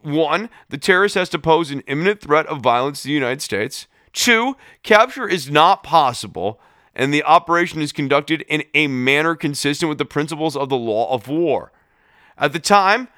[0.01, 3.87] One, the terrorist has to pose an imminent threat of violence to the United States.
[4.13, 6.61] Two, capture is not possible
[6.95, 11.13] and the operation is conducted in a manner consistent with the principles of the law
[11.13, 11.71] of war.
[12.37, 13.09] At the time,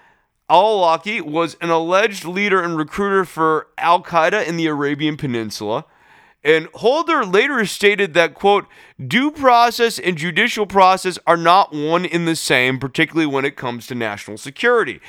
[0.50, 5.86] al Awlaki was an alleged leader and recruiter for Al Qaeda in the Arabian Peninsula.
[6.44, 8.68] And Holder later stated that, quote,
[9.06, 13.86] due process and judicial process are not one in the same, particularly when it comes
[13.88, 15.02] to national security.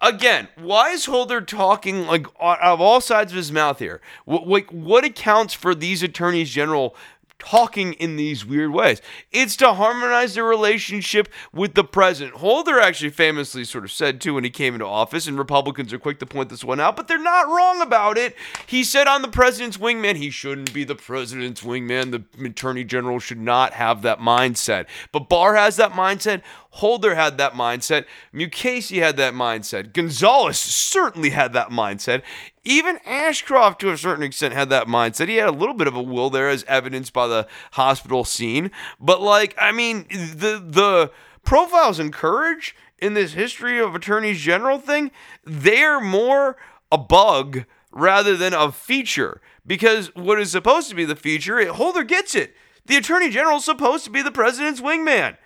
[0.00, 4.00] Again, why is Holder talking like out of all sides of his mouth here?
[4.24, 6.96] What, what accounts for these attorneys general
[7.38, 9.02] talking in these weird ways.
[9.30, 12.36] It's to harmonize their relationship with the president.
[12.36, 15.98] Holder actually famously sort of said too when he came into office, and Republicans are
[15.98, 18.34] quick to point this one out, but they're not wrong about it.
[18.66, 22.10] He said on the president's wingman, he shouldn't be the president's wingman.
[22.10, 24.86] The attorney general should not have that mindset.
[25.12, 26.42] But Barr has that mindset.
[26.70, 28.04] Holder had that mindset.
[28.34, 29.92] Mukasey had that mindset.
[29.92, 32.22] Gonzales certainly had that mindset.
[32.64, 35.28] Even Ashcroft, to a certain extent, had that mindset.
[35.28, 38.70] He had a little bit of a will there, as evidenced by the hospital scene.
[38.98, 41.10] But like, I mean, the the
[41.44, 45.10] profiles and courage in this history of attorneys general thing,
[45.44, 46.56] they're more
[46.90, 49.40] a bug rather than a feature.
[49.66, 52.54] Because what is supposed to be the feature, Holder gets it.
[52.86, 55.36] The attorney general is supposed to be the president's wingman.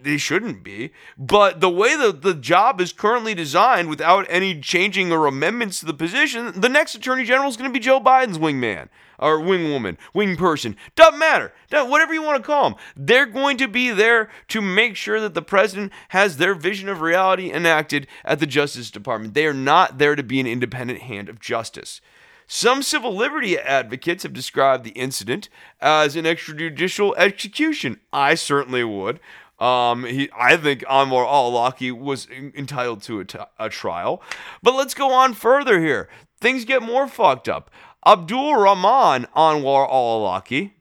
[0.00, 0.92] They shouldn't be.
[1.16, 5.86] But the way that the job is currently designed, without any changing or amendments to
[5.86, 8.88] the position, the next attorney general is going to be Joe Biden's wingman
[9.18, 10.76] or wing woman, wing person.
[10.96, 11.52] Doesn't matter.
[11.70, 12.78] Whatever you want to call them.
[12.96, 17.00] They're going to be there to make sure that the president has their vision of
[17.00, 19.34] reality enacted at the Justice Department.
[19.34, 22.00] They are not there to be an independent hand of justice.
[22.46, 25.48] Some civil liberty advocates have described the incident
[25.80, 28.00] as an extrajudicial execution.
[28.12, 29.18] I certainly would.
[29.58, 34.20] Um, he, I think Anwar al-Awlaki was entitled to a, t- a trial.
[34.62, 36.08] But let's go on further here.
[36.40, 37.70] Things get more fucked up.
[38.06, 40.72] Abdul Rahman Anwar al-Awlaki,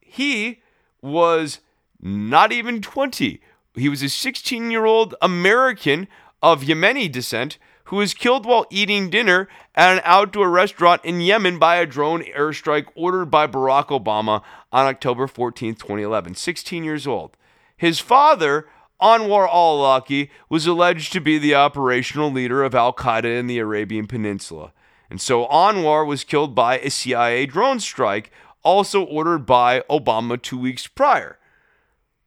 [0.00, 0.62] he
[1.00, 1.60] was
[2.00, 3.40] not even 20.
[3.74, 6.06] He was a 16-year-old American
[6.42, 11.58] of Yemeni descent who was killed while eating dinner at an outdoor restaurant in Yemen
[11.58, 16.36] by a drone airstrike ordered by Barack Obama on October 14, 2011.
[16.36, 17.36] 16 years old.
[17.80, 18.68] His father,
[19.00, 23.58] Anwar al Awlaki, was alleged to be the operational leader of Al Qaeda in the
[23.58, 24.74] Arabian Peninsula.
[25.08, 28.30] And so Anwar was killed by a CIA drone strike,
[28.62, 31.38] also ordered by Obama two weeks prior.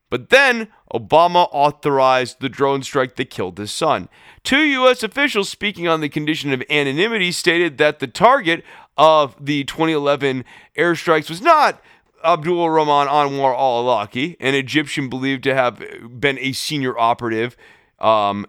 [0.10, 4.10] But then Obama authorized the drone strike that killed his son.
[4.44, 5.04] Two U.S.
[5.04, 8.64] officials speaking on the condition of anonymity stated that the target
[8.98, 10.46] of the 2011
[10.76, 11.80] airstrikes was not
[12.24, 15.82] Abdul Rahman Anwar al Awlaki, an Egyptian believed to have
[16.20, 17.58] been a senior operative.
[18.00, 18.48] Um,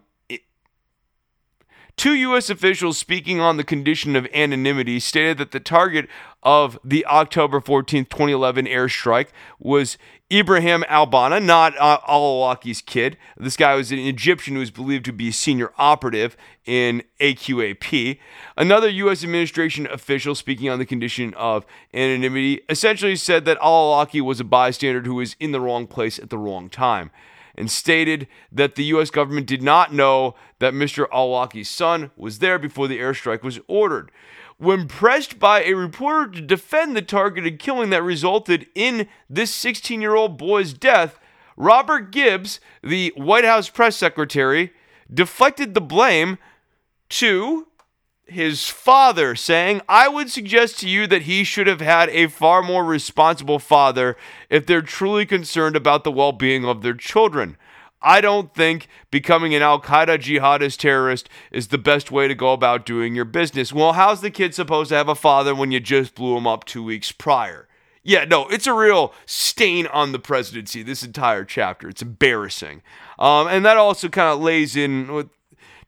[1.97, 2.51] Two U.S.
[2.51, 6.09] officials speaking on the condition of anonymity stated that the target
[6.43, 9.29] of the October 14, 2011 airstrike
[9.61, 9.97] was
[10.35, 13.17] Ibrahim al-Banna, not uh, Al-Awlaki's kid.
[13.37, 18.19] This guy was an Egyptian who was believed to be a senior operative in AQAP.
[18.57, 19.23] Another U.S.
[19.23, 25.03] administration official speaking on the condition of anonymity essentially said that Al-Awlaki was a bystander
[25.03, 27.13] who was in the wrong place at the wrong time
[27.55, 29.11] and stated that the U.S.
[29.11, 31.07] government did not know that Mr.
[31.13, 34.11] Al-Awlaki's son was there before the airstrike was ordered
[34.59, 40.01] when pressed by a reporter to defend the targeted killing that resulted in this 16
[40.01, 41.19] year old boy's death,
[41.57, 44.73] Robert Gibbs, the White House press secretary,
[45.13, 46.39] deflected the blame
[47.11, 47.69] to
[48.27, 52.63] his father, saying, I would suggest to you that he should have had a far
[52.63, 54.17] more responsible father
[54.49, 57.57] if they're truly concerned about the well being of their children.
[58.05, 62.53] I don't think becoming an Al Qaeda jihadist terrorist is the best way to go
[62.53, 63.73] about doing your business.
[63.73, 66.65] Well, how's the kid supposed to have a father when you just blew him up
[66.65, 67.67] two weeks prior?
[68.03, 71.89] Yeah, no, it's a real stain on the presidency, this entire chapter.
[71.89, 72.83] It's embarrassing.
[73.19, 75.31] Um, and that also kind of lays in with,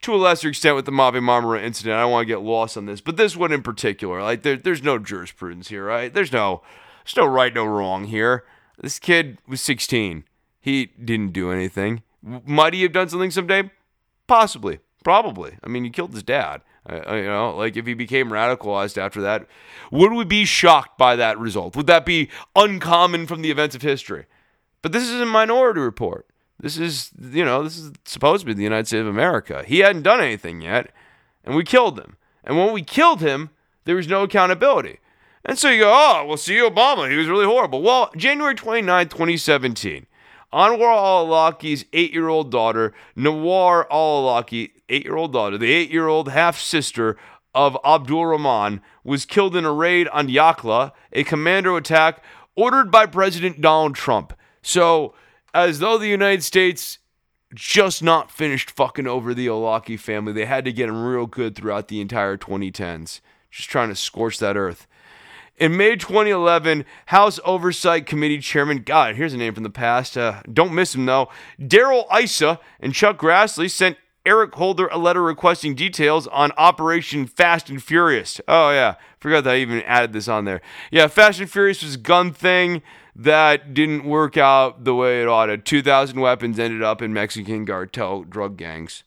[0.00, 1.96] to a lesser extent with the Mavi Marmara incident.
[1.96, 4.56] I don't want to get lost on this, but this one in particular, like there,
[4.56, 6.12] there's no jurisprudence here, right?
[6.12, 6.62] There's no,
[7.04, 8.44] there's no right, no wrong here.
[8.80, 10.24] This kid was 16.
[10.58, 12.02] He didn't do anything.
[12.26, 13.70] Might he have done something someday?
[14.26, 14.80] Possibly.
[15.04, 15.56] Probably.
[15.62, 16.62] I mean, he killed his dad.
[16.88, 19.46] Uh, you know, like if he became radicalized after that,
[19.90, 21.74] would we be shocked by that result?
[21.76, 24.26] Would that be uncommon from the events of history?
[24.82, 26.26] But this is a minority report.
[26.60, 29.64] This is, you know, this is supposed to be the United States of America.
[29.66, 30.90] He hadn't done anything yet,
[31.44, 32.16] and we killed him.
[32.44, 33.50] And when we killed him,
[33.84, 35.00] there was no accountability.
[35.44, 37.10] And so you go, oh, well, see Obama.
[37.10, 37.82] He was really horrible.
[37.82, 40.06] Well, January 29, 2017,
[40.56, 47.18] Anwar al-Awlaki's eight-year-old daughter, Nawar al-Awlaki, eight-year-old daughter, the eight-year-old half-sister
[47.54, 52.24] of Abdul Rahman, was killed in a raid on Yakla, a commando attack
[52.56, 54.32] ordered by President Donald Trump.
[54.62, 55.14] So,
[55.52, 57.00] as though the United States
[57.54, 61.54] just not finished fucking over the Awlaki family, they had to get them real good
[61.54, 64.86] throughout the entire 2010s, just trying to scorch that earth.
[65.58, 70.16] In May 2011, House Oversight Committee Chairman, God, here's a name from the past.
[70.16, 71.30] Uh, don't miss him though.
[71.64, 73.96] Darrell Issa and Chuck Grassley sent
[74.26, 78.38] Eric Holder a letter requesting details on Operation Fast and Furious.
[78.46, 80.60] Oh yeah, forgot that I even added this on there.
[80.90, 82.82] Yeah, Fast and Furious was a gun thing
[83.14, 85.56] that didn't work out the way it ought to.
[85.56, 89.04] 2,000 weapons ended up in Mexican cartel drug gangs.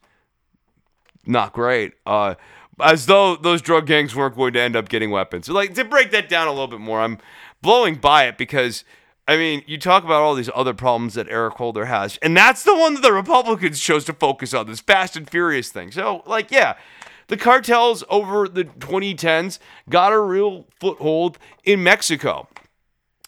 [1.28, 1.94] Not great.
[2.08, 2.34] Uh,
[2.82, 5.48] as though those drug gangs weren't going to end up getting weapons.
[5.48, 7.18] So, like to break that down a little bit more, I'm
[7.62, 8.84] blowing by it because
[9.28, 12.64] I mean, you talk about all these other problems that Eric Holder has, and that's
[12.64, 15.92] the one that the Republicans chose to focus on this Fast and Furious thing.
[15.92, 16.78] So, like, yeah,
[17.28, 22.48] the cartels over the 2010s got a real foothold in Mexico.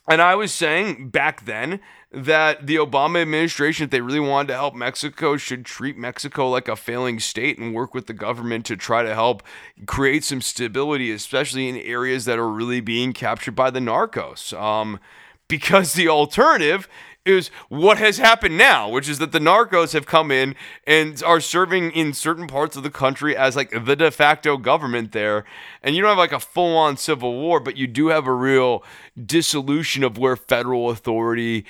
[0.08, 1.80] And I was saying back then
[2.14, 6.68] that the Obama administration, if they really wanted to help Mexico, should treat Mexico like
[6.68, 9.44] a failing state and work with the government to try to help
[9.86, 14.52] create some stability, especially in areas that are really being captured by the narcos.
[14.60, 15.00] Um,
[15.48, 16.88] because the alternative
[17.26, 20.56] is what has happened now, which is that the narcos have come in
[20.88, 25.12] and are serving in certain parts of the country as like the de facto government
[25.12, 25.46] there.
[25.84, 28.34] And you don't have like a full on civil war, but you do have a
[28.34, 28.84] real
[29.24, 31.66] dissolution of where federal authority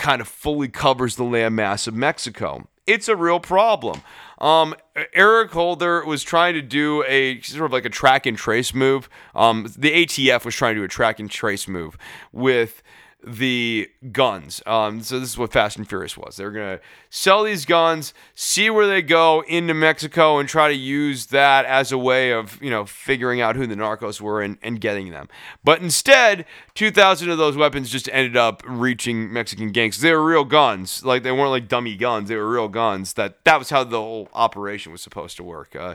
[0.00, 2.66] kind of fully covers the landmass of Mexico.
[2.86, 4.00] It's a real problem.
[4.38, 4.74] Um,
[5.12, 9.08] Eric Holder was trying to do a sort of like a track and trace move.
[9.34, 11.98] Um, the ATF was trying to do a track and trace move
[12.32, 12.82] with
[13.24, 14.62] the guns.
[14.66, 16.36] Um, so this is what Fast and Furious was.
[16.36, 21.26] They're gonna sell these guns, see where they go into Mexico, and try to use
[21.26, 24.80] that as a way of you know figuring out who the narcos were and, and
[24.80, 25.28] getting them.
[25.62, 30.00] But instead, 2,000 of those weapons just ended up reaching Mexican gangs.
[30.00, 32.28] They were real guns, like they weren't like dummy guns.
[32.28, 33.14] They were real guns.
[33.14, 35.76] That that was how the whole operation was supposed to work.
[35.76, 35.94] Uh,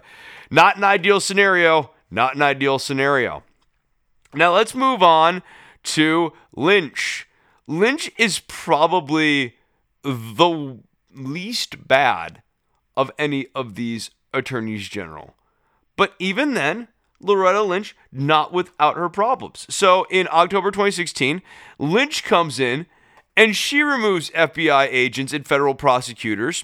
[0.49, 1.91] not an ideal scenario.
[2.11, 3.43] Not an ideal scenario.
[4.33, 5.41] Now let's move on
[5.85, 7.27] to Lynch.
[7.67, 9.55] Lynch is probably
[10.03, 10.79] the
[11.13, 12.41] least bad
[12.95, 15.35] of any of these attorneys general.
[15.95, 16.87] But even then,
[17.19, 19.65] Loretta Lynch not without her problems.
[19.69, 21.41] So in October 2016,
[21.79, 22.85] Lynch comes in
[23.37, 26.63] and she removes FBI agents and federal prosecutors.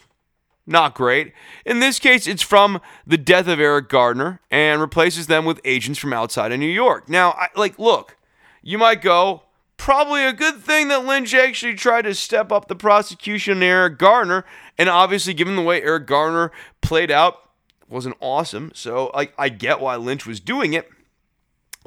[0.68, 1.34] Not great.
[1.66, 6.00] In this case, it's from the death of Eric Garner and replaces them with agents
[6.00, 7.10] from outside of New York.
[7.10, 8.16] Now, I, like, look,
[8.62, 9.44] you might go,
[9.78, 14.46] probably a good thing that Lynch actually tried to step up the prosecution Eric Garner.
[14.78, 16.52] And obviously, given the way Eric Garner
[16.82, 17.50] played out,
[17.90, 18.72] wasn't awesome.
[18.74, 20.90] So I, I get why Lynch was doing it.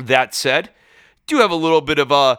[0.02, 0.70] That said,
[1.26, 2.38] do have a little bit of a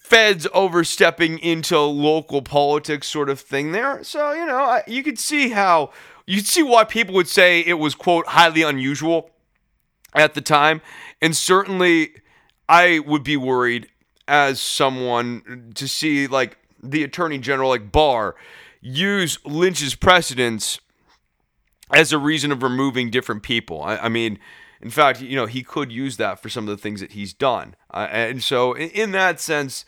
[0.00, 4.02] feds overstepping into local politics sort of thing there.
[4.04, 5.90] So, you know, you could see how
[6.24, 9.30] you'd see why people would say it was quote highly unusual
[10.14, 10.80] at the time.
[11.20, 12.14] And certainly
[12.68, 13.88] I would be worried
[14.28, 18.34] as someone to see like the attorney general like Barr
[18.80, 20.80] use Lynch's precedents
[21.92, 23.82] as a reason of removing different people.
[23.82, 24.38] I, I, mean,
[24.80, 27.32] in fact, you know, he could use that for some of the things that he's
[27.32, 27.76] done.
[27.92, 29.84] Uh, and so, in, in that sense,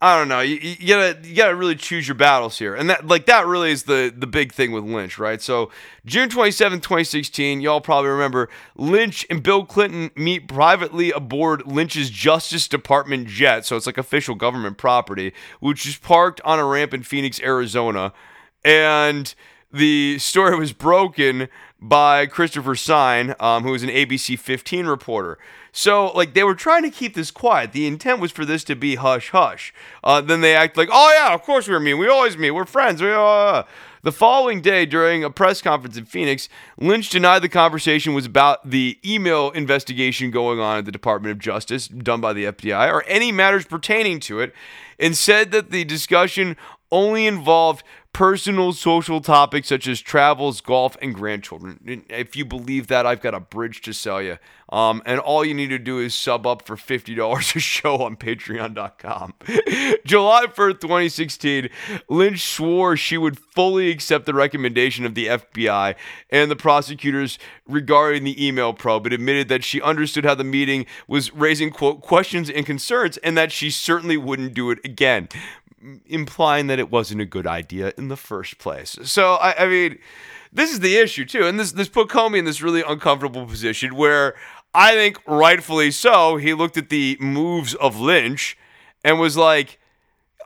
[0.00, 0.40] I don't know.
[0.40, 3.72] You, you, gotta you gotta really choose your battles here, and that like that really
[3.72, 5.42] is the the big thing with Lynch, right?
[5.42, 5.70] So
[6.06, 12.68] June 27, 2016, y'all probably remember Lynch and Bill Clinton meet privately aboard Lynch's Justice
[12.68, 17.02] Department jet, so it's like official government property, which is parked on a ramp in
[17.02, 18.12] Phoenix, Arizona,
[18.64, 19.34] and
[19.72, 21.48] the story was broken
[21.80, 25.38] by Christopher Sign, um, who was an ABC 15 reporter.
[25.72, 27.72] So, like, they were trying to keep this quiet.
[27.72, 29.72] The intent was for this to be hush hush.
[30.02, 31.98] Uh, then they act like, oh, yeah, of course we're mean.
[31.98, 32.52] We always meet.
[32.52, 33.02] We're friends.
[33.02, 33.64] We, uh.
[34.02, 36.48] The following day, during a press conference in Phoenix,
[36.78, 41.40] Lynch denied the conversation was about the email investigation going on at the Department of
[41.40, 44.54] Justice done by the FBI or any matters pertaining to it,
[45.00, 46.56] and said that the discussion
[46.92, 47.82] only involved
[48.12, 52.04] personal social topics such as travels, golf, and grandchildren.
[52.08, 54.38] If you believe that, I've got a bridge to sell you.
[54.70, 57.16] Um, and all you need to do is sub up for $50
[57.56, 59.34] a show on patreon.com.
[60.04, 61.68] July 1st, 2016,
[62.08, 65.94] Lynch swore she would fully accept the recommendation of the FBI
[66.30, 70.86] and the prosecutors regarding the email probe, but admitted that she understood how the meeting
[71.06, 75.28] was raising, quote, questions and concerns and that she certainly wouldn't do it again
[76.06, 78.98] implying that it wasn't a good idea in the first place.
[79.02, 79.98] So I, I mean,
[80.52, 83.94] this is the issue too, and this this put Comey in this really uncomfortable position
[83.94, 84.34] where
[84.74, 88.56] I think rightfully so he looked at the moves of Lynch
[89.04, 89.78] and was like,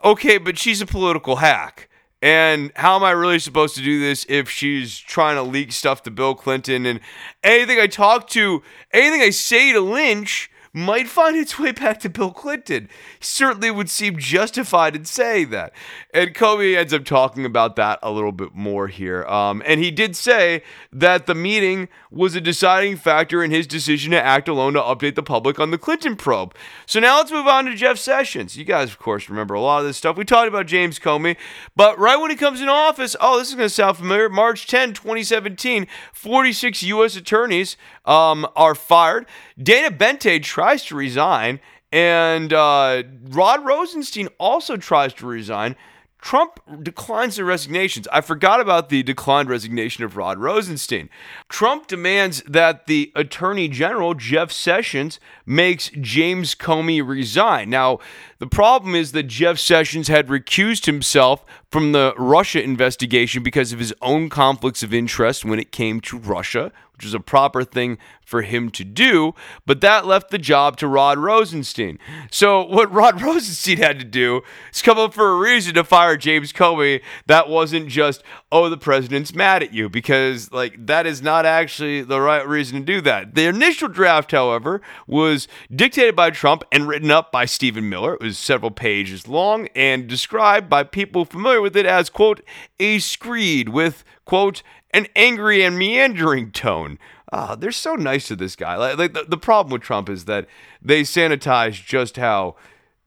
[0.03, 1.89] okay, but she's a political hack.
[2.21, 6.03] And how am I really supposed to do this if she's trying to leak stuff
[6.03, 6.85] to Bill Clinton?
[6.85, 7.01] And
[7.43, 8.63] anything I talk to,
[8.93, 12.89] anything I say to Lynch might find its way back to Bill Clinton.
[13.19, 15.71] Certainly would seem justified in saying that.
[16.13, 19.23] And Comey ends up talking about that a little bit more here.
[19.25, 24.11] Um, and he did say that the meeting was a deciding factor in his decision
[24.11, 26.55] to act alone to update the public on the Clinton probe.
[26.87, 28.57] So now let's move on to Jeff Sessions.
[28.57, 30.17] You guys, of course, remember a lot of this stuff.
[30.17, 31.37] We talked about James Comey,
[31.75, 34.27] but right when he comes in office, oh, this is going to sound familiar.
[34.27, 37.15] March 10, 2017, 46 U.S.
[37.15, 39.25] attorneys um, are fired.
[39.61, 41.59] Dana Boente tries to resign,
[41.91, 45.75] and uh, Rod Rosenstein also tries to resign.
[46.23, 48.07] Trump declines the resignations.
[48.09, 51.09] I forgot about the declined resignation of Rod Rosenstein.
[51.49, 57.69] Trump demands that the Attorney General, Jeff Sessions, makes James Comey resign.
[57.69, 57.99] Now,
[58.39, 63.79] the problem is that Jeff Sessions had recused himself from the Russia investigation because of
[63.79, 66.71] his own conflicts of interest when it came to Russia,
[67.03, 69.33] which is a proper thing for him to do,
[69.65, 71.99] but that left the job to Rod Rosenstein.
[72.31, 74.41] So, what Rod Rosenstein had to do
[74.73, 78.23] is come up for a reason to fire James Comey that wasn't just,
[78.53, 82.79] oh, the president's mad at you, because, like, that is not actually the right reason
[82.79, 83.35] to do that.
[83.35, 88.13] The initial draft, however, was dictated by Trump and written up by Stephen Miller.
[88.13, 92.39] It was several pages long and described by people familiar with it as, quote,
[92.79, 94.63] a screed with, quote,
[94.93, 96.99] an angry and meandering tone.
[97.31, 98.75] Ah, they're so nice to this guy.
[98.75, 100.47] Like, like the, the problem with Trump is that
[100.81, 102.55] they sanitize just how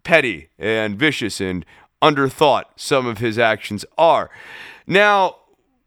[0.02, 1.64] petty and vicious and
[2.02, 4.30] underthought some of his actions are.
[4.86, 5.36] Now,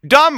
[0.06, 0.34] Don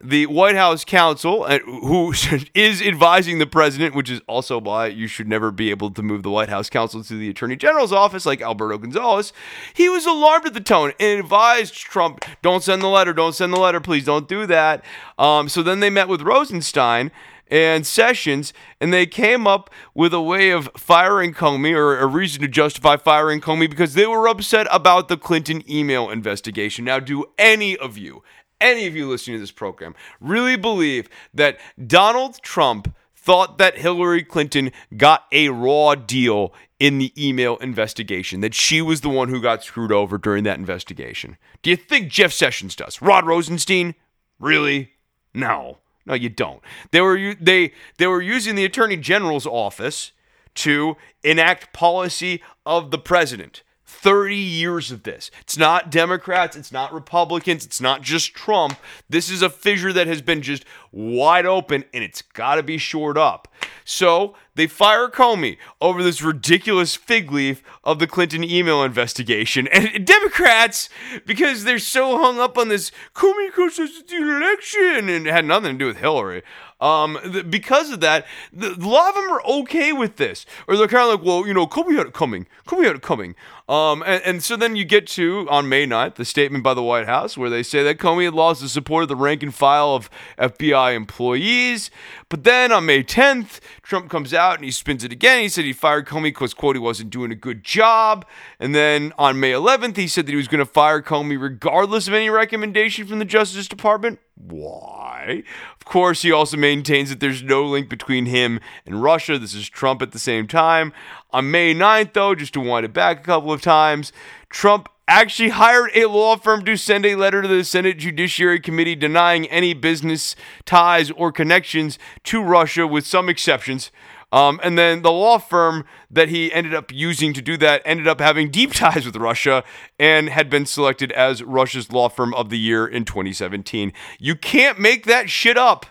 [0.00, 2.14] the White House counsel, uh, who
[2.54, 6.22] is advising the president, which is also why you should never be able to move
[6.22, 9.34] the White House counsel to the Attorney General's office, like Alberto Gonzales,
[9.74, 13.12] he was alarmed at the tone and advised Trump, "Don't send the letter.
[13.12, 13.78] Don't send the letter.
[13.78, 14.82] Please don't do that."
[15.18, 17.10] Um, so then they met with Rosenstein
[17.50, 22.40] and Sessions, and they came up with a way of firing Comey or a reason
[22.40, 26.86] to justify firing Comey because they were upset about the Clinton email investigation.
[26.86, 28.22] Now, do any of you,
[28.60, 34.22] any of you listening to this program really believe that Donald Trump thought that Hillary
[34.22, 39.40] Clinton got a raw deal in the email investigation, that she was the one who
[39.40, 41.38] got screwed over during that investigation?
[41.62, 43.00] Do you think Jeff Sessions does?
[43.00, 43.94] Rod Rosenstein?
[44.38, 44.92] Really?
[45.32, 45.78] No.
[46.06, 46.60] No, you don't.
[46.90, 50.12] They were they they were using the attorney general's office
[50.56, 53.62] to enact policy of the president.
[53.94, 55.30] 30 years of this.
[55.40, 58.76] It's not Democrats, it's not Republicans, it's not just Trump.
[59.08, 62.78] This is a fissure that has been just wide open and it's got to be
[62.78, 63.48] shored up.
[63.84, 69.68] So they fire Comey over this ridiculous fig leaf of the Clinton email investigation.
[69.74, 70.88] And Democrats,
[71.26, 75.72] because they're so hung up on this, Comey contested the election and it had nothing
[75.72, 76.42] to do with Hillary.
[76.84, 80.76] Um, th- because of that, the, a lot of them are okay with this, or
[80.76, 82.46] they're kind of like, well, you know, Comey had it coming.
[82.66, 83.34] Comey had it coming.
[83.66, 86.82] Um, and, and, so then you get to on May 9th the statement by the
[86.82, 89.54] White House where they say that Comey had lost the support of the rank and
[89.54, 91.90] file of FBI employees.
[92.28, 95.40] But then on May 10th, Trump comes out and he spins it again.
[95.40, 98.26] He said he fired Comey because quote he wasn't doing a good job.
[98.60, 102.06] And then on May 11th, he said that he was going to fire Comey regardless
[102.06, 104.18] of any recommendation from the Justice Department.
[104.36, 105.42] Why?
[105.76, 109.38] Of course, he also maintains that there's no link between him and Russia.
[109.38, 110.92] This is Trump at the same time.
[111.30, 114.12] On May 9th, though, just to wind it back a couple of times,
[114.50, 118.96] Trump actually hired a law firm to send a letter to the Senate Judiciary Committee
[118.96, 123.90] denying any business ties or connections to Russia, with some exceptions.
[124.34, 128.08] Um, and then the law firm that he ended up using to do that ended
[128.08, 129.62] up having deep ties with Russia
[129.96, 133.92] and had been selected as Russia's law firm of the year in 2017.
[134.18, 135.86] You can't make that shit up.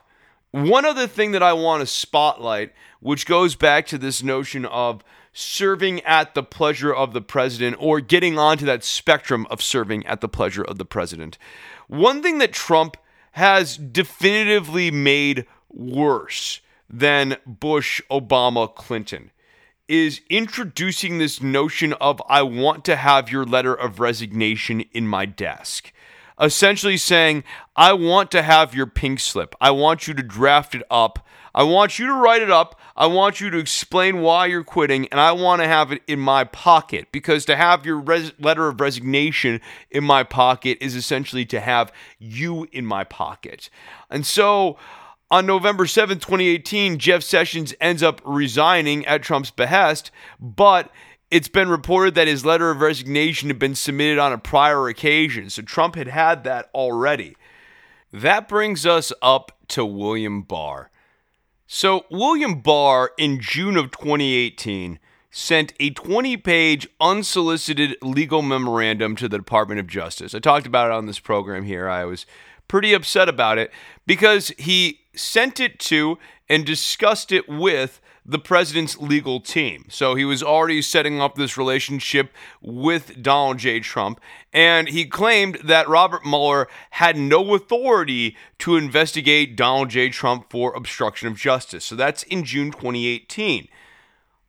[0.52, 5.06] One other thing that I want to spotlight, which goes back to this notion of
[5.32, 10.20] serving at the pleasure of the president or getting onto that spectrum of serving at
[10.20, 11.38] the pleasure of the president.
[11.88, 12.98] One thing that Trump
[13.32, 16.60] has definitively made worse
[16.94, 19.32] than Bush, Obama, Clinton
[19.88, 25.26] is introducing this notion of I want to have your letter of resignation in my
[25.26, 25.92] desk.
[26.40, 27.44] Essentially saying,
[27.76, 29.56] I want to have your pink slip.
[29.60, 31.26] I want you to draft it up.
[31.54, 32.80] I want you to write it up.
[32.96, 36.20] I want you to explain why you're quitting, and I want to have it in
[36.20, 41.46] my pocket because to have your res- letter of resignation in my pocket is essentially
[41.48, 43.70] to have you in my pocket.
[44.10, 44.78] And so
[45.32, 50.92] on November 7, 2018, Jeff Sessions ends up resigning at Trump's behest, but
[51.32, 55.50] it's been reported that his letter of resignation had been submitted on a prior occasion,
[55.50, 57.36] so Trump had had that already.
[58.12, 60.92] That brings us up to William Barr.
[61.66, 65.00] So, William Barr in June of 2018
[65.32, 70.36] sent a 20 page unsolicited legal memorandum to the Department of Justice.
[70.36, 71.90] I talked about it on this program here.
[71.90, 72.28] I was
[72.68, 73.72] pretty upset about it
[74.06, 76.18] because he sent it to
[76.50, 79.86] and discussed it with the president's legal team.
[79.90, 82.32] So he was already setting up this relationship
[82.62, 83.82] with Donald J.
[83.82, 84.20] Trump,
[84.54, 90.10] and he claimed that Robert Mueller had no authority to investigate Donald J.
[90.10, 91.84] Trump for obstruction of justice.
[91.84, 93.68] So that's in June 2018.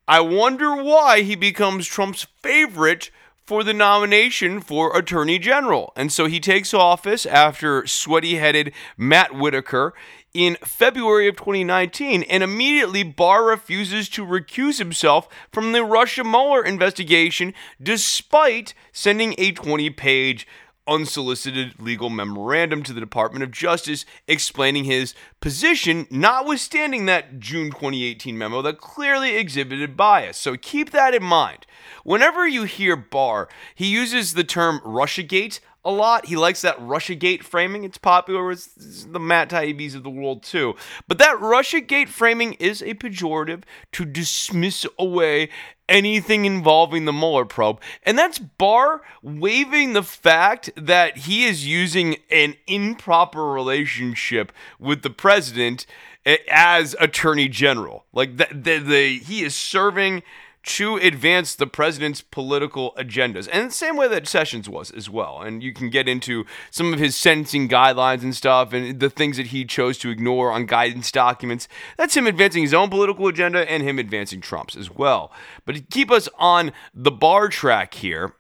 [0.07, 3.11] I wonder why he becomes Trump's favorite
[3.45, 5.93] for the nomination for Attorney General.
[5.97, 9.95] And so he takes office after sweaty headed Matt Whitaker
[10.35, 16.65] in February of 2019, and immediately Barr refuses to recuse himself from the Russia Mueller
[16.65, 20.47] investigation despite sending a 20 page
[20.87, 28.37] unsolicited legal memorandum to the Department of Justice explaining his position, notwithstanding that June 2018
[28.37, 30.37] memo that clearly exhibited bias.
[30.37, 31.67] So keep that in mind.
[32.03, 36.27] Whenever you hear Barr, he uses the term Russiagate a lot.
[36.27, 37.85] He likes that Russiagate framing.
[37.85, 40.75] It's popular with the Matt Taibbi's of the world too.
[41.07, 45.51] But that Russiagate framing is a pejorative to dismiss away
[45.89, 47.81] anything involving the Mueller probe.
[48.05, 55.11] And that's Barr waiving the fact that he is using an improper relationship with the
[55.11, 55.87] president
[56.25, 58.07] eh, as attorney general.
[58.13, 60.23] Like the, the, the he is serving
[60.65, 63.49] to advance the president's political agendas.
[63.53, 65.43] And the same way that Sessions was as well.
[65.43, 69.37] And you can get into some of his sentencing guidelines and stuff and the things
[69.37, 71.69] that he chose to ignore on guidance documents.
[71.99, 75.31] That's him advancing his own political agenda and him advancing Trump's as well.
[75.67, 78.35] But to keep us on the Barr track here,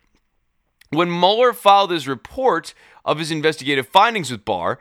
[0.90, 2.72] when Mueller filed his report
[3.04, 4.78] of his investigative findings with Barr,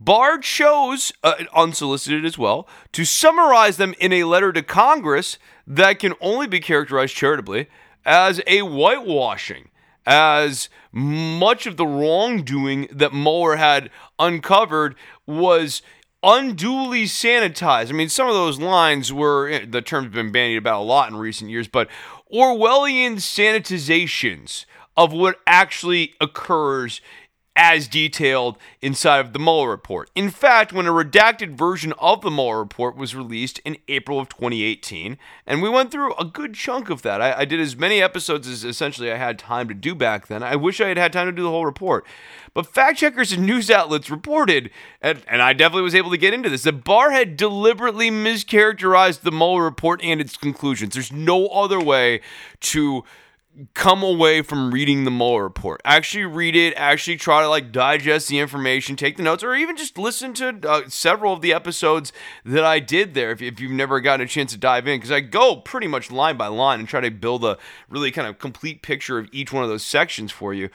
[0.00, 5.98] Barr chose, uh, unsolicited as well, to summarize them in a letter to Congress that
[5.98, 7.68] can only be characterized charitably
[8.04, 9.70] as a whitewashing,
[10.06, 14.94] as much of the wrongdoing that Mueller had uncovered
[15.26, 15.82] was
[16.22, 17.90] unduly sanitized.
[17.90, 21.10] I mean, some of those lines were, eh, the term's been bandied about a lot
[21.10, 21.88] in recent years, but
[22.32, 24.64] Orwellian sanitizations
[24.96, 27.00] of what actually occurs
[27.58, 30.10] as detailed inside of the Mueller report.
[30.14, 34.28] In fact, when a redacted version of the Mueller report was released in April of
[34.28, 37.20] 2018, and we went through a good chunk of that.
[37.20, 40.44] I, I, did as many episodes as essentially I had time to do back then.
[40.44, 42.06] I wish I had had time to do the whole report.
[42.54, 44.70] But fact checkers and news outlets reported,
[45.02, 49.22] and, and I definitely was able to get into this, that Barr had deliberately mischaracterized
[49.22, 50.94] the Mueller report and its conclusions.
[50.94, 52.20] There's no other way
[52.60, 53.02] to
[53.74, 55.80] come away from reading the Mueller report.
[55.84, 59.76] Actually read it, actually try to like digest the information, take the notes, or even
[59.76, 62.12] just listen to uh, several of the episodes
[62.44, 64.98] that I did there if, if you've never gotten a chance to dive in.
[64.98, 67.58] Because I go pretty much line by line and try to build a
[67.88, 70.70] really kind of complete picture of each one of those sections for you.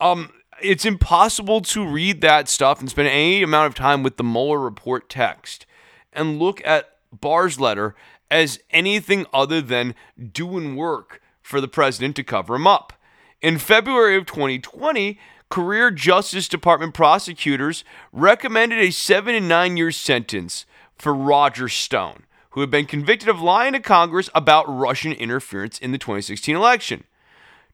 [0.00, 0.32] Um,
[0.62, 4.58] it's impossible to read that stuff and spend any amount of time with the Mueller
[4.58, 5.66] report text
[6.12, 7.94] and look at Barr's letter
[8.30, 9.94] as anything other than
[10.32, 12.94] doing work for the president to cover him up.
[13.40, 20.64] In February of 2020, career Justice Department prosecutors recommended a seven and nine year sentence
[20.96, 25.92] for Roger Stone, who had been convicted of lying to Congress about Russian interference in
[25.92, 27.04] the 2016 election.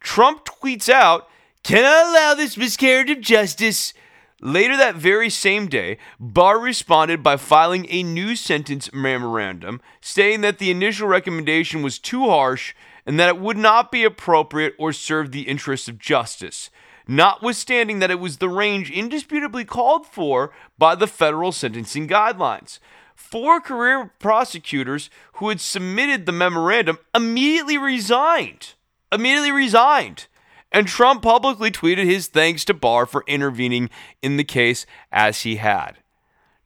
[0.00, 1.28] Trump tweets out,
[1.62, 3.94] Can I allow this miscarriage of justice?
[4.42, 10.58] Later that very same day, Barr responded by filing a new sentence memorandum stating that
[10.58, 12.74] the initial recommendation was too harsh
[13.06, 16.70] and that it would not be appropriate or serve the interests of justice,
[17.06, 22.78] notwithstanding that it was the range indisputably called for by the federal sentencing guidelines.
[23.14, 28.74] Four career prosecutors who had submitted the memorandum immediately resigned.
[29.12, 30.26] Immediately resigned.
[30.72, 33.90] And Trump publicly tweeted his thanks to Barr for intervening
[34.22, 35.99] in the case as he had.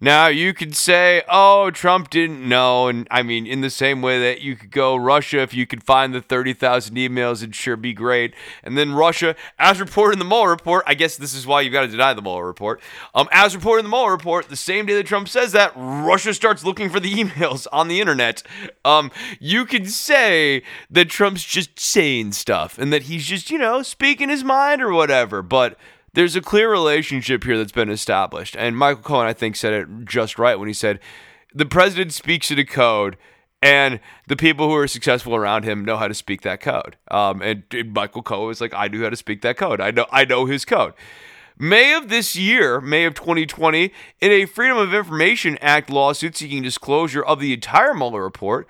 [0.05, 2.89] Now, you could say, oh, Trump didn't know.
[2.89, 5.83] And I mean, in the same way that you could go, Russia, if you could
[5.83, 8.35] find the 30,000 emails, it'd sure be great.
[8.63, 11.73] And then Russia, as reported in the Mueller report, I guess this is why you've
[11.73, 12.83] got to deny the Mueller report.
[13.15, 16.35] Um, as reported in the Mueller report, the same day that Trump says that, Russia
[16.35, 18.43] starts looking for the emails on the internet.
[18.85, 19.11] Um,
[19.41, 24.29] you could say that Trump's just saying stuff and that he's just, you know, speaking
[24.29, 25.41] his mind or whatever.
[25.41, 25.79] But
[26.15, 28.57] there's a clear relationship here that's been established.
[28.57, 31.01] And Michael Cohen, I think, said it just right when he said,
[31.53, 33.17] the president speaks in a code,
[33.63, 36.97] and the people who are successful around him know how to speak that code.
[37.11, 39.81] Um, and, and Michael Cohen was like, I knew how to speak that code.
[39.81, 40.95] I know, I know his code.
[41.57, 46.63] May of this year, May of 2020, in a Freedom of Information Act lawsuit seeking
[46.63, 48.67] disclosure of the entire Mueller report,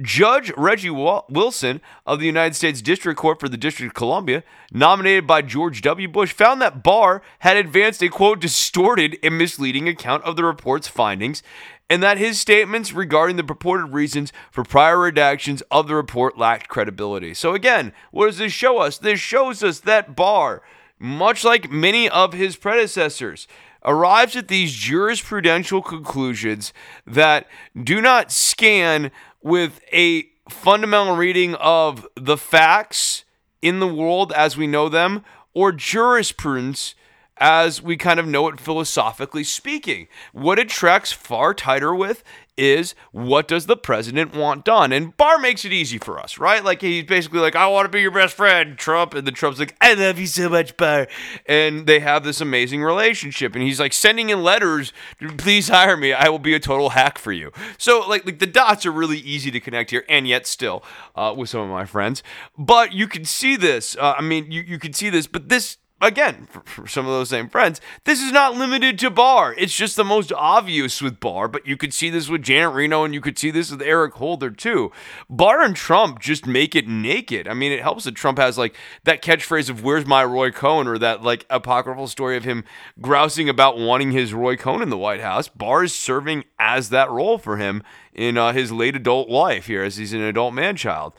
[0.00, 5.26] Judge Reggie Walton of the United States District Court for the District of Columbia, nominated
[5.26, 6.06] by George W.
[6.06, 10.88] Bush, found that Barr had advanced a quote distorted and misleading account of the report's
[10.88, 11.42] findings
[11.90, 16.68] and that his statements regarding the purported reasons for prior redactions of the report lacked
[16.68, 17.34] credibility.
[17.34, 18.98] So, again, what does this show us?
[18.98, 20.62] This shows us that Barr,
[20.98, 23.48] much like many of his predecessors,
[23.84, 26.72] arrives at these jurisprudential conclusions
[27.06, 27.46] that
[27.82, 29.10] do not scan
[29.42, 33.24] with a fundamental reading of the facts
[33.60, 35.24] in the world as we know them
[35.54, 36.94] or jurisprudence
[37.36, 40.08] as we kind of know it philosophically speaking.
[40.32, 42.24] What it tracks far tighter with
[42.58, 44.92] is what does the president want done?
[44.92, 46.62] And Barr makes it easy for us, right?
[46.64, 49.14] Like he's basically like, I want to be your best friend, Trump.
[49.14, 51.06] And the Trump's like, I love you so much, Barr.
[51.46, 53.54] And they have this amazing relationship.
[53.54, 54.92] And he's like sending in letters,
[55.38, 56.12] please hire me.
[56.12, 57.52] I will be a total hack for you.
[57.78, 60.82] So like, like the dots are really easy to connect here, and yet still
[61.14, 62.22] uh, with some of my friends.
[62.56, 63.96] But you can see this.
[63.96, 67.12] Uh, I mean, you, you can see this, but this again, for, for, some of
[67.12, 69.54] those same friends, this is not limited to Barr.
[69.58, 73.04] It's just the most obvious with Barr, but you could see this with Janet Reno
[73.04, 74.92] and you could see this with Eric Holder too.
[75.28, 77.48] Barr and Trump just make it naked.
[77.48, 80.86] I mean, it helps that Trump has like that catchphrase of "Where's my Roy Cohn?"
[80.86, 82.64] or that like apocryphal story of him
[83.00, 85.48] grousing about wanting his Roy Cohn in the White House.
[85.48, 89.82] Barr is serving as that role for him in uh, his late adult life here,
[89.82, 91.12] as he's an adult man child.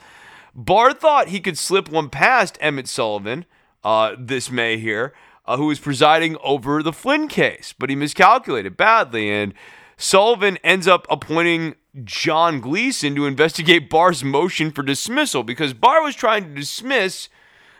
[0.56, 3.46] Barr thought he could slip one past Emmett Sullivan
[3.84, 5.14] uh, this May here,
[5.46, 9.30] uh, who was presiding over the Flynn case, but he miscalculated badly.
[9.30, 9.54] And
[9.98, 16.16] Sullivan ends up appointing John Gleeson to investigate Barr's motion for dismissal because Barr was
[16.16, 17.30] trying to dismiss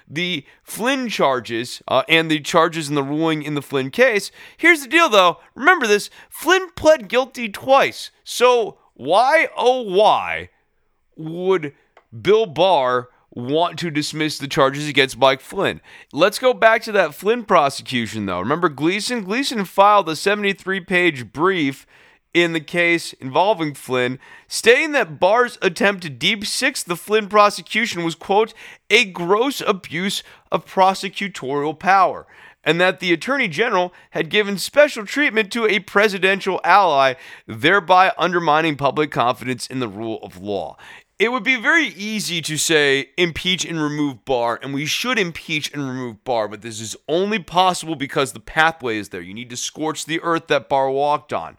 [0.10, 4.32] the Flynn charges uh, and the charges in the ruling in the Flynn case.
[4.58, 5.38] Here's the deal, though.
[5.54, 8.10] Remember this Flynn pled guilty twice.
[8.24, 10.50] So, why, oh, why
[11.16, 11.74] would
[12.20, 15.82] Bill Barr want to dismiss the charges against Mike Flynn.
[16.12, 18.40] Let's go back to that Flynn prosecution, though.
[18.40, 19.24] Remember Gleeson?
[19.24, 21.86] Gleeson filed a 73 page brief
[22.34, 28.04] in the case involving Flynn, stating that Barr's attempt to deep six the Flynn prosecution
[28.04, 28.54] was, quote,
[28.90, 32.28] a gross abuse of prosecutorial power,
[32.64, 37.16] and that the Attorney General had given special treatment to a presidential ally,
[37.48, 40.78] thereby undermining public confidence in the rule of law
[41.20, 45.72] it would be very easy to say impeach and remove Barr, and we should impeach
[45.74, 49.20] and remove Barr, but this is only possible because the pathway is there.
[49.20, 51.58] You need to scorch the earth that Barr walked on.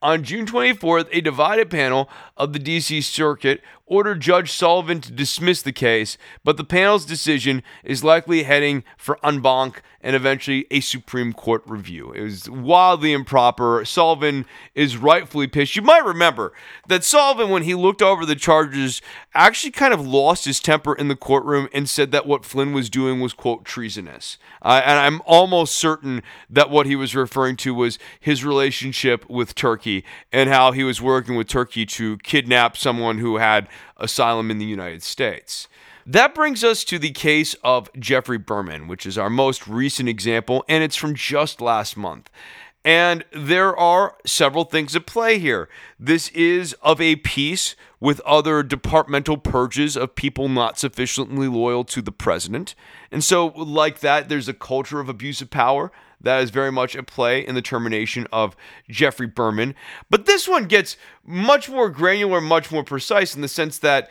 [0.00, 3.00] On June 24th, a divided panel of the D.C.
[3.00, 3.60] Circuit
[3.92, 9.18] ordered Judge Sullivan to dismiss the case, but the panel's decision is likely heading for
[9.22, 12.12] en banc and eventually a Supreme Court review.
[12.12, 13.84] It was wildly improper.
[13.84, 15.76] Sullivan is rightfully pissed.
[15.76, 16.52] You might remember
[16.88, 19.00] that Sullivan, when he looked over the charges,
[19.34, 22.90] actually kind of lost his temper in the courtroom and said that what Flynn was
[22.90, 24.38] doing was, quote, treasonous.
[24.60, 29.54] Uh, and I'm almost certain that what he was referring to was his relationship with
[29.54, 34.58] Turkey and how he was working with Turkey to kidnap someone who had asylum in
[34.58, 35.68] the United States.
[36.04, 40.64] That brings us to the case of Geoffrey Berman, which is our most recent example,
[40.68, 42.28] and it's from just last month.
[42.84, 45.68] And there are several things at play here.
[46.00, 52.02] This is of a piece with other departmental purges of people not sufficiently loyal to
[52.02, 52.74] the president.
[53.12, 55.92] And so, like that, there's a culture of abuse of power
[56.22, 58.56] that is very much at play in the termination of
[58.88, 59.74] Geoffrey Berman.
[60.10, 64.10] But this one gets much more granular, much more precise in the sense that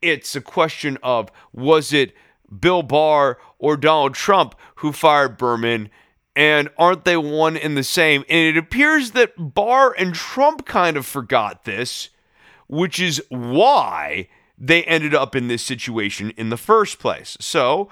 [0.00, 2.14] it's a question of was it
[2.60, 5.90] Bill Barr or Donald Trump who fired Berman?
[6.36, 8.24] And aren't they one and the same?
[8.28, 12.10] And it appears that Barr and Trump kind of forgot this,
[12.68, 17.36] which is why they ended up in this situation in the first place.
[17.40, 17.88] So,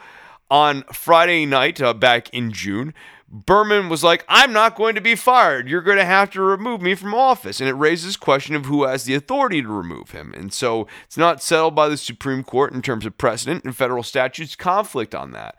[0.48, 2.94] on Friday night uh, back in June,
[3.28, 5.68] Berman was like, I'm not going to be fired.
[5.68, 7.60] You're going to have to remove me from office.
[7.60, 10.32] And it raises question of who has the authority to remove him.
[10.32, 14.04] And so it's not settled by the Supreme Court in terms of precedent and federal
[14.04, 15.56] statutes conflict on that.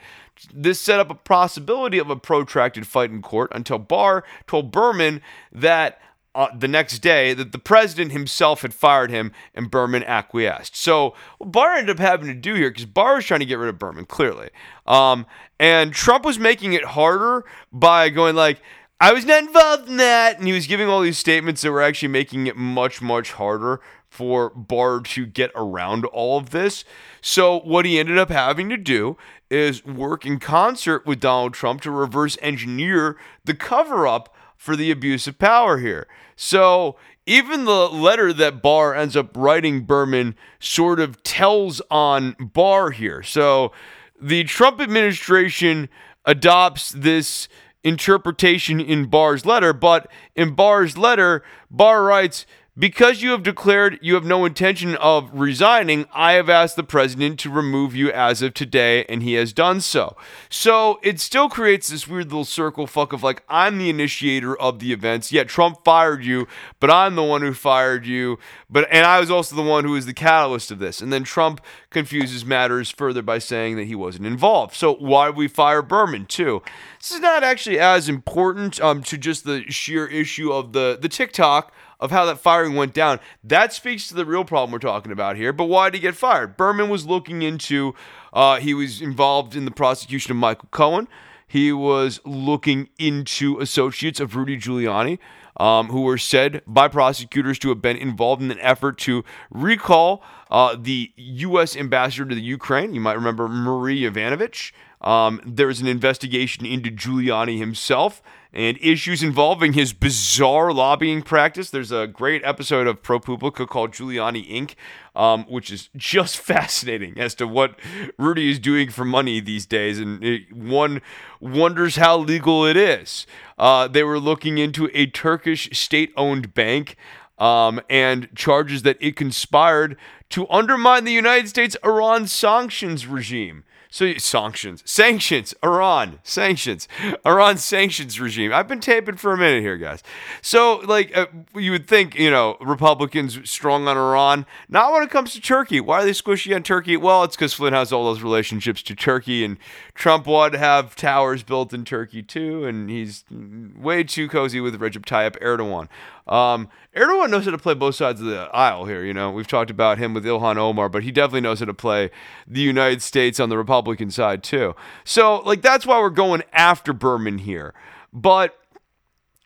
[0.54, 5.22] This set up a possibility of a protracted fight in court until Barr told Berman
[5.52, 6.00] that
[6.38, 10.76] uh, the next day that the president himself had fired him and Berman acquiesced.
[10.76, 13.58] So what Barr ended up having to do here, because Barr was trying to get
[13.58, 14.50] rid of Berman, clearly.
[14.86, 15.26] Um,
[15.60, 17.44] and Trump was making it harder
[17.74, 18.62] by going like,
[19.02, 20.38] I was not involved in that.
[20.38, 23.82] And he was giving all these statements that were actually making it much, much harder
[24.08, 26.86] for Barr to get around all of this.
[27.20, 29.18] So, what he ended up having to do
[29.50, 34.92] is work in concert with Donald Trump to reverse engineer the cover up for the
[34.92, 36.08] abuse of power here.
[36.36, 42.92] So even the letter that Barr ends up writing Berman sort of tells on Barr
[42.92, 43.22] here.
[43.24, 43.72] So
[44.20, 45.90] the Trump administration
[46.26, 47.48] adopts this
[47.84, 52.46] interpretation in Barr's letter, but in Barr's letter, Barr writes,
[52.78, 57.40] because you have declared you have no intention of resigning, I have asked the president
[57.40, 60.16] to remove you as of today, and he has done so.
[60.50, 64.80] So it still creates this weird little circle fuck of like, I'm the initiator of
[64.80, 66.48] the events, yet Trump fired you,
[66.80, 68.38] but I'm the one who fired you.
[68.70, 71.02] But and I was also the one who was the catalyst of this.
[71.02, 74.76] And then Trump confuses matters further by saying that he wasn't involved.
[74.76, 76.62] So why we fire Berman too?
[77.00, 81.10] This is not actually as important um, to just the sheer issue of the the
[81.10, 83.20] TikTok of how that firing went down.
[83.44, 85.54] That speaks to the real problem we're talking about here.
[85.54, 86.58] But why did he get fired?
[86.58, 87.96] Berman was looking into,
[88.34, 91.08] uh, he was involved in the prosecution of Michael Cohen.
[91.48, 95.18] He was looking into associates of Rudy Giuliani.
[95.60, 100.22] Um, who were said by prosecutors to have been involved in an effort to recall
[100.52, 101.76] uh, the U.S.
[101.76, 102.94] ambassador to the Ukraine.
[102.94, 104.72] You might remember Marie Yovanovitch.
[105.02, 108.22] Um, there's an investigation into Giuliani himself
[108.54, 111.70] and issues involving his bizarre lobbying practice.
[111.70, 114.74] There's a great episode of ProPublica called Giuliani Inc.,
[115.16, 117.80] um, which is just fascinating as to what
[118.18, 121.02] Rudy is doing for money these days, and it, one
[121.40, 123.28] wonders how legal it is.
[123.60, 126.96] Uh, they were looking into a Turkish state-owned bank.
[127.40, 129.96] Um, and charges that it conspired
[130.32, 133.64] to undermine the United States Iran sanctions regime.
[133.90, 136.88] So sanctions, sanctions, Iran, sanctions,
[137.26, 138.54] Iran sanctions regime.
[138.54, 140.04] I've been taping for a minute here, guys.
[140.42, 144.46] So like uh, you would think, you know, Republicans strong on Iran.
[144.70, 145.80] Not when it comes to Turkey.
[145.80, 146.98] Why are they squishy on Turkey?
[146.98, 149.58] Well, it's because Flynn has all those relationships to Turkey, and
[149.94, 154.80] Trump wanted to have towers built in Turkey too, and he's way too cozy with
[154.80, 155.88] Recep Tayyip Erdogan.
[156.28, 159.04] Um, Erdogan knows how to play both sides of the aisle here.
[159.04, 161.74] You know, we've talked about him with Ilhan Omar, but he definitely knows how to
[161.74, 162.10] play
[162.48, 164.76] the United States on the Republican side too.
[165.04, 167.74] So, like, that's why we're going after Berman here.
[168.12, 168.58] But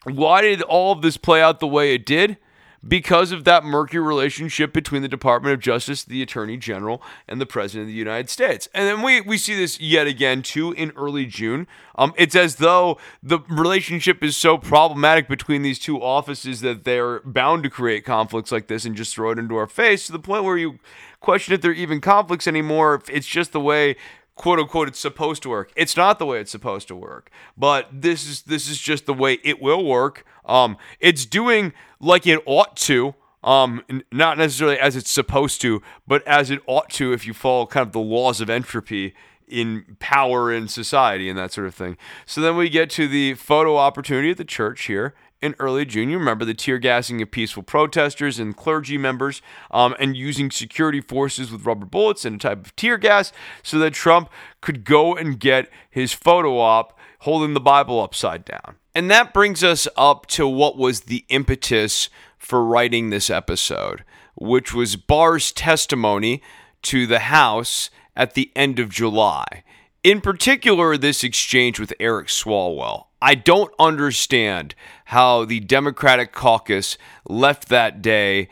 [0.04, 2.38] why did all of this play out the way it did?
[2.86, 7.46] Because of that murky relationship between the Department of Justice, the Attorney General, and the
[7.46, 8.68] President of the United States.
[8.74, 11.66] And then we, we see this yet again, too, in early June.
[11.96, 17.20] Um, it's as though the relationship is so problematic between these two offices that they're
[17.20, 20.18] bound to create conflicts like this and just throw it into our face to the
[20.18, 20.78] point where you
[21.20, 23.02] question if they're even conflicts anymore.
[23.08, 23.96] It's just the way
[24.42, 25.72] quote unquote it's supposed to work.
[25.76, 29.14] It's not the way it's supposed to work, but this is this is just the
[29.14, 30.24] way it will work.
[30.44, 33.14] Um, it's doing like it ought to.
[33.44, 33.82] Um,
[34.12, 37.86] not necessarily as it's supposed to, but as it ought to if you follow kind
[37.86, 39.14] of the laws of entropy
[39.46, 41.96] in power in society and that sort of thing.
[42.26, 46.08] So then we get to the photo opportunity at the church here in early June.
[46.08, 51.00] You remember the tear gassing of peaceful protesters and clergy members um, and using security
[51.00, 53.32] forces with rubber bullets and a type of tear gas
[53.62, 58.76] so that Trump could go and get his photo op holding the Bible upside down.
[58.94, 62.08] And that brings us up to what was the impetus
[62.38, 64.04] for writing this episode,
[64.34, 66.42] which was Barr's testimony
[66.82, 69.64] to the House at the end of July.
[70.02, 73.06] In particular, this exchange with Eric Swalwell.
[73.22, 74.74] I don't understand
[75.06, 78.48] how the Democratic caucus left that day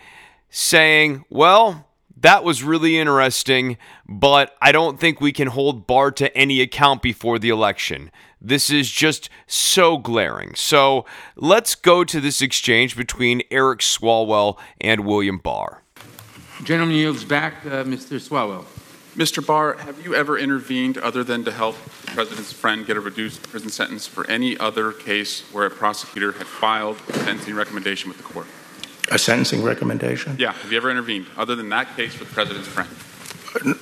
[0.49, 6.37] saying, well, that was really interesting, but I don't think we can hold Barr to
[6.37, 8.13] any account before the election.
[8.41, 10.55] This is just so glaring.
[10.55, 15.83] So let's go to this exchange between Eric Swalwell and William Barr.
[16.63, 18.21] Gentleman yields back, uh, Mr.
[18.21, 18.65] Swalwell.
[19.17, 19.45] Mr.
[19.45, 23.43] Barr, have you ever intervened other than to help the president's friend get a reduced
[23.43, 28.19] prison sentence for any other case where a prosecutor had filed a sentencing recommendation with
[28.19, 28.47] the court?
[29.11, 30.37] A sentencing recommendation?
[30.39, 30.53] Yeah.
[30.53, 32.89] Have you ever intervened other than that case with the president's friend?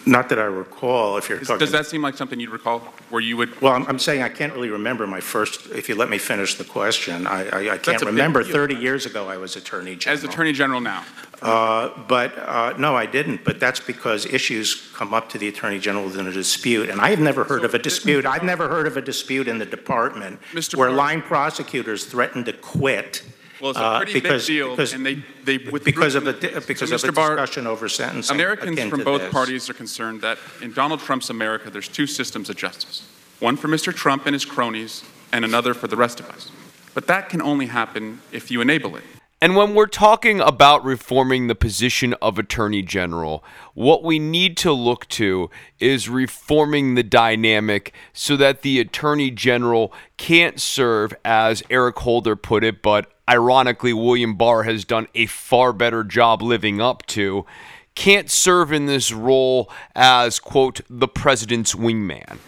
[0.07, 1.16] Not that I recall.
[1.19, 2.81] If you're Does, talking, does that seem like something you'd recall,
[3.11, 3.61] where you would?
[3.61, 5.70] well, I'm, I'm saying I can't really remember my first.
[5.70, 8.43] If you let me finish the question, I, I, I can't remember.
[8.43, 10.19] 30 years ago, I was attorney general.
[10.19, 11.05] As Attorney General now,
[11.43, 13.45] Uh, but uh, no, I didn't.
[13.45, 17.11] But that's because issues come up to the attorney general within a dispute, and I
[17.11, 18.27] have never heard of a dispute.
[18.27, 20.77] I've never heard of a dispute in the department Mr.
[20.77, 23.23] where Barr- line prosecutors threatened to quit.
[23.61, 26.25] Well, it's a uh, pretty because, big deal, because, and they they withdrew because of
[26.25, 27.15] from a the- di- because so, of a Mr.
[27.15, 28.35] Barr, discussion over sentencing.
[28.35, 29.33] Americans akin from to both this.
[29.33, 33.07] parties are concerned that in Donald Trump's America, there's two systems of justice
[33.41, 33.95] one for Mr.
[33.95, 36.51] Trump and his cronies, and another for the rest of us.
[36.95, 39.05] But that can only happen if you enable it.
[39.40, 44.73] And when we're talking about reforming the position of Attorney General, what we need to
[44.73, 45.48] look to
[45.78, 52.65] is reforming the dynamic so that the Attorney General can't serve, as Eric Holder put
[52.65, 57.47] it, but ironically, William Barr has done a far better job living up to,
[57.94, 62.39] can't serve in this role as, quote, the president's wingman.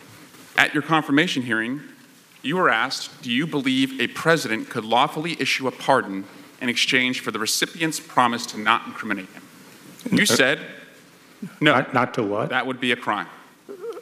[0.56, 1.82] At your confirmation hearing,
[2.42, 6.24] you were asked, Do you believe a president could lawfully issue a pardon
[6.61, 9.43] in exchange for the recipient's promise to not incriminate him.
[10.11, 10.61] You uh, said,
[11.61, 12.51] no, Not not to what?
[12.51, 13.27] that would be a crime.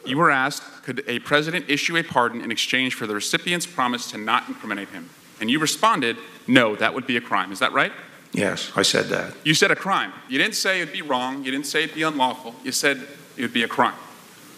[0.05, 4.09] You were asked, could a president issue a pardon in exchange for the recipient's promise
[4.11, 5.09] to not incriminate him?
[5.39, 6.17] And you responded,
[6.47, 7.51] no, that would be a crime.
[7.51, 7.91] Is that right?
[8.31, 9.33] Yes, I said that.
[9.43, 10.13] You said a crime.
[10.27, 11.43] You didn't say it'd be wrong.
[11.43, 12.55] You didn't say it'd be unlawful.
[12.63, 13.05] You said
[13.37, 13.95] it would be a crime.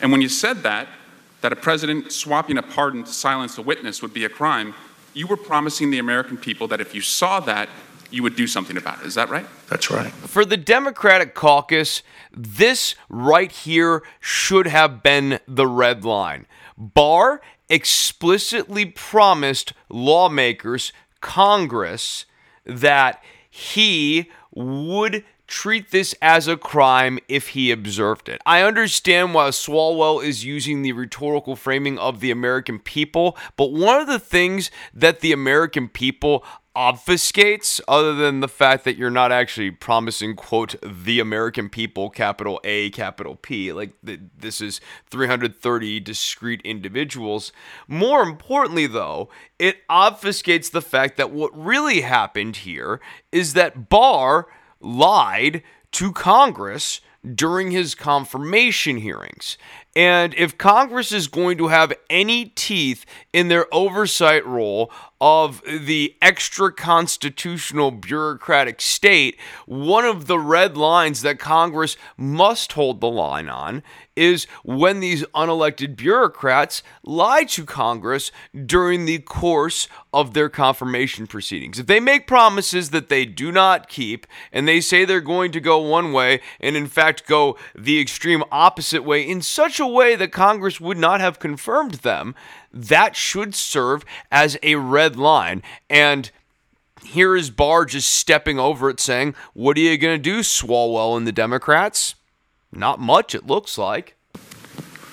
[0.02, 0.88] And when you said that,
[1.42, 4.74] that a president swapping a pardon to silence a witness would be a crime,
[5.14, 7.70] you were promising the American people that if you saw that,
[8.12, 9.06] you would do something about it.
[9.06, 9.46] Is that right?
[9.70, 10.12] That's right.
[10.12, 16.46] For the Democratic caucus, this right here should have been the red line.
[16.78, 22.26] Barr explicitly promised lawmakers, Congress,
[22.66, 28.42] that he would treat this as a crime if he observed it.
[28.46, 34.00] I understand why Swalwell is using the rhetorical framing of the American people, but one
[34.00, 36.46] of the things that the American people
[36.76, 42.62] obfuscates other than the fact that you're not actually promising quote the american people capital
[42.64, 44.80] a capital p like th- this is
[45.10, 47.52] 330 discrete individuals.
[47.88, 49.30] More importantly though
[49.60, 53.02] it obfuscates the fact that what really happened here
[53.34, 54.48] is that barr
[54.80, 57.02] lied to congress
[57.36, 59.58] during his confirmation hearings.
[59.96, 64.92] And if Congress is going to have any teeth in their oversight role
[65.22, 73.00] of the extra constitutional bureaucratic state, one of the red lines that Congress must hold
[73.00, 73.84] the line on
[74.16, 78.32] is when these unelected bureaucrats lie to Congress
[78.66, 81.80] during the course of their confirmation proceedings.
[81.80, 85.62] If they make promises that they do not keep and they say they're going to
[85.62, 90.16] go one way and in fact go the extreme opposite way in such a way
[90.16, 92.36] that Congress would not have confirmed them,
[92.74, 95.62] that should serve as a red line.
[95.90, 96.32] And
[97.04, 101.18] here is Barr just stepping over it saying, What are you going to do, Swalwell
[101.18, 102.16] and the Democrats?
[102.72, 104.16] Not much, it looks like.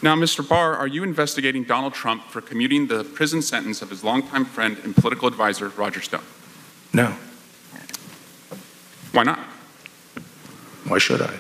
[0.01, 0.49] Now, Mr.
[0.49, 4.79] Barr, are you investigating Donald Trump for commuting the prison sentence of his longtime friend
[4.85, 6.23] and political advisor, Roger Stone?
[6.93, 7.17] No.
[9.11, 9.41] Why not?
[10.87, 11.35] Why should I?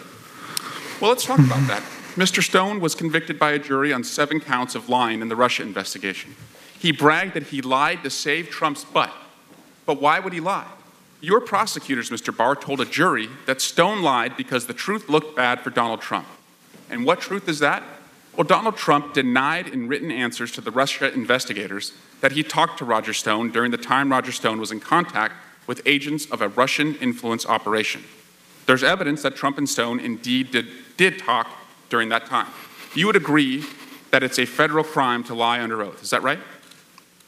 [1.00, 1.82] Well, let's talk about that.
[2.14, 2.42] Mr.
[2.42, 6.34] Stone was convicted by a jury on seven counts of lying in the Russia investigation.
[6.78, 9.12] He bragged that he lied to save Trump's butt.
[9.86, 10.66] But why would he lie?
[11.20, 12.36] Your prosecutors, Mr.
[12.36, 16.26] Barr, told a jury that Stone lied because the truth looked bad for Donald Trump.
[16.90, 17.82] And what truth is that?
[18.36, 22.84] Well, Donald Trump denied in written answers to the Russia investigators that he talked to
[22.84, 25.34] Roger Stone during the time Roger Stone was in contact
[25.66, 28.04] with agents of a Russian influence operation.
[28.66, 31.48] There's evidence that Trump and Stone indeed did, did talk
[31.88, 32.48] during that time.
[32.94, 33.64] You would agree
[34.10, 36.02] that it's a federal crime to lie under oath.
[36.02, 36.38] Is that right?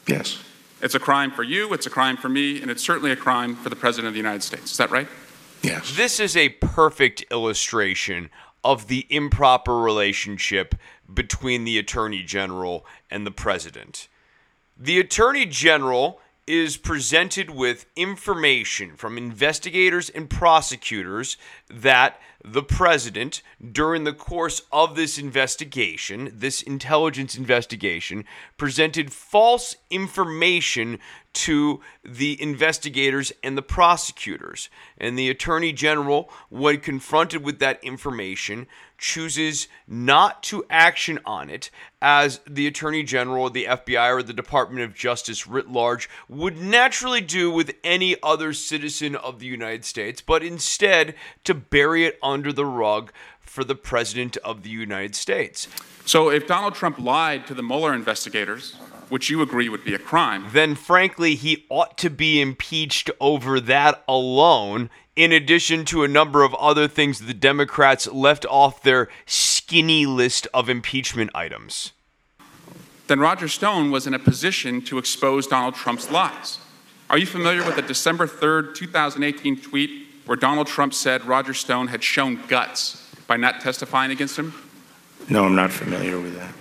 [0.07, 0.41] Yes.
[0.81, 3.55] It's a crime for you, it's a crime for me, and it's certainly a crime
[3.55, 4.71] for the President of the United States.
[4.71, 5.07] Is that right?
[5.61, 5.95] Yes.
[5.95, 8.29] This is a perfect illustration
[8.63, 10.75] of the improper relationship
[11.11, 14.07] between the Attorney General and the President.
[14.77, 21.37] The Attorney General is presented with information from investigators and prosecutors
[21.69, 28.25] that the president, during the course of this investigation, this intelligence investigation,
[28.57, 30.97] presented false information
[31.33, 34.69] to the investigators and the prosecutors.
[34.97, 38.67] And the attorney general, when confronted with that information,
[38.97, 41.71] chooses not to action on it
[42.01, 47.21] as the attorney general, the FBI, or the Department of Justice writ large would naturally
[47.21, 52.51] do with any other citizen of the United States, but instead to bury it under
[52.51, 53.11] the rug
[53.51, 55.67] for the President of the United States.
[56.05, 58.75] So if Donald Trump lied to the Mueller investigators,
[59.09, 63.59] which you agree would be a crime, then frankly, he ought to be impeached over
[63.59, 69.09] that alone, in addition to a number of other things the Democrats left off their
[69.25, 71.91] skinny list of impeachment items.
[73.07, 76.59] then Roger Stone was in a position to expose Donald Trump's lies.
[77.09, 81.87] Are you familiar with the December 3rd, 2018 tweet where Donald Trump said Roger Stone
[81.87, 84.53] had shown guts by not testifying against him?
[85.29, 86.53] No, I'm not familiar with that.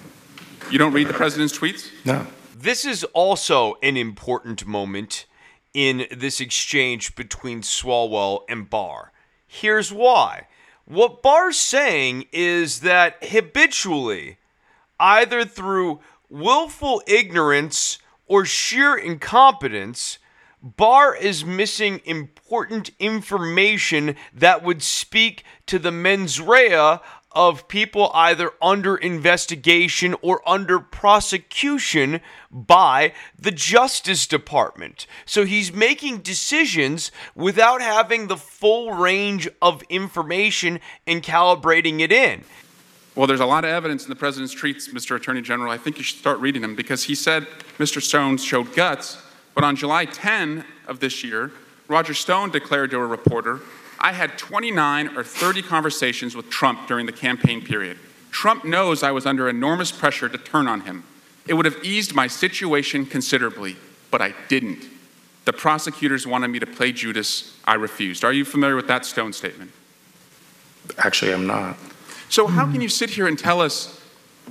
[0.71, 1.89] You don't read the president's tweets?
[2.05, 2.27] No.
[2.57, 5.27] This is also an important moment
[5.73, 9.13] in this exchange between Swalwell and Barr.
[9.47, 10.47] Here's why.
[10.85, 14.39] What Barr's saying is that habitually,
[14.99, 20.19] either through willful ignorance or sheer incompetence,
[20.63, 26.99] Barr is missing important information that would speak to the mens rea
[27.33, 32.21] of people either under investigation or under prosecution
[32.51, 35.07] by the Justice Department.
[35.27, 42.43] So he's making decisions without having the full range of information and calibrating it in.
[43.15, 45.15] Well, there's a lot of evidence in the president's tweets, Mr.
[45.15, 45.71] Attorney General.
[45.71, 47.47] I think you should start reading them because he said
[47.79, 48.03] Mr.
[48.03, 49.23] Stone showed guts,
[49.55, 51.53] but on July 10 of this year,
[51.87, 53.61] Roger Stone declared to a reporter,
[54.01, 57.99] I had 29 or 30 conversations with Trump during the campaign period.
[58.31, 61.05] Trump knows I was under enormous pressure to turn on him.
[61.47, 63.77] It would have eased my situation considerably,
[64.11, 64.85] but I didn't.
[65.45, 67.59] The prosecutors wanted me to play Judas.
[67.65, 68.25] I refused.
[68.25, 69.73] Are you familiar with that Stone statement?
[70.99, 71.77] Actually, I'm not.
[72.29, 74.01] So, how can you sit here and tell us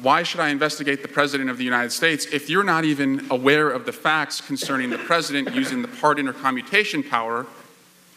[0.02, 3.70] why should I investigate the President of the United States if you're not even aware
[3.70, 7.46] of the facts concerning the President using the pardon or commutation power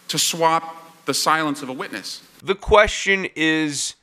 [0.08, 2.22] to swap the silence of a witness?
[2.42, 3.94] The question is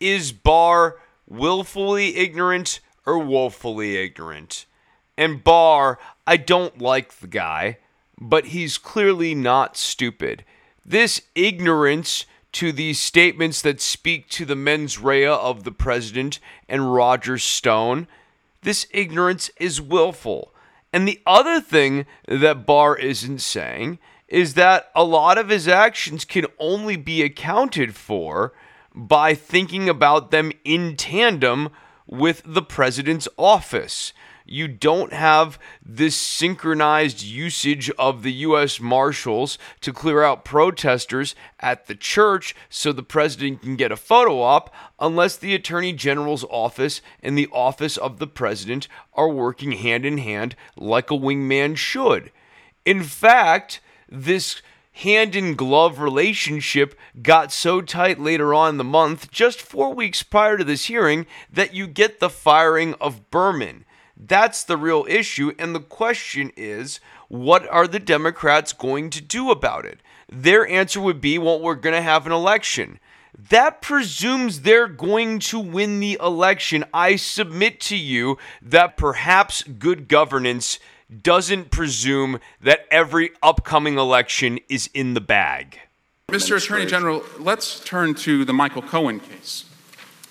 [0.00, 0.96] Is Barr
[1.28, 4.66] willfully ignorant or woefully ignorant?
[5.16, 7.78] And Barr, I don't like the guy,
[8.18, 10.44] but he's clearly not stupid.
[10.84, 16.38] This ignorance to these statements that speak to the mens rea of the president
[16.68, 18.08] and Roger Stone,
[18.62, 20.52] this ignorance is willful.
[20.92, 23.98] And the other thing that Barr isn't saying
[24.32, 28.52] is that a lot of his actions can only be accounted for
[28.94, 31.68] by thinking about them in tandem
[32.06, 34.12] with the president's office
[34.44, 38.80] you don't have this synchronized usage of the U.S.
[38.80, 44.40] Marshals to clear out protesters at the church so the president can get a photo
[44.40, 50.04] op unless the Attorney General's office and the office of the president are working hand
[50.04, 52.30] in hand like a wingman should.
[52.84, 53.80] In fact,
[54.12, 54.62] this
[54.92, 60.22] hand in glove relationship got so tight later on in the month, just four weeks
[60.22, 63.84] prior to this hearing, that you get the firing of Berman.
[64.16, 65.52] That's the real issue.
[65.58, 70.00] And the question is, what are the Democrats going to do about it?
[70.30, 73.00] Their answer would be, well, we're going to have an election.
[73.36, 76.84] That presumes they're going to win the election.
[76.92, 80.78] I submit to you that perhaps good governance
[81.20, 85.78] doesn't presume that every upcoming election is in the bag.
[86.28, 86.56] Mr.
[86.56, 89.66] Attorney General, let's turn to the Michael Cohen case.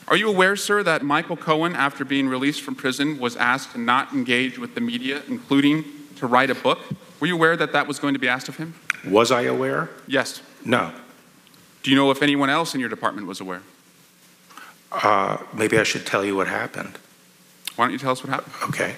[0.07, 3.77] Are you aware, sir, that Michael Cohen, after being released from prison, was asked to
[3.77, 5.85] not engage with the media, including
[6.17, 6.79] to write a book?
[7.19, 8.73] Were you aware that that was going to be asked of him?
[9.05, 9.89] Was I aware?
[10.07, 10.41] Yes.
[10.65, 10.91] No.
[11.83, 13.61] Do you know if anyone else in your department was aware?
[14.91, 16.97] Uh, maybe I should tell you what happened.
[17.77, 18.53] Why don't you tell us what happened?
[18.69, 18.95] Okay.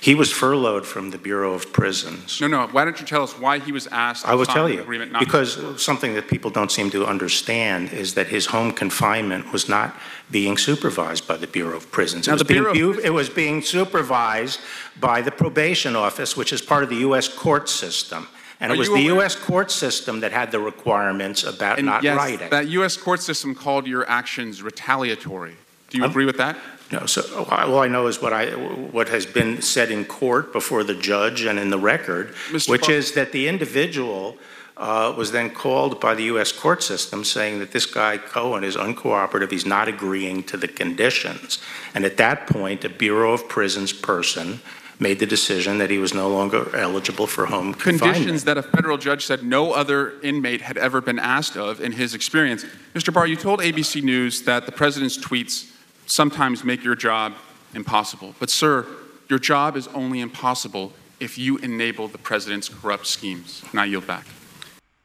[0.00, 2.40] He was furloughed from the Bureau of Prisons.
[2.40, 2.66] No, no.
[2.68, 4.26] Why don't you tell us why he was asked?
[4.26, 4.80] I will tell you.
[4.80, 9.68] Agreement because something that people don't seem to understand is that his home confinement was
[9.68, 9.96] not
[10.30, 12.26] being supervised by the Bureau of Prisons.
[12.26, 14.60] Now, it, was the Bureau being, of- it was being supervised
[15.00, 17.28] by the probation office, which is part of the U.S.
[17.28, 18.28] court system.
[18.60, 19.34] And Are it was the aware- U.S.
[19.34, 22.50] court system that had the requirements about and not yes, writing.
[22.50, 22.96] that U.S.
[22.96, 25.56] court system called your actions retaliatory.
[25.92, 26.56] Do you Um, agree with that?
[26.90, 30.84] No, so all I know is what I, what has been said in court before
[30.84, 32.68] the judge and in the record, Mr.
[32.68, 34.36] which is that the individual
[34.76, 36.50] uh, was then called by the U.S.
[36.52, 41.58] court system saying that this guy Cohen is uncooperative, he's not agreeing to the conditions.
[41.94, 44.60] And at that point, a Bureau of Prisons person
[44.98, 48.44] made the decision that he was no longer eligible for home Conditions confinement.
[48.44, 52.14] that a federal judge said no other inmate had ever been asked of in his
[52.14, 52.64] experience.
[52.94, 53.12] Mr.
[53.12, 55.70] Barr, you told ABC News that the president's tweets
[56.12, 57.32] sometimes make your job
[57.74, 58.34] impossible.
[58.38, 58.86] But, sir,
[59.28, 63.64] your job is only impossible if you enable the president's corrupt schemes.
[63.70, 64.26] And I yield back.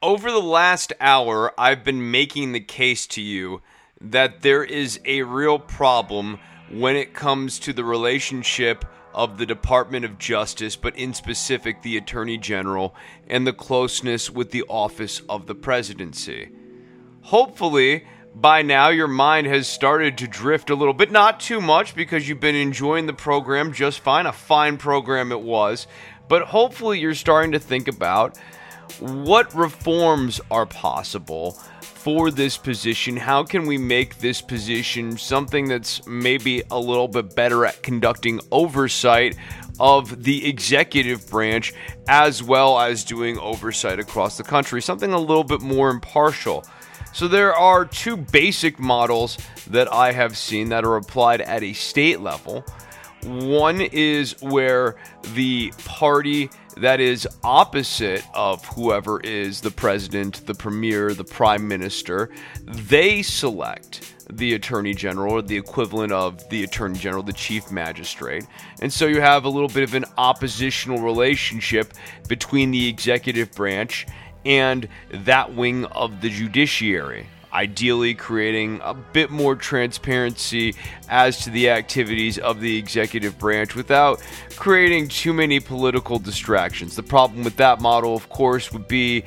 [0.01, 3.61] Over the last hour, I've been making the case to you
[4.01, 6.39] that there is a real problem
[6.69, 11.97] when it comes to the relationship of the Department of Justice, but in specific the
[11.97, 12.93] Attorney General,
[13.27, 16.49] and the closeness with the office of the presidency.
[17.21, 18.05] Hopefully,
[18.35, 22.27] by now your mind has started to drift a little bit, not too much because
[22.27, 25.87] you've been enjoying the program just fine, a fine program it was,
[26.27, 28.37] but hopefully you're starting to think about
[28.99, 33.17] what reforms are possible for this position?
[33.17, 38.39] How can we make this position something that's maybe a little bit better at conducting
[38.49, 39.35] oversight
[39.79, 41.73] of the executive branch
[42.07, 44.81] as well as doing oversight across the country?
[44.81, 46.65] Something a little bit more impartial.
[47.13, 49.37] So there are two basic models
[49.69, 52.63] that I have seen that are applied at a state level.
[53.23, 54.95] One is where
[55.33, 62.29] the party that is opposite of whoever is the president, the premier, the prime minister,
[62.63, 68.45] they select the attorney general or the equivalent of the attorney general, the chief magistrate.
[68.81, 71.93] And so you have a little bit of an oppositional relationship
[72.27, 74.05] between the executive branch
[74.45, 80.75] and that wing of the judiciary ideally creating a bit more transparency
[81.09, 84.21] as to the activities of the executive branch without
[84.55, 86.95] creating too many political distractions.
[86.95, 89.23] The problem with that model, of course, would be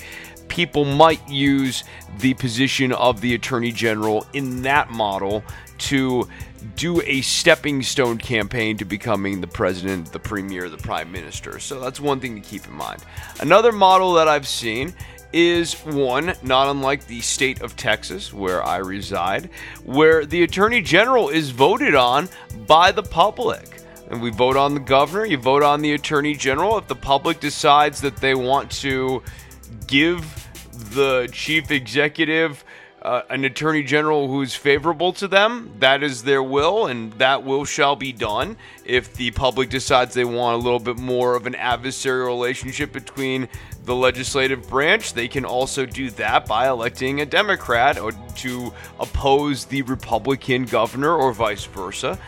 [0.47, 1.83] people might use
[2.19, 5.43] the position of the attorney general in that model
[5.77, 6.27] to
[6.75, 11.59] do a stepping stone campaign to becoming the president, the premier, the prime minister.
[11.59, 13.03] So that's one thing to keep in mind.
[13.39, 14.93] Another model that I've seen
[15.33, 19.49] is one not unlike the state of Texas, where I reside,
[19.83, 22.29] where the Attorney General is voted on
[22.67, 23.81] by the public.
[24.09, 26.77] And we vote on the governor, you vote on the Attorney General.
[26.77, 29.23] If the public decides that they want to
[29.87, 30.49] give
[30.93, 32.65] the chief executive
[33.01, 35.71] uh, an attorney general who's favorable to them.
[35.79, 38.57] That is their will, and that will shall be done.
[38.85, 43.49] If the public decides they want a little bit more of an adversarial relationship between
[43.85, 49.65] the legislative branch, they can also do that by electing a Democrat or to oppose
[49.65, 52.19] the Republican governor or vice versa.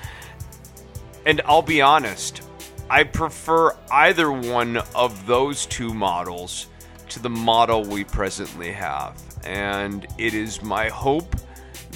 [1.26, 2.42] And I'll be honest,
[2.90, 6.68] I prefer either one of those two models
[7.14, 9.22] to the model we presently have.
[9.44, 11.36] And it is my hope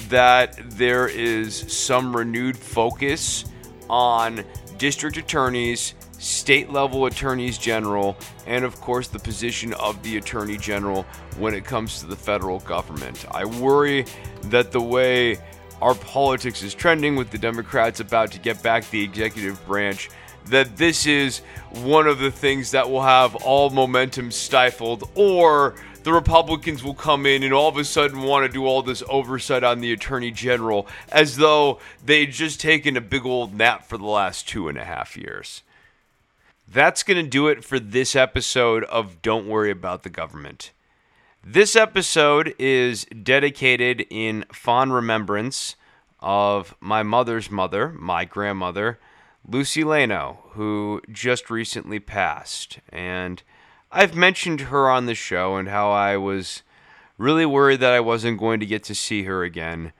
[0.08, 3.44] that there is some renewed focus
[3.90, 4.44] on
[4.78, 8.16] district attorneys, state level attorneys general,
[8.46, 11.02] and of course the position of the attorney general
[11.36, 13.26] when it comes to the federal government.
[13.30, 14.04] I worry
[14.44, 15.38] that the way
[15.82, 20.10] our politics is trending with the Democrats about to get back the executive branch
[20.50, 21.38] that this is
[21.72, 27.26] one of the things that will have all momentum stifled, or the Republicans will come
[27.26, 30.30] in and all of a sudden want to do all this oversight on the Attorney
[30.30, 34.78] General as though they'd just taken a big old nap for the last two and
[34.78, 35.62] a half years.
[36.70, 40.70] That's going to do it for this episode of Don't Worry About the Government.
[41.44, 45.76] This episode is dedicated in fond remembrance
[46.20, 48.98] of my mother's mother, my grandmother,
[49.50, 52.80] Lucy Leno, who just recently passed.
[52.90, 53.42] And
[53.90, 56.62] I've mentioned her on the show and how I was
[57.16, 59.92] really worried that I wasn't going to get to see her again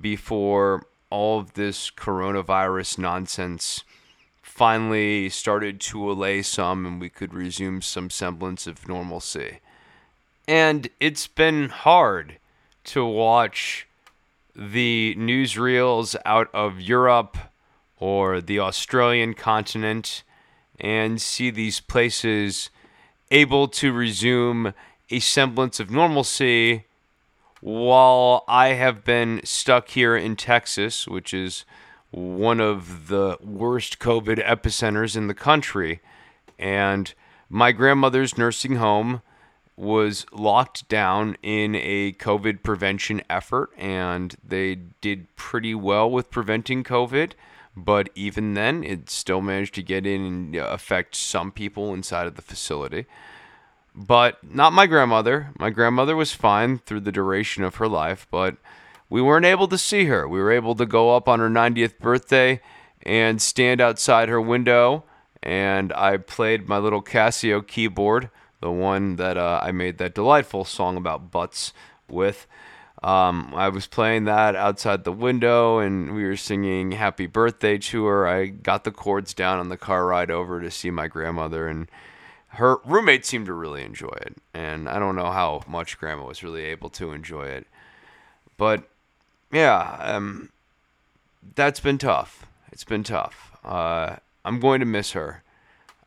[0.00, 3.84] before all of this coronavirus nonsense
[4.42, 9.60] finally started to allay some and we could resume some semblance of normalcy.
[10.48, 12.38] And it's been hard
[12.84, 13.86] to watch
[14.56, 17.36] the newsreels out of Europe
[17.98, 20.22] or the Australian continent
[20.80, 22.70] and see these places
[23.30, 24.74] able to resume
[25.10, 26.84] a semblance of normalcy
[27.60, 31.64] while I have been stuck here in Texas, which is
[32.10, 36.00] one of the worst COVID epicenters in the country.
[36.58, 37.12] And
[37.48, 39.22] my grandmother's nursing home
[39.76, 46.84] was locked down in a COVID prevention effort, and they did pretty well with preventing
[46.84, 47.32] COVID.
[47.76, 52.36] But even then, it still managed to get in and affect some people inside of
[52.36, 53.06] the facility.
[53.94, 55.50] But not my grandmother.
[55.58, 58.56] My grandmother was fine through the duration of her life, but
[59.08, 60.28] we weren't able to see her.
[60.28, 62.60] We were able to go up on her 90th birthday
[63.02, 65.04] and stand outside her window,
[65.42, 68.30] and I played my little Casio keyboard,
[68.60, 71.72] the one that uh, I made that delightful song about butts
[72.08, 72.46] with.
[73.04, 78.06] Um, I was playing that outside the window and we were singing happy birthday to
[78.06, 78.26] her.
[78.26, 81.86] I got the chords down on the car ride over to see my grandmother and
[82.48, 84.38] her roommate seemed to really enjoy it.
[84.54, 87.66] And I don't know how much grandma was really able to enjoy it.
[88.56, 88.88] But
[89.52, 90.48] yeah, um,
[91.56, 92.46] that's been tough.
[92.72, 93.54] It's been tough.
[93.62, 94.16] Uh,
[94.46, 95.42] I'm going to miss her.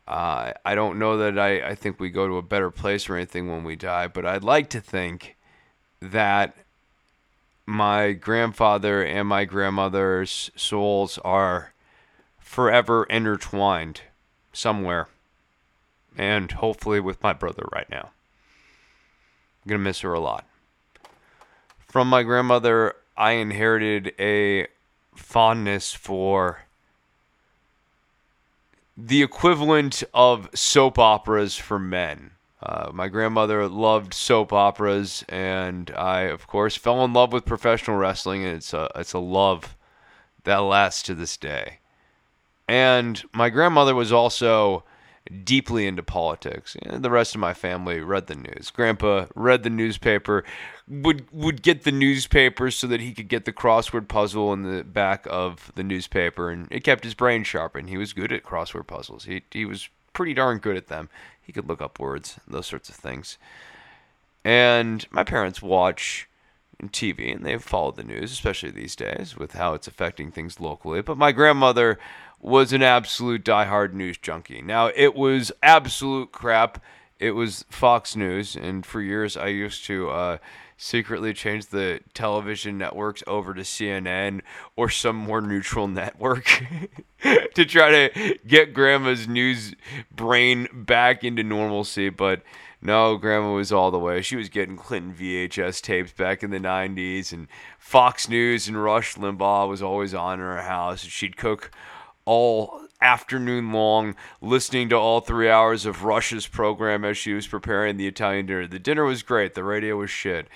[0.08, 3.14] Uh, I don't know that I, I think we go to a better place or
[3.14, 5.36] anything when we die, but I'd like to think
[6.00, 6.56] that
[7.68, 11.74] my grandfather and my grandmother's souls are
[12.38, 14.00] forever intertwined
[14.54, 15.06] somewhere.
[16.16, 18.08] And hopefully with my brother right now.
[19.62, 20.46] I'm going to miss her a lot.
[21.86, 24.68] From my grandmother, I inherited a
[25.14, 26.62] fondness for
[28.96, 32.30] the equivalent of soap operas for men.
[32.60, 37.96] Uh, my grandmother loved soap operas, and I, of course, fell in love with professional
[37.96, 39.76] wrestling, and it's a it's a love
[40.44, 41.78] that lasts to this day.
[42.66, 44.84] And my grandmother was also
[45.44, 46.76] deeply into politics.
[46.82, 48.70] And the rest of my family read the news.
[48.70, 50.44] Grandpa read the newspaper,
[50.88, 54.84] would would get the newspaper so that he could get the crossword puzzle in the
[54.84, 57.76] back of the newspaper, and it kept his brain sharp.
[57.76, 59.24] And he was good at crossword puzzles.
[59.24, 59.88] He he was
[60.18, 61.08] pretty darn good at them.
[61.40, 63.38] He could look up words, those sorts of things.
[64.44, 66.28] And my parents watch
[66.86, 71.02] TV and they've followed the news, especially these days with how it's affecting things locally.
[71.02, 72.00] But my grandmother
[72.40, 74.60] was an absolute diehard news junkie.
[74.60, 76.82] Now, it was absolute crap.
[77.20, 80.38] It was Fox News, and for years I used to uh,
[80.78, 84.40] secretly change the television networks over to CNN
[84.76, 86.64] or some more neutral network
[87.54, 89.74] to try to get grandma's news
[90.14, 92.08] brain back into normalcy.
[92.08, 92.42] But
[92.80, 94.22] no, grandma was all the way.
[94.22, 99.16] She was getting Clinton VHS tapes back in the 90s, and Fox News and Rush
[99.16, 101.00] Limbaugh was always on in her house.
[101.00, 101.72] She'd cook
[102.24, 107.96] all afternoon long, listening to all three hours of Rush's program as she was preparing
[107.96, 108.66] the Italian dinner.
[108.66, 110.48] The dinner was great, the radio was shit.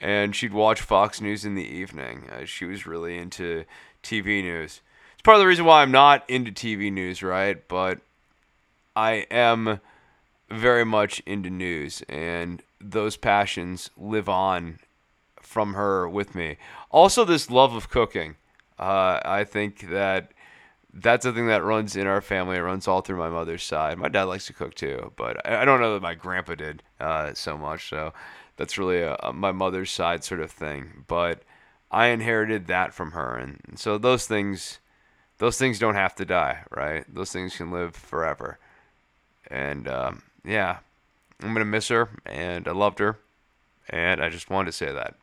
[0.00, 2.28] And she'd watch Fox News in the evening.
[2.30, 3.64] Uh, she was really into
[4.02, 4.80] TV news.
[5.14, 7.66] It's part of the reason why I'm not into TV news, right?
[7.66, 7.98] But
[8.94, 9.80] I am
[10.48, 14.78] very much into news, and those passions live on
[15.40, 16.56] from her with me.
[16.90, 18.36] Also, this love of cooking.
[18.78, 20.30] Uh, I think that
[20.92, 22.56] that's the thing that runs in our family.
[22.56, 23.98] It runs all through my mother's side.
[23.98, 27.34] My dad likes to cook too, but I, don't know that my grandpa did uh,
[27.34, 27.88] so much.
[27.88, 28.12] So
[28.56, 31.04] that's really a, a, my mother's side sort of thing.
[31.06, 31.42] But
[31.90, 34.78] I inherited that from her, and so those things,
[35.38, 37.04] those things don't have to die, right?
[37.12, 38.58] Those things can live forever.
[39.50, 40.78] And um, yeah,
[41.42, 43.18] I'm gonna miss her, and I loved her,
[43.88, 45.14] and I just wanted to say that.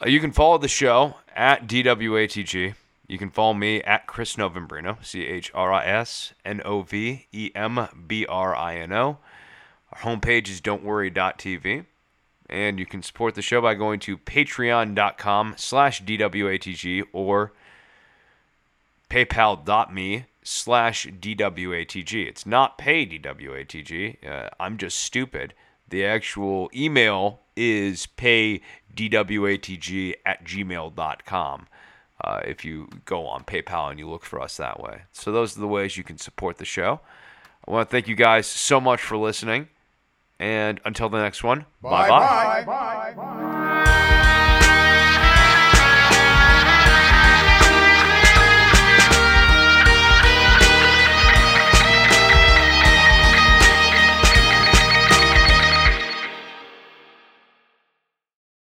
[0.00, 2.74] Uh, you can follow the show at DWATG.
[3.08, 7.26] You can follow me at Chris Novembrino, C H R I S N O V
[7.32, 9.18] E M B R I N O.
[9.92, 11.86] Our homepage is don'tworry.tv.
[12.50, 17.52] And you can support the show by going to patreon.com slash DWATG or
[19.10, 22.26] paypal.me slash DWATG.
[22.26, 24.26] It's not pay DWATG.
[24.26, 25.52] Uh, I'm just stupid.
[25.88, 28.62] The actual email is pay
[28.94, 31.66] DWATG at gmail.com.
[32.22, 35.02] Uh, if you go on PayPal and you look for us that way.
[35.12, 37.00] So, those are the ways you can support the show.
[37.66, 39.68] I want to thank you guys so much for listening.
[40.40, 42.64] And until the next one, bye bye.
[42.64, 44.24] bye, bye.